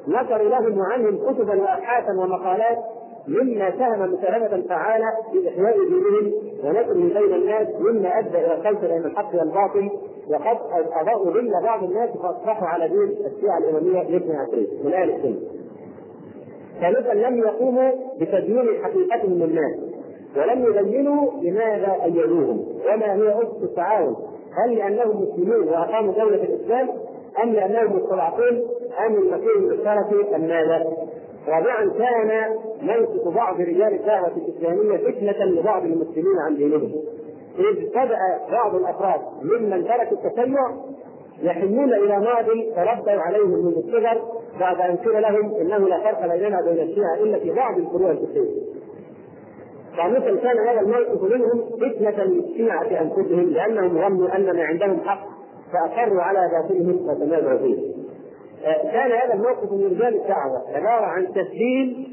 نشروا 0.09 0.49
لهم 0.49 0.79
وعنهم 0.79 1.17
كتبا 1.33 1.55
وابحاثا 1.63 2.13
ومقالات 2.13 2.79
مما 3.29 3.71
ساهم 3.79 4.13
مساهمة 4.13 4.63
فعالة 4.69 5.07
في 5.33 5.49
إحياء 5.49 5.77
دينهم 5.89 6.33
ونشره 6.65 7.21
بين 7.21 7.35
الناس 7.35 7.69
مما 7.81 8.19
أدى 8.19 8.29
إلى 8.29 8.55
الخلط 8.55 8.81
بين 8.81 9.05
الحق 9.05 9.35
والباطل 9.35 9.91
وقد 10.31 10.59
أضاءوا 10.93 11.31
ظل 11.31 11.53
بعض 11.63 11.85
الناس 11.85 12.11
فأصبحوا 12.11 12.69
على 12.69 12.89
دين 12.89 13.27
الشيعة 13.27 13.59
الإمامية 13.59 14.03
الاثنى 14.03 14.37
عشرين 14.37 14.67
من 14.85 14.93
أهل 14.93 15.11
السنة. 15.11 15.60
ثالثا 16.81 17.13
لم 17.15 17.39
يقوموا 17.39 17.91
بتدوين 18.21 18.85
حقيقتهم 18.85 19.33
للناس 19.33 19.77
ولم 20.37 20.65
يبينوا 20.65 21.31
لماذا 21.43 21.97
أيدوهم 22.05 22.65
وما 22.87 23.15
هي 23.15 23.43
أسس 23.43 23.63
التعاون 23.63 24.17
هل 24.65 24.75
لأنهم 24.75 25.23
مسلمون 25.23 25.69
وأقاموا 25.69 26.13
دولة 26.13 26.43
الإسلام 26.43 26.89
أم 27.43 27.53
لأنهم 27.53 27.97
مستضعفون 27.97 28.63
أم 29.07 29.15
المسيح 29.15 29.57
المشترك 29.57 30.35
أم 30.35 30.41
ماذا؟ 30.41 30.87
رابعا 31.49 31.91
كان 31.99 32.57
موقف 32.83 33.35
بعض 33.35 33.61
رجال 33.61 33.95
الدعوة 33.95 34.33
الإسلامية 34.37 34.97
فتنة 34.97 35.45
لبعض 35.45 35.85
المسلمين 35.85 36.39
عن 36.47 36.57
دينهم 36.57 36.93
إذ 37.59 37.89
بدأ 37.89 38.19
بعض 38.53 38.75
الأفراد 38.75 39.21
ممن 39.43 39.85
تركوا 39.85 40.17
التشيع 40.25 40.71
يحنون 41.43 41.93
إلى 41.93 42.19
ماضي 42.21 42.73
تربوا 42.77 43.21
عليه 43.23 43.47
من 43.47 43.73
الصغر 43.77 44.23
بعد 44.61 44.81
أن 44.81 44.97
قيل 44.97 45.23
لهم 45.23 45.55
إنه 45.55 45.89
لا 45.89 45.99
فرق 46.01 46.27
بيننا 46.37 46.61
وبين 46.61 46.89
الشيعة 46.89 47.15
إلا 47.23 47.39
في 47.39 47.51
بعض 47.51 47.79
الفروع 47.79 48.11
الفقهية. 48.11 48.61
فمثل 49.97 50.39
كان 50.41 50.59
هذا 50.69 50.81
الموقف 50.81 51.23
منهم 51.23 51.65
فتنة 51.81 52.25
للشيعة 52.25 53.01
أنفسهم 53.03 53.51
لأنهم 53.51 53.89
ظنوا 53.89 54.37
أن 54.37 54.57
ما 54.57 54.63
عندهم 54.63 55.01
حق 55.01 55.27
فأقروا 55.73 56.23
على 56.23 56.41
باطلهم 56.53 57.09
وتنازعوا 57.09 57.59
فيه. 57.59 58.01
كان 58.93 59.13
هذا 59.13 59.35
الموقف 59.35 59.73
من 59.73 59.85
رجال 59.85 60.15
الدعوة 60.21 60.63
عبارة 60.75 61.07
عن 61.07 61.27
تسجيل 61.27 62.07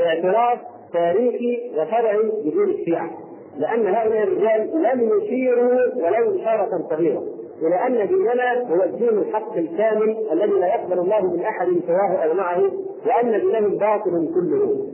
اعتراف 0.00 0.58
تاريخي 0.92 1.70
وشرعي 1.72 2.32
بدون 2.44 2.70
الشيعة 2.70 3.10
لأن 3.58 3.86
هؤلاء 3.86 4.22
الرجال 4.22 4.82
لم 4.82 5.10
يشيروا 5.18 5.94
ولو 5.96 6.40
إشارة 6.40 6.86
صغيرة 6.90 7.22
إلى 7.62 7.86
أن 7.86 8.08
ديننا 8.08 8.74
هو 8.74 8.82
الدين 8.82 9.08
الحق 9.08 9.56
الكامل 9.56 10.16
الذي 10.32 10.52
لا 10.52 10.66
يقبل 10.66 10.98
الله 10.98 11.20
من 11.20 11.40
أحد 11.40 11.66
سواه 11.86 12.24
أو 12.24 12.34
معه 12.34 12.62
وأن 13.06 13.40
دينهم 13.40 13.78
باطل 13.78 14.30
كله. 14.34 14.86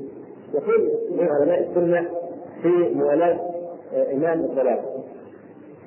يقول 0.55 0.91
علماء 1.19 1.61
السنة 1.61 2.11
في 2.63 2.69
موالاة 2.95 3.39
إمام 4.13 4.41
الضلال. 4.41 4.81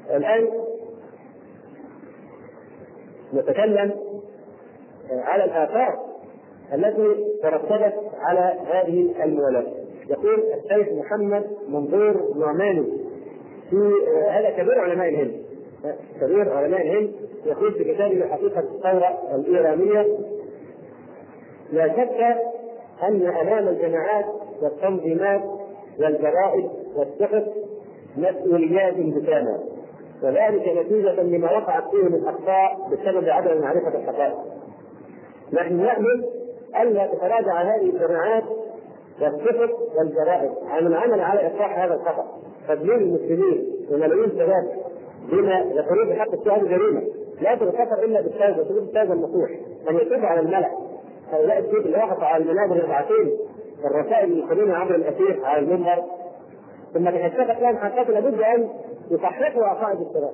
الآن 0.10 0.48
نتكلم 3.34 3.92
على 5.12 5.44
الآثار 5.44 6.00
التي 6.74 7.26
ترتبت 7.44 7.94
على 8.20 8.54
هذه 8.72 9.24
الموالاة. 9.24 9.68
يقول 10.10 10.44
الشيخ 10.64 10.88
محمد 10.94 11.46
منظور 11.68 12.34
نعماني 12.36 12.84
في 13.70 13.92
هذا 14.30 14.50
كبير 14.50 14.80
علماء 14.80 15.10
الهند 15.10 15.49
كبير 16.22 16.54
علماء 16.54 16.82
الهند 16.82 17.12
يقول 17.46 17.74
في 17.74 17.84
كتابه 17.84 18.28
حقيقة 18.28 18.60
الثورة 18.60 19.36
الإيرانية 19.36 20.08
لا 21.72 21.88
شك 21.88 22.42
أن 23.04 23.28
أمام 23.28 23.68
الجماعات 23.68 24.26
والتنظيمات 24.62 25.42
والجرائد 26.00 26.70
والصحف 26.96 27.44
مسؤوليات 28.18 28.94
بكامل 28.98 29.60
وذلك 30.24 30.68
نتيجة 30.78 31.22
لما 31.22 31.52
وقعت 31.52 31.84
فيه 31.92 32.04
من 32.04 32.28
أخطاء 32.28 32.90
بسبب 32.92 33.30
عدم 33.30 33.62
معرفة 33.62 33.98
الحقائق. 33.98 34.36
نحن 35.54 35.76
نأمل 35.76 36.26
ألا 36.82 37.08
تتراجع 37.08 37.62
هذه 37.62 37.90
الجماعات 37.90 38.44
والصحف 39.22 39.70
والجرائد 39.98 40.52
عن 40.68 40.88
العمل 40.88 41.22
على 41.22 41.48
إصلاح 41.48 41.80
هذا 41.80 41.94
الخطأ. 41.94 42.28
تدليل 42.68 42.96
المسلمين 42.96 43.66
وملايين 43.92 44.24
الشباب 44.24 44.89
بما 45.32 45.60
يقولون 45.76 46.10
بحق 46.10 46.34
الشهادة 46.34 46.68
جريمة. 46.68 47.02
لا 47.42 47.56
تغتفر 47.56 48.04
إلا 48.04 48.22
بالتوبة 48.22 48.64
تقول 48.64 48.78
التوبة 48.78 49.14
النصوح 49.14 49.50
أن 49.90 49.96
يتوب 49.96 50.26
على 50.26 50.40
الملأ. 50.40 50.72
هؤلاء 51.32 51.60
الشيخ 51.60 51.86
اللي 51.86 51.98
وقفوا 51.98 52.24
على 52.24 52.44
المنابر 52.44 52.76
الرفعتين 52.76 53.38
الرسائل 53.86 54.32
اللي 54.32 54.40
يقولون 54.40 54.72
عبر 54.72 54.96
الأثير 54.96 55.46
على 55.46 55.60
المنبر. 55.60 56.04
ثم 56.94 57.10
تكشفت 57.10 57.62
لهم 57.62 57.78
حقائق 57.78 58.10
لابد 58.10 58.42
أن 58.42 58.70
يصححوا 59.12 59.64
عقائد 59.64 60.00
الشباب 60.02 60.32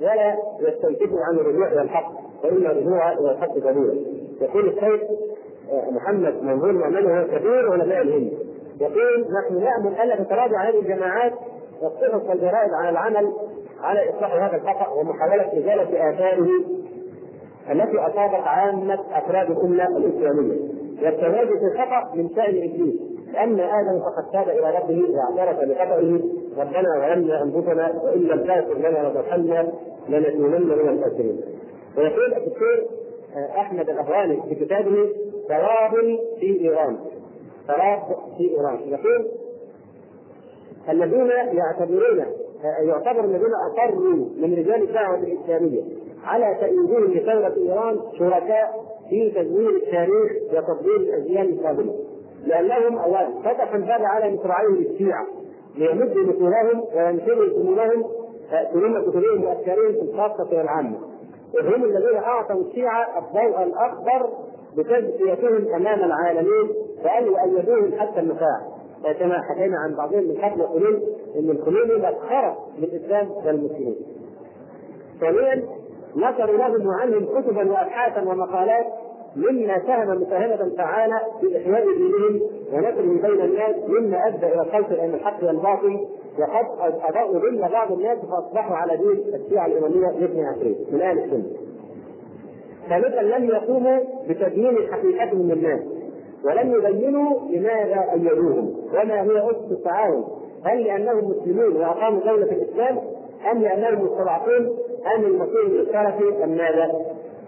ولا 0.00 0.36
يستنكفوا 0.60 1.20
عن 1.20 1.34
الرجوع 1.38 1.72
إلى 1.72 1.82
الحق 1.82 2.12
وان 2.44 2.66
الرجوع 2.66 3.12
إلى 3.12 3.30
الحق 3.30 3.58
ضروره 3.58 3.96
يقول 4.40 4.68
الشيخ 4.68 5.00
محمد 5.90 6.42
منظور 6.42 6.72
مؤمن 6.72 7.06
وهو 7.06 7.24
كبير 7.26 7.72
علماء 7.72 8.02
الهند 8.02 8.32
يقول 8.80 9.20
نحن 9.20 9.64
نأمل 9.64 10.00
الا 10.00 10.16
تتراجع 10.16 10.68
هذه 10.68 10.78
الجماعات 10.78 11.32
والصحف 11.82 12.28
والجرائد 12.28 12.72
على 12.72 12.88
العمل 12.90 13.32
على 13.82 14.10
إصلاح 14.10 14.34
هذا 14.34 14.56
الخطأ 14.56 14.88
ومحاولة 14.88 15.46
إزالة 15.58 16.10
آثاره 16.10 16.48
التي 17.70 17.98
أصابت 17.98 18.46
عامة 18.46 18.98
أفراد 19.12 19.50
الأمة 19.50 19.96
الإسلامية. 19.96 20.58
والتواجد 21.02 21.58
في 21.58 21.64
الخطأ 21.74 22.14
من 22.14 22.28
شأن 22.28 22.56
إبليس 22.56 22.94
لأن 23.32 23.60
آدم 23.60 24.00
فقد 24.00 24.32
تاب 24.32 24.48
إلى 24.48 24.78
ربه 24.78 25.04
واعترف 25.10 25.58
بخطئه. 25.58 26.20
ربنا 26.58 27.14
ظلمنا 27.14 27.42
أنفسنا 27.42 28.00
وإن 28.04 28.20
لم 28.20 28.44
تغفر 28.44 28.78
لنا 28.78 29.08
وترحمنا 29.08 29.72
لنكونن 30.08 30.68
من 30.68 30.88
الخاسرين. 30.88 31.40
ويقول 31.98 32.34
الدكتور 32.34 32.86
أحمد 33.36 33.90
الأفغاني 33.90 34.42
في 34.48 34.54
كتابه 34.54 35.08
ثواب 35.48 36.18
في 36.40 36.60
إيران. 36.60 36.98
ثواب 37.66 38.00
في 38.38 38.50
إيران. 38.50 38.78
يقول 38.88 39.28
الذين 40.88 41.30
يعتبرون 41.52 42.24
يعتبر 42.64 43.24
الذين 43.24 43.54
أقروا 43.54 44.14
من 44.36 44.54
رجال 44.58 44.82
الدعوة 44.82 45.18
الإسلامية 45.18 45.82
على 46.24 46.56
تأييدهم 46.60 47.04
لثوره 47.04 47.54
إيران 47.56 48.00
شركاء 48.18 48.84
في 49.10 49.30
تزوير 49.30 49.70
التاريخ 49.70 50.32
وتضليل 50.52 51.02
الاجيال 51.02 51.58
القادمة. 51.58 51.94
لأنهم 52.46 52.98
اولا 52.98 53.28
فتحوا 53.44 53.76
الباب 53.76 54.02
على 54.02 54.34
مصراعيهم 54.34 54.74
الشيعة. 54.74 55.26
ليمدوا 55.76 56.22
نفوذهم 56.22 56.84
وينشروا 56.96 57.48
سمومهم 57.62 58.04
سموم 58.72 59.02
كتبهم 59.02 59.44
وافكارهم 59.44 59.94
الخاصة 60.02 60.56
والعامه 60.56 60.96
وهم 61.54 61.84
الذين 61.84 62.16
أعطوا 62.16 62.62
الشيعة 62.62 63.18
الضوء 63.18 63.62
الأخضر 63.62 64.28
بتزكيتهم 64.76 65.74
أمام 65.74 66.04
العالمين 66.04 66.68
بان 67.04 67.26
يؤيدوهم 67.26 67.92
حتى 67.98 68.20
النخاع 68.20 68.60
كما 69.18 69.42
حكينا 69.42 69.76
عن 69.78 69.94
بعضهم 69.94 70.24
من 70.24 70.36
قبل 70.36 70.60
يقولون 70.60 71.00
إن 71.38 71.50
الخميني 71.50 71.96
مسخره 71.98 72.56
للإسلام 72.78 73.30
والمسلمين. 73.30 73.96
ثانيا 75.20 75.62
نشروا 76.16 76.56
لهم 76.56 76.86
وعنهم 76.86 77.24
كتبا 77.40 77.70
وابحاثا 77.72 78.22
ومقالات 78.22 78.86
مما 79.36 79.78
ساهم 79.86 80.22
مساهمة 80.22 80.76
فعالة 80.76 81.20
في 81.40 81.56
إحياء 81.58 81.84
دينهم 81.84 82.40
ونشره 82.72 83.28
بين 83.28 83.40
الناس 83.44 83.76
مما 83.88 84.26
أدى 84.28 84.46
إلى 84.46 84.62
الخلط 84.62 85.00
بين 85.00 85.14
الحق 85.14 85.44
والباطل 85.44 86.06
وقد 86.38 86.94
أضاءوا 87.08 87.38
ظل 87.38 87.68
بعض 87.72 87.92
الناس 87.92 88.18
فأصبحوا 88.18 88.76
على 88.76 88.96
دين 88.96 89.34
الشيعة 89.34 89.66
الإمامية 89.66 90.08
الاثنى 90.18 90.46
عشرين 90.46 90.76
من 90.92 91.00
أهل 91.00 91.18
السنة. 91.18 91.44
ثالثا 92.88 93.20
لم 93.22 93.44
يقوموا 93.44 93.98
بتدوين 94.28 94.76
حقيقتهم 94.92 95.50
للناس 95.50 95.80
ولم 96.44 96.72
يبينوا 96.74 97.38
لماذا 97.50 98.12
أيدوهم 98.12 98.74
وما 98.92 99.22
هي 99.22 99.50
أسس 99.50 99.70
التعاون 99.72 100.24
هل 100.64 100.84
لأنهم 100.84 101.30
مسلمون 101.30 101.76
وأقاموا 101.76 102.20
دولة 102.20 102.52
الإسلام 102.52 102.98
أم 103.52 103.58
لأنهم 103.58 104.04
مستضعفون 104.04 104.76
أم 105.16 105.24
المسيح 105.24 105.80
الشرفي 105.80 106.44
أم 106.44 106.50
ماذا؟ 106.50 106.92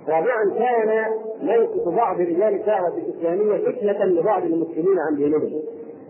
رابعا 0.08 0.44
كان 0.58 1.04
موقف 1.42 1.88
بعض 1.96 2.20
رجال 2.20 2.54
الدعوة 2.54 2.96
الإسلامية 2.98 3.58
فتنة 3.58 4.04
لبعض 4.04 4.42
المسلمين 4.42 4.98
عن 5.08 5.16
دينهم 5.16 5.62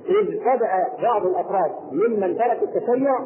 إذ 0.08 0.38
بدأ 0.40 0.88
بعض 1.02 1.26
الأفراد 1.26 1.70
ممن 1.92 2.38
تركوا 2.38 2.66
التشيع 2.66 3.18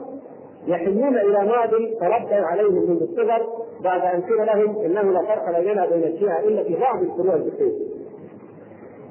يحنون 0.66 1.16
إلى 1.16 1.38
ماضي 1.44 1.94
تربوا 2.00 2.46
عليه 2.46 2.70
منذ 2.70 3.02
الصغر 3.02 3.46
بعد 3.84 4.00
أن 4.14 4.22
قيل 4.22 4.46
لهم 4.46 4.84
إنه 4.84 5.02
لا 5.02 5.22
فرق 5.22 5.58
بيننا 5.60 5.86
وبين 5.86 6.04
الشيعة 6.04 6.40
إلا 6.40 6.62
في 6.62 6.76
بعض 6.80 7.02
الفروع 7.02 7.34
الفقهية. 7.34 7.95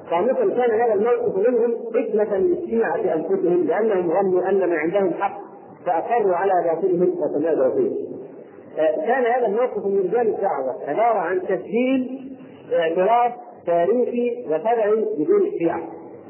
خامسا 0.10 0.56
كان 0.56 0.82
هذا 0.82 0.93
الموقف 0.93 1.38
منهم 1.49 1.76
فتنة 1.93 2.38
للشيعة 2.38 2.95
أنفسهم 2.95 3.68
لأنهم 3.68 4.10
ظنوا 4.10 4.49
أن 4.49 4.70
ما 4.70 4.76
عندهم 4.76 5.14
حق 5.14 5.41
فأقروا 5.86 6.36
على 6.36 6.51
باطلهم 6.64 7.16
وتنازعوا 7.20 7.76
فيه. 7.76 7.91
كان 8.78 9.26
هذا 9.26 9.47
الموقف 9.47 9.86
من 9.86 9.99
رجال 9.99 10.28
الدعوة 10.28 10.76
عبارة 10.88 11.20
عن 11.20 11.41
تسجيل 11.41 12.22
اعتراف 12.74 13.34
تاريخي 13.66 14.45
وشرعي 14.47 15.06
بدون 15.18 15.47
الشيعة 15.47 15.82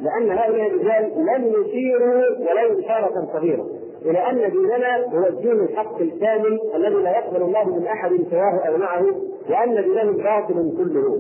لأن 0.02 0.32
هؤلاء 0.32 0.68
الرجال 0.68 1.12
لم 1.18 1.46
يشيروا 1.46 2.24
ولو 2.40 2.80
إشارة 2.80 3.28
صغيرة. 3.34 3.66
إلى 4.06 4.18
أن 4.18 4.52
ديننا 4.52 5.20
هو 5.20 5.28
الدين 5.28 5.52
الحق 5.52 6.02
الكامل 6.02 6.60
الذي 6.76 6.96
لا 6.96 7.18
يقبل 7.18 7.42
الله 7.42 7.80
من 7.80 7.88
أحد 7.88 8.12
سواه 8.32 8.68
أو 8.68 8.78
معه 8.78 9.06
وأن 9.50 9.84
دينهم 9.84 10.18
باطل 10.18 10.74
كله. 10.78 11.20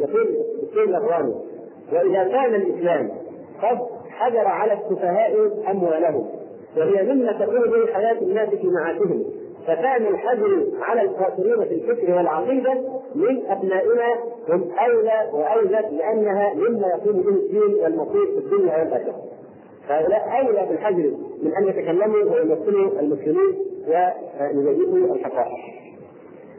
يقول 0.00 0.28
الدكتور 0.62 0.84
الاغواني 0.84 1.34
وإذا 1.92 2.24
كان 2.24 2.54
الإسلام 2.54 3.10
قد 3.62 3.78
حجر 4.10 4.46
على 4.46 4.72
السفهاء 4.72 5.32
أموالهم 5.70 6.26
وهي 6.76 7.02
مما 7.02 7.32
تكون 7.32 7.70
به 7.70 7.92
حياة 7.92 8.18
الناس 8.22 8.48
في 8.48 8.66
معاشهم 8.66 9.24
فكان 9.66 10.06
الحجر 10.06 10.66
على 10.80 11.02
الخاسرين 11.02 11.64
في 11.64 11.74
الفكر 11.74 12.14
والعقيدة 12.16 12.74
من 13.14 13.46
أبنائنا 13.46 14.14
هم 14.48 14.70
أولى 14.78 15.30
واوجب 15.32 15.92
لأنها 15.92 16.54
مما 16.54 16.86
يقوم 16.86 17.22
به 17.22 17.28
الدين 17.28 17.74
والمصير 17.82 18.26
في 18.26 18.38
الدنيا 18.38 18.78
والآخرة. 18.78 19.14
هؤلاء 19.88 20.40
أولى 20.40 20.66
بالحجر 20.68 21.10
من 21.42 21.54
أن 21.56 21.68
يتكلموا 21.68 22.16
ويمثلوا 22.16 23.00
المسلمين 23.00 23.54
ويبيتوا 24.54 25.14
الحقائق. 25.14 25.54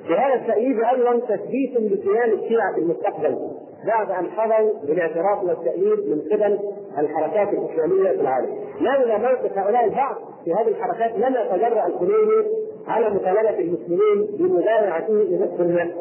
في 0.07 0.13
هذا 0.13 0.35
التأييد 0.35 0.79
أيضا 0.83 1.19
تثبيت 1.19 1.73
لكيان 1.77 2.29
الشيعة 2.31 2.73
في 2.73 2.79
المستقبل 2.79 3.37
بعد 3.85 4.11
أن 4.11 4.31
حظوا 4.31 4.73
بالاعتراف 4.83 5.43
والتأييد 5.43 6.09
من 6.09 6.21
قبل 6.31 6.59
الحركات 6.97 7.47
الإسلامية 7.53 8.09
في 8.09 8.21
العالم. 8.21 8.59
لولا 8.79 9.17
موقف 9.17 9.57
هؤلاء 9.57 9.85
البعض 9.85 10.15
في 10.45 10.53
هذه 10.53 10.67
الحركات 10.67 11.11
لما 11.15 11.57
تجرأ 11.57 11.87
الخميني 11.87 12.45
على 12.87 13.09
مطالبة 13.09 13.59
المسلمين 13.59 14.37
بمبايعته 14.39 15.13
لنفسهم 15.13 15.91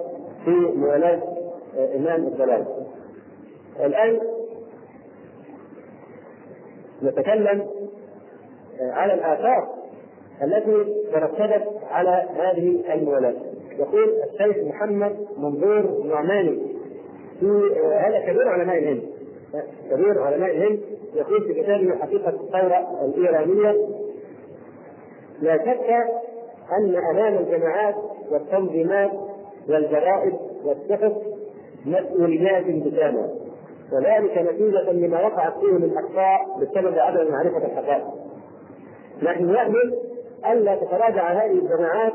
في 0.44 0.50
موالاة 0.50 1.22
إمام 1.96 2.26
الضلال. 2.26 2.64
الآن 3.80 4.20
نتكلم 7.02 7.66
على 8.80 9.14
الآثار 9.14 9.68
التي 10.42 10.94
ترتبت 11.12 11.68
على 11.90 12.28
هذه 12.36 12.94
الموالاة. 12.94 13.34
يقول 13.78 14.14
الشيخ 14.32 14.56
محمد 14.64 15.26
منظور 15.38 16.02
نعماني 16.04 16.73
هذا 18.06 18.18
كبير 18.26 18.48
علماء 18.48 18.78
الهند 18.78 19.02
كبير 19.90 20.22
علماء 20.22 20.50
الهند 20.50 20.80
يقول 21.14 21.42
في 21.42 21.62
كتابه 21.62 21.98
حقيقة 21.98 22.28
الثورة 22.28 23.04
الإيرانية 23.04 23.88
لا 25.40 25.58
شك 25.58 25.90
أن 26.78 26.96
أمام 27.10 27.36
الجماعات 27.38 27.94
والتنظيمات 28.30 29.10
والجرائد 29.68 30.34
والصحف 30.64 31.12
مسؤوليات 31.86 32.64
بكامل 32.66 33.30
وذلك 33.92 34.38
نتيجة 34.38 34.92
لما 34.92 35.26
وقعت 35.26 35.52
فيه 35.60 35.72
من 35.72 35.98
أخطاء 35.98 36.58
بسبب 36.60 36.98
عدم 36.98 37.32
معرفة 37.32 37.66
الحقائق. 37.66 38.04
نحن 39.22 39.52
نأمل 39.52 39.98
ألا 40.52 40.76
تتراجع 40.76 41.32
هذه 41.32 41.52
الجماعات 41.52 42.12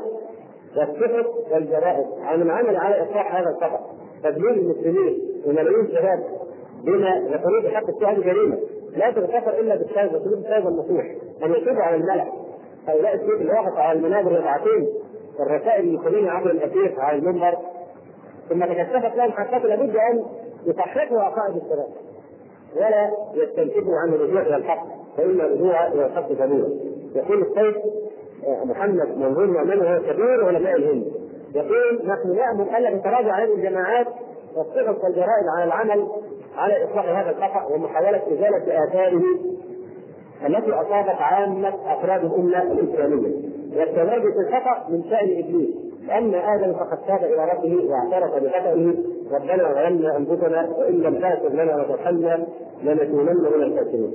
والصحف 0.76 1.26
والجرائد 1.52 2.06
عن 2.22 2.42
العمل 2.42 2.76
على 2.76 3.02
إصلاح 3.02 3.34
هذا 3.34 3.50
الخطأ. 3.50 3.99
تدليل 4.22 4.58
المسلمين 4.58 5.18
وملايين 5.46 5.80
الشباب 5.80 6.24
بما 6.84 7.08
يقولون 7.30 7.62
بحق 7.62 7.88
الشهادة 7.88 8.22
جريمة 8.22 8.58
لا 8.96 9.10
تغتفر 9.10 9.60
إلا 9.60 9.76
بالتوبة 9.76 10.18
وسلوك 10.18 10.38
التوبة 10.38 10.68
النصوح 10.68 11.14
أن 11.44 11.52
يتوبوا 11.52 11.82
على 11.82 11.96
الملأ. 11.96 12.26
هؤلاء 12.88 13.14
الشيوخ 13.14 13.40
اللي 13.40 13.52
وقفوا 13.52 13.78
على 13.78 13.98
المنابر 13.98 14.32
يبعثون 14.32 14.88
الرسائل 15.40 15.84
المسلمين 15.84 16.28
عبر 16.28 16.50
الأثير 16.50 16.94
على 16.98 17.18
المنبر. 17.18 17.54
ثم 18.48 18.64
تكشفت 18.64 19.16
لهم 19.16 19.30
حقائق 19.30 19.66
لابد 19.66 19.96
أن 19.96 20.24
يصححوا 20.66 21.20
عقائد 21.20 21.56
الشباب. 21.56 21.88
ولا 22.76 23.10
يستنتجوا 23.34 23.94
عن 23.96 24.14
الرجوع 24.14 24.42
إلى 24.42 24.56
الحق. 24.56 24.86
فإن 25.16 25.40
الرجوع 25.40 25.86
إلى 25.86 26.06
الحق 26.06 26.28
سبيلا 26.28 26.68
يقول 27.14 27.42
السيد 27.42 27.82
محمد 28.64 29.18
منظور 29.18 29.46
نعمان 29.46 29.78
وهو 29.78 30.02
كبير 30.02 30.44
علماء 30.44 30.76
الهند. 30.76 31.04
يقول 31.54 32.00
نحن 32.04 32.36
نأمل 32.36 32.76
ألا 32.76 32.98
تتراجع 32.98 33.44
هذه 33.44 33.54
الجماعات 33.54 34.06
والصحف 34.56 35.04
والجرائد 35.04 35.46
على 35.56 35.64
العمل 35.64 36.08
على 36.56 36.84
إصلاح 36.84 37.18
هذا 37.18 37.30
الخطأ 37.30 37.74
ومحاولة 37.74 38.22
إزالة 38.32 38.84
آثاره 38.84 39.22
التي 40.46 40.72
أصابت 40.72 41.20
عامة 41.20 41.68
أفراد 41.68 42.24
الأمة 42.24 42.62
الإسلامية. 42.62 43.34
والتواجد 43.76 44.22
في 44.32 44.48
الخطأ 44.48 44.88
من 44.88 45.02
شأن 45.02 45.38
إبليس 45.38 45.68
أما 46.18 46.54
آدم 46.54 46.72
فقد 46.72 46.98
تاب 47.06 47.24
إلى 47.24 47.52
ربه 47.52 47.90
واعترف 47.90 48.42
بخطئه. 48.42 48.94
ربنا 49.32 49.72
ظلمنا 49.72 50.16
أنفسنا 50.16 50.74
وإن 50.78 50.94
لم 50.94 51.14
تغفر 51.14 51.48
لنا 51.48 51.76
وترحمنا 51.82 52.46
لنكونن 52.82 53.36
من 53.56 53.62
الخاسرين. 53.62 54.14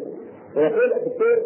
ويقول 0.56 0.94
الدكتور 0.94 1.38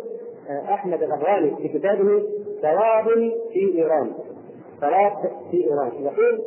أحمد 0.49 1.03
الأغواني 1.03 1.55
في 1.55 1.67
كتابه 1.67 2.23
ثواب 2.61 3.05
في 3.53 3.77
إيران. 3.77 4.11
ثواب 4.81 5.31
في 5.51 5.57
إيران. 5.67 5.91
يقول 6.03 6.41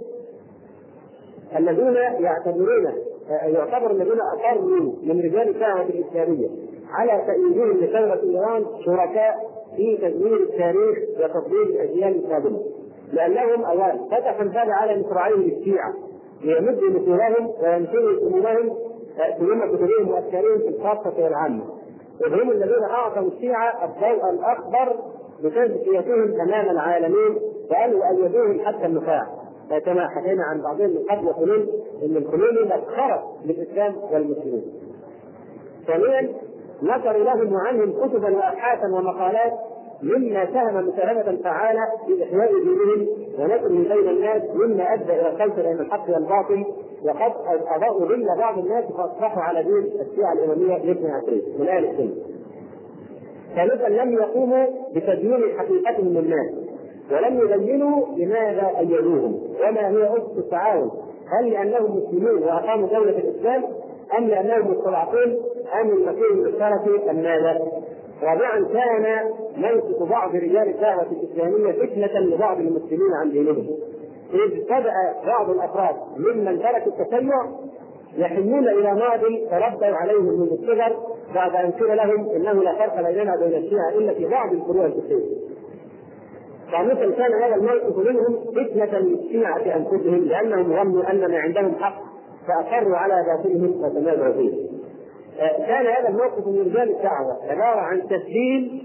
الذين 1.57 1.95
يعتبرون 2.25 2.93
يعتبر 3.31 3.91
الذين 3.91 4.21
اقروا 4.21 4.93
من 5.03 5.21
رجال 5.21 5.49
الدعوه 5.49 5.83
الإسلامية 5.83 6.49
على 6.91 7.25
تأييدهم 7.27 7.71
لثورة 7.73 8.21
إيران 8.23 8.65
شركاء 8.85 9.35
في 9.77 9.97
تدمير 9.97 10.37
التاريخ 10.37 10.99
وتضليل 11.21 11.63
الأجيال 11.69 12.25
القادمه 12.25 12.61
لأنهم 13.13 13.65
اولا 13.65 13.99
فتحوا 14.11 14.43
الباب 14.43 14.67
على 14.71 15.01
مصراعيهم 15.01 15.41
الشيعه 15.41 15.95
ليمدوا 16.45 16.89
نفوذهم 16.91 17.51
وينشروا 17.63 18.21
سمومهم 18.21 18.77
سموم 19.39 19.61
كتبهم 19.77 20.11
وأفكارهم 20.11 20.59
في 20.59 20.69
الخاصة 20.69 21.25
والعامه 21.25 21.65
وهم 22.21 22.51
الذين 22.51 22.83
أعطوا 22.91 23.23
الشيعة 23.29 23.85
الضوء 23.85 24.31
الاخضر 24.31 24.97
بتزكيتهم 25.45 26.41
أمام 26.41 26.71
العالمين 26.71 27.39
وان 27.71 28.17
يؤيدوهم 28.17 28.61
حتى 28.67 28.87
النخاع 28.87 29.27
كما 29.85 30.09
حكينا 30.09 30.43
عن 30.45 30.63
بعضهم 30.63 30.91
من 30.91 31.05
قبل 31.11 31.27
يقولون 31.27 31.67
إن 32.05 32.17
الخميني 32.17 32.61
مسخره 32.65 33.37
للاسلام 33.45 33.95
والمسلمين. 34.13 34.63
ثانيا 35.87 36.33
نشروا 36.83 37.25
لهم 37.25 37.53
وعنهم 37.53 37.93
كتبا 37.93 38.37
وابحاثا 38.37 38.87
ومقالات 38.87 39.53
مما 40.03 40.47
ساهم 40.53 40.89
مساهمة 40.89 41.39
فعالة 41.45 41.81
في 42.07 42.23
إحياء 42.25 42.51
دينهم 42.53 43.07
ونشره 43.39 43.69
بين 43.95 44.09
الناس 44.09 44.43
مما 44.55 44.95
أدى 44.95 45.13
إلى 45.21 45.29
الخلط 45.31 45.55
بين 45.55 45.81
الحق 45.81 46.11
والباطل 46.11 46.65
وقد 47.05 47.33
أضاءوا 47.77 48.07
ظل 48.09 48.27
بعض 48.39 48.59
الناس 48.59 48.85
فأصبحوا 48.85 49.43
على 49.43 49.63
دين 49.63 50.01
الشيعة 50.01 50.33
الإمامية 50.33 50.77
الاثنى 50.77 51.11
عشرين 51.13 51.43
من 51.59 51.69
أهل 51.69 51.85
السنة. 51.85 52.15
ثالثا 53.57 53.89
لم 53.89 54.13
يقوموا 54.13 54.67
بتدوين 54.95 55.59
حقيقتهم 55.59 56.09
للناس 56.09 56.62
ولم 57.13 57.41
يبينوا 57.41 58.07
لماذا 58.17 58.71
أيدوهم 58.79 59.41
وما 59.61 59.89
هي 59.89 60.17
أسس 60.17 60.39
التعاون. 60.39 60.91
هل 61.33 61.51
لأنهم 61.51 61.97
مسلمون 61.97 62.43
وأقاموا 62.43 62.89
دولة 62.89 63.19
الإسلام 63.19 63.65
أم 64.19 64.25
لأنهم 64.25 64.71
مستضعفون 64.71 65.37
أم 65.81 65.91
المكين 65.91 66.33
المشترك 66.33 67.09
أم 67.11 67.17
ماذا؟ 67.17 67.61
رابعا 68.23 68.65
كان 68.73 69.31
موقف 69.57 70.11
بعض 70.11 70.35
رجال 70.35 70.69
الدعوة 70.69 71.07
الإسلامية 71.13 71.73
فتنة 71.73 72.21
لبعض 72.21 72.59
المسلمين 72.59 73.13
عن 73.23 73.31
دينهم. 73.31 73.67
إذ 74.35 74.65
بدأ 74.65 74.93
بعض 75.27 75.51
الأفراد 75.51 75.97
ممن 76.17 76.59
تركوا 76.59 76.93
التشيع 76.93 77.47
يحنون 78.17 78.69
إلى 78.69 78.95
ماضي 78.95 79.47
تربوا 79.51 79.97
عليه 79.97 80.21
من 80.21 80.49
الصغر 80.53 80.97
بعد 81.35 81.55
أن 81.57 81.71
قيل 81.71 81.97
لهم 81.97 82.29
إنه 82.31 82.53
لا 82.53 82.75
فرق 82.75 83.11
بيننا 83.11 83.35
وبين 83.35 83.65
الشيعة 83.65 83.89
إلا 83.99 84.15
في 84.15 84.27
بعض 84.27 84.53
الفروع 84.53 84.87
الفقهية 84.87 85.52
خامسا 86.73 87.11
كان 87.17 87.33
هذا 87.43 87.55
الموقف 87.55 87.99
منهم 87.99 88.45
فتنة 88.45 88.99
للشيعة 88.99 89.77
أنفسهم 89.77 90.25
لأنهم 90.25 90.65
ظنوا 90.65 91.11
أن 91.11 91.31
ما 91.31 91.39
عندهم 91.39 91.75
حق 91.81 92.03
فأصروا 92.49 92.97
على 92.97 93.15
باطلهم 93.27 93.85
وتمادوا 93.85 94.33
فيه. 94.33 94.73
كان 95.67 95.87
هذا 95.87 96.09
الموقف 96.09 96.47
من 96.47 96.61
رجال 96.61 96.97
الدعوة 96.97 97.37
عبارة 97.49 97.81
عن 97.81 98.03
تسجيل 98.09 98.83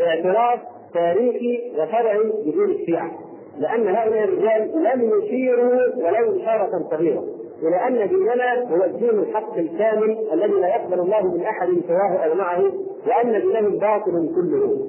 اعتراف 0.00 0.60
تاريخي 0.94 1.72
وشرعي 1.74 2.32
بدون 2.46 2.70
الشيعة 2.70 3.10
لأن 3.58 3.88
هؤلاء 3.88 4.24
الرجال 4.24 4.82
لم 4.82 5.10
يشيروا 5.18 5.80
ولو 5.96 6.40
إشارة 6.42 6.88
صغيرة 6.90 7.24
إلى 7.62 7.76
أن 7.88 8.08
ديننا 8.08 8.70
هو 8.70 8.84
الدين 8.84 9.10
الحق 9.10 9.56
الكامل 9.58 10.16
الذي 10.32 10.52
لا 10.52 10.68
يقبل 10.68 11.00
الله 11.00 11.34
من 11.34 11.42
أحد 11.42 11.68
سواه 11.88 12.24
أو 12.24 12.34
معه 12.34 12.62
وأن 13.06 13.40
دينهم 13.40 13.78
باطل 13.78 14.30
كله. 14.34 14.88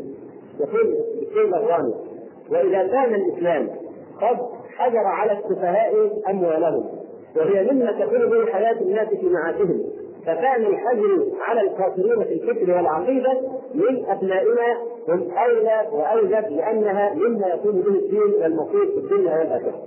يقول 0.59 0.97
الشيخ 1.21 1.55
الغاني 1.55 1.93
وإذا 2.51 2.87
كان 2.87 3.15
الإسلام 3.15 3.69
قد 4.21 4.37
حجر 4.77 5.03
على 5.05 5.31
السفهاء 5.31 5.93
أموالهم 6.29 6.83
وهي 7.37 7.71
مما 7.71 7.91
تكون 7.91 8.29
به 8.29 8.51
حياة 8.51 8.81
الناس 8.81 9.07
في 9.07 9.29
معاشهم 9.29 9.83
فكان 10.25 10.65
الحجر 10.65 11.25
على 11.47 11.61
الكافرين 11.61 12.23
في 12.23 12.33
الفكر 12.33 12.71
والعقيدة 12.71 13.33
من 13.73 14.05
ابنائنا 14.05 14.77
هم 15.09 15.31
أولى 15.31 15.87
وأوجب 15.91 16.49
لأنها 16.49 17.13
مما 17.13 17.47
يكون 17.47 17.81
به 17.81 17.87
الدين 17.87 18.41
والمصير 18.41 18.85
في 18.85 18.97
الدنيا 18.97 19.37
والاخره. 19.37 19.83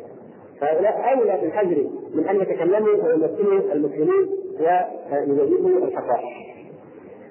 فهؤلاء 0.61 1.15
أولى 1.19 1.39
بالحجر 1.43 1.85
من 2.15 2.29
أن 2.29 2.37
يتكلموا 2.37 2.89
ويمثلوا 2.89 3.73
المسلمين 3.73 4.29
ويبينوا 4.61 5.87
الحقائق. 5.87 6.29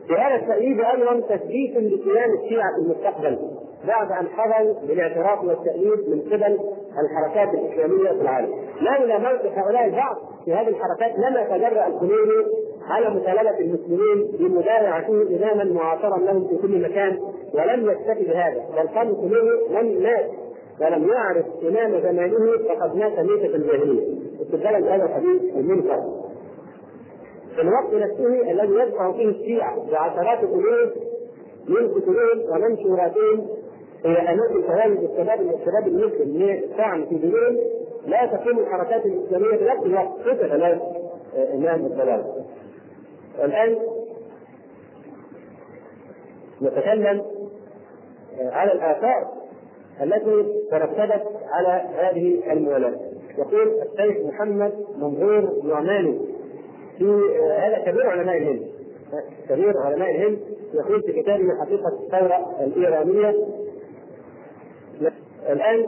في 0.08 0.14
هذا 0.14 0.36
التأييد 0.36 0.80
أيضا 0.80 1.20
تثبيت 1.20 1.78
لكيان 1.78 2.34
الشيعة 2.44 2.76
في 2.76 2.82
المستقبل 2.82 3.38
بعد 3.88 4.12
أن 4.12 4.28
حظوا 4.28 4.74
بالاعتراف 4.88 5.44
والتأييد 5.44 6.10
من 6.10 6.22
قبل 6.22 6.60
الحركات 7.04 7.54
الإسلامية 7.54 8.10
في 8.10 8.22
العالم. 8.22 8.50
لولا 8.82 9.18
موقف 9.20 9.58
هؤلاء 9.58 9.86
البعض 9.86 10.18
في 10.46 10.54
هذه 10.54 10.68
الحركات 10.68 11.12
لما 11.18 11.44
تجرأ 11.44 11.88
الخميني 11.88 12.46
على 12.90 13.10
مطالبه 13.10 13.60
المسلمين 13.60 14.32
بمبايعته 14.40 15.22
إماما 15.38 15.64
معاصرا 15.64 16.18
لهم 16.18 16.48
في 16.48 16.56
كل 16.58 16.82
مكان 16.82 17.20
ولم 17.54 17.92
يكتفي 17.92 18.24
بهذا. 18.24 18.66
بل 18.78 18.88
كان 18.94 19.08
الخميني 19.08 19.52
لم 19.70 20.04
مات 20.04 20.30
ولم 20.82 21.10
يعرف 21.10 21.46
إمام 21.64 22.02
زمانه 22.02 22.38
فقد 22.70 22.96
مات 22.96 23.20
ميتة 23.20 23.56
الجاهليه 23.56 24.08
استدلالا 24.42 24.80
بهذا 24.80 25.04
الحديث 25.06 25.42
المنكر 25.56 26.02
في 27.56 27.62
الوقت 27.62 27.94
نفسه 27.94 28.52
الذي 28.52 28.74
يدفع 28.74 29.12
فيه 29.12 29.30
الشيعة 29.30 29.76
بعشرات 29.92 30.44
الألوف 30.44 30.90
من 31.68 31.90
كتبهم 31.92 32.52
ومنشوراتهم 32.52 33.48
إلى 34.06 34.20
أماكن 34.20 34.56
الفوائد 34.56 35.04
الشباب 35.04 35.42
الشباب 35.42 35.88
المسلم 35.88 36.38
للطعن 36.38 37.06
في 37.06 37.16
دينهم 37.16 37.58
لا 38.08 38.26
تقوم 38.26 38.60
الحركات 38.60 39.06
الإسلامية 39.06 39.58
في 39.58 39.64
نفس 39.66 39.86
الوقت 39.86 40.22
كتب 40.22 40.54
له 40.54 40.82
إمام 41.54 41.86
الضلال. 41.86 42.26
والآن 43.40 43.78
نتكلم 46.62 47.26
على 48.40 48.72
الآثار 48.72 49.28
التي 50.04 50.46
ترتبت 50.72 51.24
على 51.52 51.84
هذه 51.98 52.52
الموالاة. 52.52 53.00
يقول 53.38 53.82
الشيخ 53.82 54.26
محمد 54.26 54.74
منظور 54.98 55.62
نعماني 55.64 56.20
في 56.98 57.06
هذا 57.58 57.84
كبير 57.86 58.08
علماء 58.10 58.38
الهند 58.38 58.68
كبير 59.50 59.78
علماء 59.78 60.12
الهند 60.12 60.40
يقول 60.74 61.02
في 61.02 61.22
كتابه 61.22 61.44
حقيقة 61.62 61.88
الثورة 62.04 62.56
الإيرانية 62.64 63.36
الآن 65.50 65.86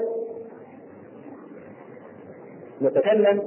نتكلم 2.82 3.42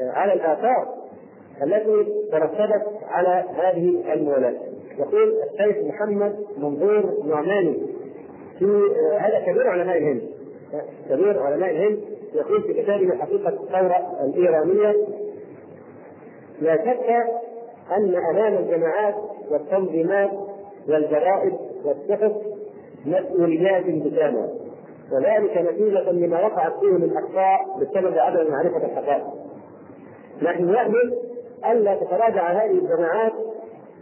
على 0.00 0.32
الآثار 0.32 0.94
التي 1.62 2.12
ترتبت 2.32 2.82
على 3.08 3.44
هذه 3.56 4.12
الموالاة 4.12 4.54
يقول 4.98 5.34
الشيخ 5.52 5.76
محمد 5.84 6.36
منظور 6.58 7.22
نعماني 7.24 7.82
في 8.58 8.82
هذا 9.20 9.40
كبير 9.46 9.68
علماء 9.68 9.98
الهند 9.98 10.22
كبير 11.10 11.42
علماء 11.42 11.70
الهند 11.70 12.00
يقول 12.34 12.62
في 12.62 12.82
كتابه 12.82 13.16
حقيقة 13.18 13.48
الثورة 13.48 14.24
الإيرانية 14.24 15.06
لا 16.60 16.76
شك 16.76 17.10
أن 17.96 18.14
أمام 18.30 18.54
الجماعات 18.54 19.14
والتنظيمات 19.50 20.30
والجرائد 20.88 21.54
والصحف 21.84 22.32
مسؤوليات 23.06 23.84
بكامل 23.86 24.63
وذلك 25.12 25.58
نتيجة 25.58 26.10
لما 26.10 26.46
وقعت 26.46 26.72
فيه 26.80 26.92
من 26.92 27.16
أخطاء 27.16 27.78
بسبب 27.80 28.18
عدم 28.18 28.50
معرفة 28.50 28.76
الحقائق. 28.76 29.24
نحن 30.42 30.70
نأمل 30.72 31.18
ألا 31.70 31.94
تتراجع 31.94 32.52
هذه 32.52 32.70
الجماعات 32.70 33.32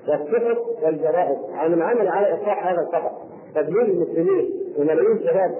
والصحف 0.09 0.59
والجرائد 0.83 1.39
عن 1.55 1.73
العمل 1.73 2.09
على 2.09 2.35
إصلاح 2.35 2.67
هذا 2.67 2.81
الخطأ. 2.81 3.33
تدليل 3.55 3.91
المسلمين 3.91 4.51
وملايين 4.79 5.17
الشباب 5.17 5.55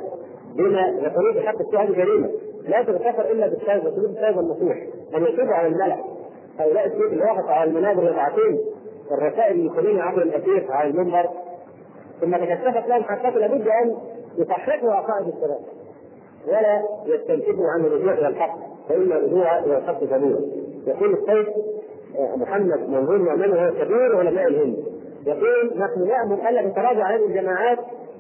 بما 0.57 0.81
يقولون 1.03 1.35
بحق 1.35 1.61
الشهادة 1.61 1.95
جريمة 1.95 2.31
لا 2.69 2.83
تغتفر 2.83 3.31
إلا 3.31 3.47
بالتوبة 3.47 3.91
وسلوك 3.91 4.11
التوبة 4.11 4.41
النصوح 4.41 4.77
أن 5.15 5.23
يتوبوا 5.23 5.55
على 5.55 5.69
الملأ 5.69 5.97
هؤلاء 6.59 6.87
الشيوخ 6.87 7.13
اللي 7.13 7.25
وقفوا 7.25 7.51
على 7.51 7.71
المنابر 7.71 8.11
يبعثون 8.11 8.59
الرسائل 9.11 9.57
للمسلمين 9.57 10.01
عبر 10.01 10.23
الاثير 10.23 10.67
على 10.71 10.91
المنبر 10.91 11.29
ثم 12.21 12.37
تكشفت 12.37 12.89
لهم 12.89 13.03
حقائق 13.03 13.37
لابد 13.37 13.69
أن 13.69 13.97
يصححوا 14.39 14.93
عقائد 14.93 15.29
الشباب 15.29 15.61
ولا 16.49 16.83
يستنتجوا 17.07 17.67
عن 17.69 17.81
الرجوع 17.81 18.13
إلى 18.13 18.29
الحق 18.29 18.59
فإن 18.89 19.13
الرجوع 19.13 19.59
إلى 19.59 19.79
الحق 19.79 20.01
سبيلا 20.01 20.41
يقول 20.87 21.13
السيد 21.15 21.47
محمد 22.37 22.89
منظور 22.89 23.19
مؤمن 23.19 23.51
وهو 23.51 23.71
كبير 23.71 24.17
علماء 24.19 24.47
الهند. 24.47 24.77
يقول 25.27 25.73
نحن 25.77 26.09
نامل 26.09 26.41
الا 26.49 26.71
تتراجع 26.71 27.17
هذه 27.17 27.27
الجماعات 27.27 27.79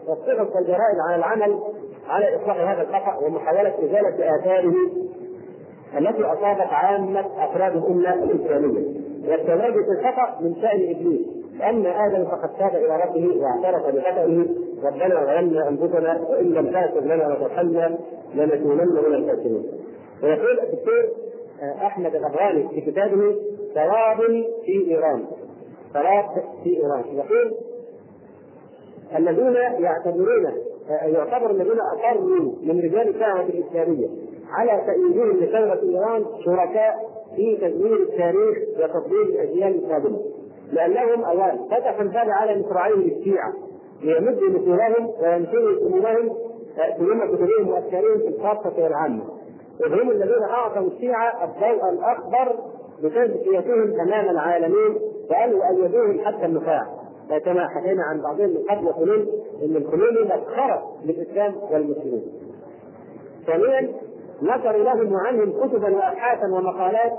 والصحف 0.08 0.56
والجرائد 0.56 0.98
على 1.08 1.16
العمل 1.16 1.60
على 2.08 2.36
إصلاح 2.36 2.56
هذا 2.70 2.82
الخطأ 2.82 3.26
ومحاولة 3.26 3.74
إزالة 3.78 4.36
آثاره 4.36 4.74
التي 5.98 6.24
أصابت 6.24 6.72
عامة 6.72 7.44
أفراد 7.44 7.76
الأمة 7.76 8.14
الإسلامية. 8.14 8.86
والتواجد 9.28 9.86
الخطأ 9.98 10.40
من 10.40 10.54
شأن 10.54 10.90
إبليس. 10.90 11.41
اما 11.60 12.06
آدم 12.06 12.24
فقد 12.24 12.50
تاب 12.58 12.74
إلى 12.74 13.02
ربه 13.04 13.42
واعترف 13.42 13.86
بخطئه. 13.94 14.46
ربنا 14.82 15.24
ظلمنا 15.24 15.68
أنفسنا 15.68 16.26
وإن 16.30 16.44
لم 16.44 16.66
تغفر 16.66 17.00
لنا 17.00 17.28
وترحمنا 17.28 17.98
لنكونن 18.34 18.88
من 18.88 19.14
الخاسرين. 19.14 19.66
ويقول 20.22 20.60
الدكتور 20.60 21.08
أحمد 21.62 22.14
الافغاني 22.14 22.68
في 22.68 22.80
كتابه 22.80 23.36
ثواب 23.74 24.44
في 24.64 24.90
إيران. 24.90 25.24
ثواب 25.92 26.44
في 26.64 26.76
إيران. 26.76 27.04
يقول 27.16 27.54
الذين 29.16 29.54
يعتبرون 29.84 30.52
يعتبر 30.90 31.50
الذين 31.50 31.80
أقروا 31.80 32.52
من 32.62 32.80
رجال 32.80 33.08
الدعوه 33.08 33.40
الإسلامية 33.40 34.08
على 34.50 34.82
تأييدهم 34.86 35.30
لثورة 35.30 35.80
إيران 35.82 36.24
شركاء 36.44 36.94
في 37.36 37.56
تدمير 37.56 37.96
التاريخ 37.96 38.58
وتضليل 38.78 39.28
الأجيال 39.28 39.84
القادمة 39.84 40.18
لأنهم 40.72 41.24
أولا 41.24 41.58
فتحوا 41.70 42.02
الباب 42.02 42.26
على 42.30 42.60
مصراعيهم 42.60 43.00
الشيعة 43.00 43.52
ليمدوا 44.02 44.48
نفوذهم 44.48 45.10
وينشروا 45.22 45.78
سمومهم 45.88 46.36
سموم 46.98 47.20
كتبهم 47.34 47.68
وأفكارهم 47.68 48.18
في 48.18 48.28
الخاصة 48.28 48.82
والعامة 48.82 49.22
وهم 49.80 50.10
الذين 50.10 50.42
أعطوا 50.42 50.86
الشيعة 50.86 51.44
الضوء 51.44 51.90
الأخضر 51.90 52.56
بتزكيتهم 53.02 54.00
أمام 54.00 54.30
العالمين 54.30 54.98
وأن 55.30 55.50
يؤيدوهم 55.50 56.20
حتى 56.24 56.46
النخاع 56.46 56.82
كما 57.44 57.68
حكينا 57.68 58.02
عن 58.02 58.20
بعضهم 58.22 58.48
من 58.50 58.62
قبل 58.70 58.86
يقولون 58.86 59.26
إن 59.64 59.76
الخميني 59.76 60.20
مسخره 60.24 60.96
للإسلام 61.04 61.54
والمسلمين. 61.70 62.32
ثانيا 63.46 63.92
نشروا 64.42 64.84
لهم 64.84 65.12
وعنهم 65.12 65.52
كتبا 65.52 65.96
وابحاثا 65.96 66.46
ومقالات 66.46 67.12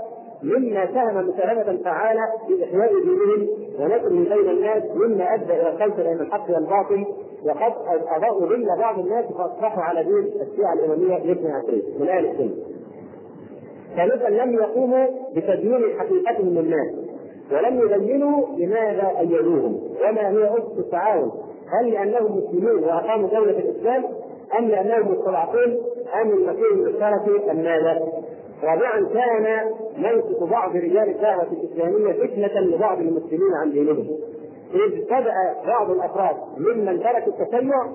مما 0.44 0.86
ساهم 0.94 1.28
مساهمة 1.30 1.84
فعالة 1.84 2.22
في 2.48 2.64
إحياء 2.64 2.92
دينهم 3.04 3.48
ونشره 3.80 4.36
بين 4.36 4.50
الناس 4.50 4.84
مما 4.96 5.34
أدى 5.34 5.44
إلى 5.54 5.70
الخلط 5.70 5.96
بين 5.96 6.20
الحق 6.20 6.50
والباطل 6.50 7.06
وقد 7.46 7.74
أضاءوا 8.18 8.46
ظل 8.46 8.66
بعض 8.80 9.00
الناس 9.00 9.26
فأصبحوا 9.26 9.84
على 9.84 10.04
دين 10.04 10.42
الشيعة 10.42 10.74
الإمامية 10.74 11.18
الاثنى 11.18 11.52
عشرين 11.52 11.84
من 12.00 12.08
أهل 12.10 12.26
السنة. 12.26 12.56
ثالثا 13.96 14.30
لم 14.30 14.54
يقوموا 14.54 15.06
بتدوين 15.36 16.00
حقيقتهم 16.00 16.50
للناس 16.50 16.94
ولم 17.52 17.80
يبينوا 17.80 18.46
لماذا 18.58 19.12
أيدوهم 19.20 19.80
وما 20.02 20.30
هي 20.30 20.58
أسس 20.58 20.80
التعاون 20.80 21.32
هل 21.80 21.92
لأنهم 21.92 22.38
مسلمون 22.38 22.84
وأقاموا 22.84 23.30
دولة 23.30 23.60
الإسلام 23.60 24.04
أم 24.60 24.68
لأنهم 24.68 25.12
مستضعفون 25.12 25.78
أم 26.22 26.30
المسيح 26.30 26.72
المشترك 26.74 27.50
أم 27.50 27.56
ماذا؟ 27.58 28.02
رابعا 28.64 29.08
كان 29.14 29.72
موقف 29.98 30.50
بعض 30.52 30.76
رجال 30.76 31.10
الدعوة 31.10 31.48
الإسلامية 31.52 32.14
فتنة 32.14 32.62
لبعض 32.62 33.00
المسلمين 33.00 33.54
عن 33.62 33.72
دينهم 33.72 34.08
إذ 34.74 35.06
بدأ 35.06 35.34
بعض 35.68 35.92
الأفراد 35.92 36.36
ممن 36.58 37.00
تركوا 37.00 37.34
التشيع 37.34 37.86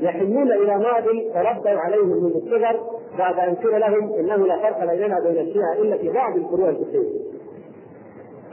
يحنون 0.00 0.52
إلى 0.52 0.78
ماضي 0.78 1.30
تربوا 1.34 1.80
عليه 1.80 2.04
منذ 2.04 2.36
الصغر 2.36 2.80
بعد 3.18 3.38
أن 3.38 3.54
قيل 3.54 3.80
لهم 3.80 4.12
إنه 4.12 4.36
لا 4.36 4.58
فرق 4.58 4.94
بيننا 4.94 5.18
وبين 5.18 5.48
الشيعة 5.48 5.72
إلا 5.72 5.96
في 5.96 6.10
بعض 6.10 6.36
الفروع 6.36 6.68
الفقهية. 6.68 7.20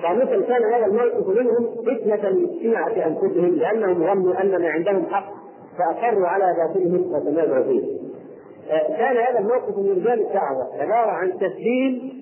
خامسا 0.01 0.41
كان 0.41 0.74
هذا 0.74 0.86
الموقف 0.86 1.28
منهم 1.28 1.76
فتنة 1.76 2.30
للشيعة 2.30 3.08
أنفسهم 3.08 3.56
لأنهم 3.56 3.93
ظنوا 3.93 4.41
أن 4.41 4.62
ما 4.62 4.70
عندهم 4.70 5.06
حق 5.06 5.34
فأصروا 5.78 6.28
على 6.28 6.45
باطلهم 6.58 7.14
وتنازعوا 7.14 7.64
فيه. 7.64 8.03
كان 8.70 9.18
هذا 9.18 9.39
الموقف 9.39 9.78
من 9.78 9.89
رجال 9.89 10.20
الدعوة 10.28 10.68
عبارة 10.80 11.11
عن 11.11 11.34
تسليم 11.38 12.14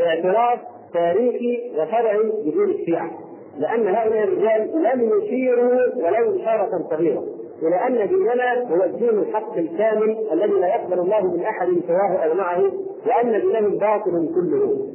اعتراف 0.00 0.58
تاريخي 0.94 1.72
وشرعي 1.74 2.32
بدون 2.46 2.70
الشيعة 2.70 3.10
لأن 3.58 3.88
هؤلاء 3.88 4.24
الرجال 4.24 4.82
لم 4.82 5.10
يشيروا 5.18 5.80
ولو 5.96 6.40
إشارة 6.40 6.86
صغيرة 6.90 7.24
إلى 7.62 7.76
أن 7.86 8.08
ديننا 8.08 8.70
هو 8.70 8.84
الدين 8.84 9.08
الحق 9.08 9.56
الكامل 9.56 10.16
الذي 10.32 10.52
لا 10.52 10.66
يقبل 10.66 10.98
الله 10.98 11.20
من 11.36 11.42
أحد 11.44 11.68
سواه 11.86 12.24
أو 12.24 12.34
معه 12.34 12.62
وأن 13.06 13.40
دينهم 13.40 13.78
باطل 13.78 14.28
كله. 14.34 14.88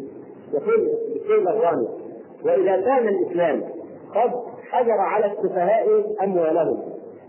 يقول 0.54 0.90
الشيخ 1.16 1.50
الرامي 1.50 1.88
وإذا 2.46 2.82
كان 2.82 3.08
الإسلام 3.08 3.62
قد 4.16 4.32
حجر 4.72 4.92
على 5.00 5.26
السفهاء 5.26 5.88
أموالهم 6.24 6.80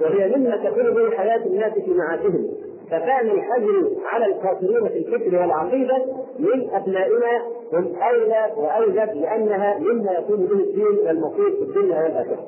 وهي 0.01 0.37
مما 0.37 0.57
تكون 0.57 0.95
به 0.95 1.17
حياة 1.17 1.47
الناس 1.47 1.73
في 1.73 1.91
معاشهم 1.91 2.49
فكان 2.91 3.31
الحجر 3.31 3.91
على 4.13 4.27
الكافرين 4.27 4.89
في 4.89 4.99
الفكر 4.99 5.37
والعقيدة 5.37 6.05
من 6.39 6.71
أبنائنا 6.71 7.43
هم 7.73 7.97
أولى 7.97 8.53
وأوجب 8.57 9.15
لأنها 9.15 9.79
مما 9.79 10.13
يكون 10.13 10.37
به 10.47 10.53
الدين 10.53 11.07
والمقيم 11.07 11.51
في 11.51 11.63
الدنيا 11.63 12.03
والآخرة. 12.03 12.39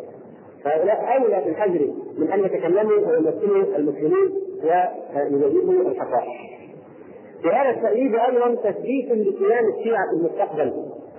فهؤلاء 0.64 1.18
أولى 1.20 1.42
بالحجر 1.44 1.88
من 2.18 2.32
أن 2.32 2.44
يتكلموا 2.44 2.92
ويمثلوا 2.92 3.76
المسلمين 3.76 4.32
ويجيبوا 5.32 5.90
الحقائق. 5.90 6.32
في 7.42 7.48
هذا 7.48 7.70
التأييد 7.70 8.14
أيضا 8.14 8.54
تثبيت 8.54 9.10
لكيان 9.10 9.64
الشيعة 9.78 10.06
في 10.10 10.16
المستقبل 10.16 10.72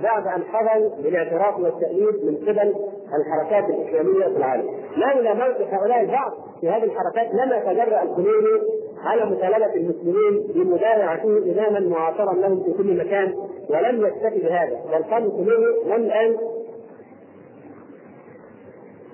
بعد 0.03 0.27
أن 0.27 0.43
حظوا 0.43 0.89
بالاعتراف 1.03 1.59
والتأييد 1.59 2.25
من 2.25 2.35
قبل 2.35 2.75
الحركات 3.19 3.69
الإسلامية 3.69 4.23
في 4.23 4.37
العالم. 4.37 4.69
لولا 4.97 5.33
موقف 5.33 5.73
هؤلاء 5.73 6.01
البعض 6.01 6.31
في 6.61 6.69
هذه 6.69 6.83
الحركات 6.83 7.33
لما 7.33 7.59
تجرأ 7.59 8.03
الخميني 8.03 8.61
على 9.03 9.25
مطالبه 9.25 9.73
المسلمين 9.75 10.47
بمبايعته 10.55 11.37
إماما 11.37 11.79
معاصرا 11.79 12.33
لهم 12.33 12.63
في 12.63 12.71
كل 12.71 12.97
مكان 12.97 13.33
ولم 13.69 14.05
يكتفي 14.05 14.39
بهذا. 14.39 14.81
بل 14.91 14.95
الخميني 14.95 15.55
لم 15.85 16.03
الان 16.03 16.37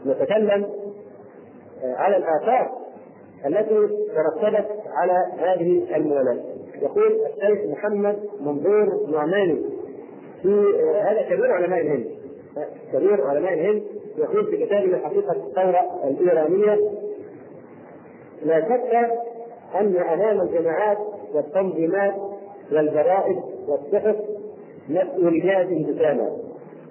نتكلم 0.06 0.70
على 1.84 2.18
الآثار 2.18 2.72
التي 3.46 3.88
ترتبت 4.16 4.68
على 4.88 5.26
هذه 5.38 5.96
الموالاة. 5.96 6.44
يقول 6.82 7.20
الشيخ 7.26 7.72
محمد 7.72 8.20
منظور 8.42 9.08
نعماني 9.12 9.66
في 10.42 10.66
هذا 11.02 11.22
كبير 11.22 11.52
علماء 11.52 11.82
الهند. 11.82 12.08
كبير 12.94 13.28
علماء 13.28 13.54
الهند 13.54 13.84
يقول 14.18 14.46
في 14.46 14.66
كتابه 14.66 14.98
حقيقه 14.98 15.32
الثورة 15.32 15.82
الإيرانية 16.04 16.80
لا 18.46 18.62
شك 18.62 19.12
أن 19.76 19.98
امام 19.98 20.42
الجماعات 20.42 20.98
والتنظيمات 21.34 22.16
والجرائد 22.72 23.40
والصحف 23.68 24.16
مسؤوليات 24.90 25.68
بكامل 25.68 26.32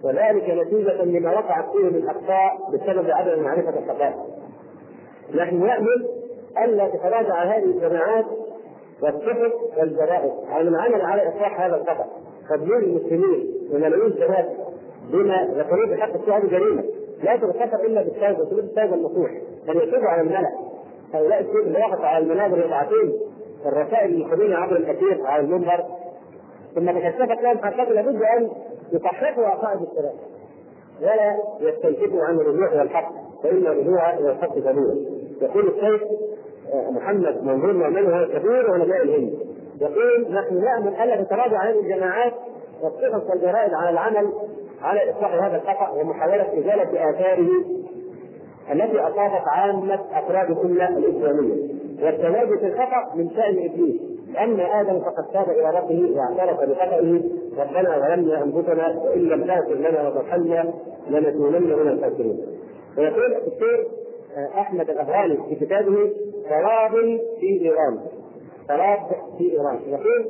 وذلك 0.04 0.50
نتيجة 0.50 1.04
لما 1.04 1.30
وقعت 1.30 1.64
فيه 1.72 1.84
من 1.84 2.08
أخطاء 2.08 2.70
بسبب 2.72 3.10
عدم 3.10 3.42
معرفة 3.42 3.78
الحقائق. 3.78 4.16
نحن 5.34 5.66
نأمل 5.66 6.08
ألا 6.64 6.88
تتراجع 6.88 7.44
هذه 7.44 7.64
الجماعات 7.64 8.24
والصحف 9.02 9.52
والجرائد. 9.78 10.32
على 10.48 10.68
العمل 10.68 11.00
على 11.00 11.28
إصلاح 11.28 11.60
هذا 11.60 11.76
الخطأ. 11.76 12.06
تدمير 12.50 12.78
المسلمين 12.78 13.54
وملايين 13.72 14.06
الشباب 14.06 14.48
بما 15.12 15.48
ذكروه 15.54 15.86
بحق 15.86 16.14
الشهاده 16.14 16.48
جريمة. 16.48 16.84
لا 17.22 17.36
تغتفر 17.36 17.84
إلا 17.84 18.02
بالتوبه 18.02 18.46
وسلوك 18.46 18.64
التوبه 18.64 18.94
النصوح 18.94 19.30
ان 19.68 19.76
يتوبوا 19.76 20.08
على 20.08 20.20
الملأ. 20.20 20.71
هؤلاء 21.14 21.40
الشيوخ 21.40 21.66
اللي 21.66 21.78
وقفوا 21.78 22.06
على 22.06 22.24
المنابر 22.24 22.64
يبعثون 22.64 23.12
الرسائل 23.66 24.10
للمسلمين 24.10 24.52
عبر 24.52 24.76
الاثير 24.76 25.26
على 25.26 25.42
المنبر. 25.42 25.84
ثم 26.74 26.90
تكشفت 26.90 27.42
لهم 27.42 27.58
حقائق 27.58 27.88
لابد 27.88 28.22
أن 28.22 28.50
يصححوا 28.92 29.44
عقائد 29.46 29.80
الشباب 29.82 30.14
ولا 31.00 31.36
يستنكفوا 31.60 32.24
عن 32.24 32.34
الرجوع 32.34 32.72
إلى 32.72 32.82
الحق 32.82 33.12
فإن 33.42 33.66
الرجوع 33.66 34.14
إلى 34.14 34.30
الحق 34.30 34.54
سبيل 34.54 35.08
يقول 35.42 35.68
الشيخ 35.68 36.02
محمد 36.90 37.44
منظور 37.44 37.72
نعمان 37.72 38.06
وهو 38.06 38.26
كبير 38.28 38.70
علماء 38.72 39.02
الهند. 39.02 39.32
يقول 39.80 40.32
نحن 40.34 40.64
نامل 40.64 40.88
الا 40.88 41.22
تتراجع 41.22 41.70
هذه 41.70 41.80
الجماعات 41.80 42.32
والصحف 42.82 43.30
والجرائد 43.30 43.74
على 43.74 43.90
العمل 43.90 44.32
على 44.82 45.10
إصلاح 45.10 45.34
هذا 45.34 45.56
الخطأ 45.56 45.90
ومحاولة 45.90 46.58
إزالة 46.58 47.10
آثاره 47.10 47.48
التي 48.70 49.00
اصابت 49.00 49.42
عامه 49.46 50.00
افراد 50.12 50.50
الامه 50.50 50.98
الإسلامية. 50.98 51.54
والتواجد 52.02 52.58
في 52.58 52.66
الخطأ 52.66 53.14
من 53.14 53.30
شأن 53.30 53.58
إبليس. 53.58 54.00
لأن 54.32 54.60
آدم 54.60 55.00
فقد 55.00 55.24
تاب 55.32 55.50
إلى 55.50 55.78
ربه 55.78 56.16
واعترف 56.16 56.60
بخطئه. 56.60 57.22
ربنا 57.58 57.98
ظلمنا 57.98 58.42
أنفسنا 58.42 59.02
وإن 59.02 59.20
لم 59.20 59.44
تغفر 59.44 59.74
لنا 59.74 60.08
وترحمنا 60.08 60.74
لنكونن 61.10 61.62
من 61.62 61.88
الخاسرين. 61.88 62.40
ويقول 62.98 63.36
الدكتور 63.36 63.86
أحمد 64.58 64.90
الاغاني 64.90 65.38
في 65.48 65.54
كتابه 65.54 66.12
تراب 66.48 67.20
في 67.40 67.60
إيران. 67.62 67.98
تراب 68.68 68.98
في 69.38 69.52
إيران. 69.52 69.80
يقول 69.86 70.26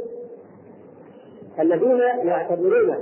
الذين 1.60 2.00
يعتبرون 2.28 2.96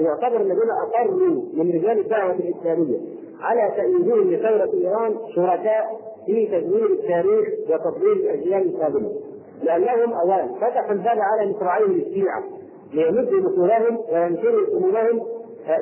يعتبر 0.00 0.40
الذين 0.40 0.70
أقروا 0.82 1.42
من 1.54 1.70
رجال 1.70 1.98
الدعوة 1.98 2.32
الإسلامية 2.32 2.98
على 3.40 3.72
تأييدهم 3.76 4.30
لثورة 4.30 4.70
إيران 4.74 5.16
شركاء 5.34 6.00
في 6.26 6.46
تدوير 6.46 6.86
التاريخ 6.86 7.48
وتطوير 7.70 8.12
الأجيال 8.12 8.74
القادمة. 8.74 9.10
لأنهم 9.62 10.12
أولا 10.12 10.48
فتحوا 10.60 10.92
الباب 10.92 11.18
على 11.18 11.50
مصراعيهم 11.50 11.90
الشيعة 11.90 12.42
ليمدوا 12.92 13.40
نفورهم 13.40 13.98
وينشروا 14.12 14.66
سمومهم 14.66 15.26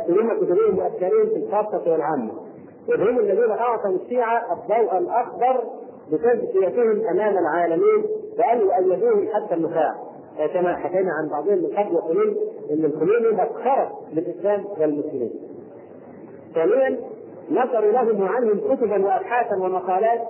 سموم 0.06 0.36
كتبهم 0.36 0.78
وأفكارهم 0.78 1.26
في 1.26 1.36
الخاصة 1.36 1.92
والعامة. 1.92 2.32
وهم 2.88 3.18
الذين 3.18 3.50
أعطوا 3.50 3.90
الشيعة 3.90 4.52
الضوء 4.52 4.98
الأخضر 4.98 5.64
بتزكيتهم 6.12 7.06
أمام 7.06 7.38
العالمين 7.38 8.04
وأن 8.38 8.60
يؤيدوهم 8.60 9.28
حتى 9.32 9.54
النخاع. 9.54 9.94
كما 10.54 10.76
حكينا 10.76 11.10
عن 11.12 11.28
بعضهم 11.30 11.58
من 11.58 11.66
قبل 11.66 11.94
يقولون 11.94 12.36
إن 12.70 12.84
الخميني 12.84 13.28
مسخره 13.32 13.98
للإسلام 14.12 14.64
والمسلمين. 14.80 15.30
ثانيا 16.54 16.98
نشروا 17.50 17.92
لهم 17.92 18.22
وعنهم 18.22 18.60
كتبا 18.74 19.06
وابحاثا 19.06 19.56
ومقالات 19.56 20.20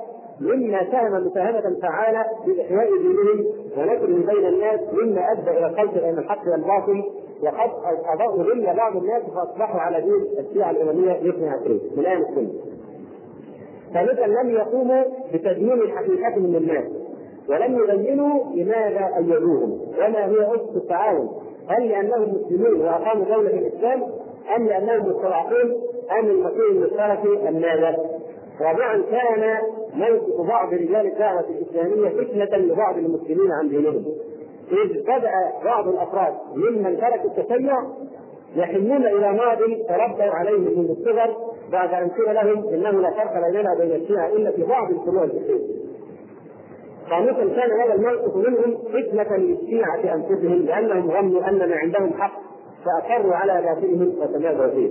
مما 0.40 0.90
ساهم 0.90 1.26
مساهمة 1.26 1.76
فعالة 1.82 2.24
في 2.44 2.62
إحياء 2.62 2.88
دينهم 2.98 3.46
ونشره 3.76 4.32
بين 4.34 4.46
الناس 4.46 4.80
مما 4.92 5.32
أدى 5.32 5.50
إلى 5.50 5.66
الخلط 5.66 5.94
بين 6.04 6.18
الحق 6.18 6.48
والباطل. 6.52 7.02
وقد 7.42 7.70
أضاءوا 8.14 8.42
ظل 8.42 8.76
بعض 8.76 8.96
الناس 8.96 9.22
فأصبحوا 9.22 9.80
على 9.80 10.00
دين 10.00 10.44
الشيعة 10.46 10.70
الإمامية 10.70 11.12
الاثني 11.12 11.48
عشرين 11.48 11.80
من 11.96 12.06
أهل 12.06 12.22
السنة. 12.22 12.50
ثالثا 13.94 14.26
لم 14.26 14.50
يقوموا 14.50 15.04
بتدمير 15.34 15.96
حقيقتهم 15.96 16.46
للناس 16.46 16.84
ولم 17.48 17.78
يبينوا 17.78 18.44
لماذا 18.54 19.10
أيدوهم 19.16 19.80
وما 19.98 20.26
هي 20.26 20.54
أسس 20.54 20.76
التعاون. 20.76 21.28
هل 21.68 21.88
لأنهم 21.88 22.34
مسلمون 22.34 22.80
وأقاموا 22.80 23.24
دولة 23.24 23.50
الإسلام 23.50 24.02
أم 24.56 24.66
لأنهم 24.66 25.08
مستضعفون؟ 25.08 25.74
أم 26.12 26.26
المسيح 26.26 26.70
المشترك 26.70 27.46
أم؟ 27.48 27.96
رابعا 28.60 29.02
كان 29.10 29.58
موقف 29.94 30.48
بعض 30.48 30.74
رجال 30.74 31.06
الدعوة 31.06 31.44
الإسلامية 31.50 32.08
فتنة 32.08 32.58
لبعض 32.58 32.98
المسلمين 32.98 33.52
عن 33.52 33.68
دينهم 33.68 34.04
إذ 34.72 35.02
بدأ 35.02 35.32
بعض 35.64 35.88
الأفراد 35.88 36.34
ممن 36.54 36.96
تركوا 37.00 37.30
التشيع 37.30 37.82
يحنون 38.56 39.06
إلى 39.06 39.32
ماض 39.32 39.58
تربوا 39.88 40.34
عليه 40.34 40.58
منذ 40.58 40.90
الصغر 40.90 41.36
بعد 41.72 41.94
أن 41.94 42.08
قيل 42.08 42.34
لهم 42.34 42.68
إنه 42.68 43.00
لا 43.00 43.10
فرق 43.10 43.50
بيننا 43.50 43.72
وبين 43.72 43.92
الشيعة 43.92 44.28
إلا 44.28 44.50
في 44.50 44.62
بعض 44.62 44.90
الفروع 44.90 45.24
الفقهية 45.24 45.86
خامسا 47.10 47.60
كان 47.60 47.80
هذا 47.80 47.94
الموقف 47.94 48.36
منهم 48.36 48.76
فتنة 48.76 49.36
للشيعة 49.36 50.14
أنفسهم 50.14 50.62
لأنهم 50.62 51.08
ظنوا 51.08 51.48
أن 51.48 51.58
ما 51.58 51.76
عندهم 51.76 52.12
حق 52.12 52.40
فأقروا 52.84 53.34
على 53.34 53.62
باطلهم 53.62 54.14
وتمادوا 54.20 54.68
فيه. 54.68 54.90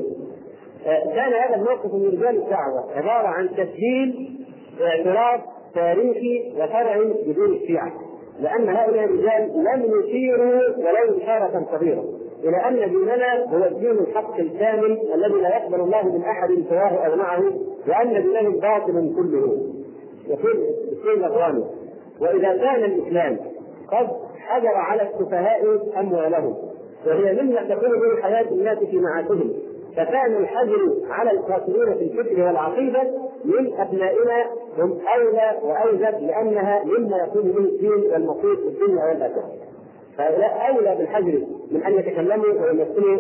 كان 0.86 1.34
هذا 1.34 1.56
الموقف 1.56 1.94
من 1.94 2.08
رجال 2.08 2.38
الدعوة 2.44 2.92
عبارة 2.96 3.28
عن 3.28 3.50
تسجيل 3.50 4.40
اعتراف 4.82 5.42
تاريخي 5.76 6.54
وفرعي 6.56 7.14
بدون 7.28 7.54
الشيعة. 7.54 7.94
لأن 8.40 8.70
هؤلاء 8.70 9.04
الرجال 9.04 9.52
لم 9.54 10.00
يشيروا 10.00 10.62
ولو 10.78 11.18
إشارة 11.18 11.66
صغيرة. 11.72 12.04
إلى 12.44 12.58
أن 12.68 12.90
ديننا 12.90 13.46
هو 13.46 13.66
الدين 13.66 13.92
الحق 13.92 14.40
الكامل 14.40 15.00
الذي 15.14 15.42
لا 15.42 15.58
يقبل 15.58 15.80
الله 15.80 16.16
من 16.18 16.24
أحد 16.24 16.50
سواه 16.70 17.06
أو 17.08 17.16
معه 17.16 17.44
وأن 17.88 18.24
دينهم 18.24 18.60
باطل 18.60 19.14
كله. 19.16 19.58
يقول 20.28 20.66
الشيخ 20.92 21.18
الأغواني 21.18 21.64
وإذا 22.22 22.58
كان 22.58 22.84
الإسلام 22.84 23.38
قد 23.92 24.08
حجر 24.38 24.76
على 24.76 25.02
السفهاء 25.02 25.62
أموالهم 26.00 26.56
وهي 27.08 27.42
مما 27.42 27.64
تكون 27.64 27.90
به 27.90 28.22
حياة 28.22 28.48
الناس 28.52 28.78
في 28.78 28.98
معاشهم. 28.98 29.54
فكان 29.96 30.36
الحجر 30.36 30.94
على 31.10 31.32
القاتلين 31.32 31.94
في 31.98 32.04
الفكر 32.04 32.42
والعقيدة 32.42 33.04
من 33.46 33.74
أبنائنا 33.74 34.46
هم 34.78 35.00
أولى 35.16 35.60
وأوجب 35.64 36.22
لأنها 36.28 36.84
مما 36.84 37.18
يكون 37.18 37.42
به 37.52 37.58
الدين 37.58 38.12
والمقيت 38.12 38.60
في 38.60 38.68
الدنيا 38.68 39.06
والآخرة. 39.06 39.52
فهؤلاء 40.18 40.70
أولى 40.76 40.96
بالحجر 40.96 41.42
من 41.72 41.84
أن 41.84 41.94
يتكلموا 41.94 42.46
ويمثلوا 42.62 43.18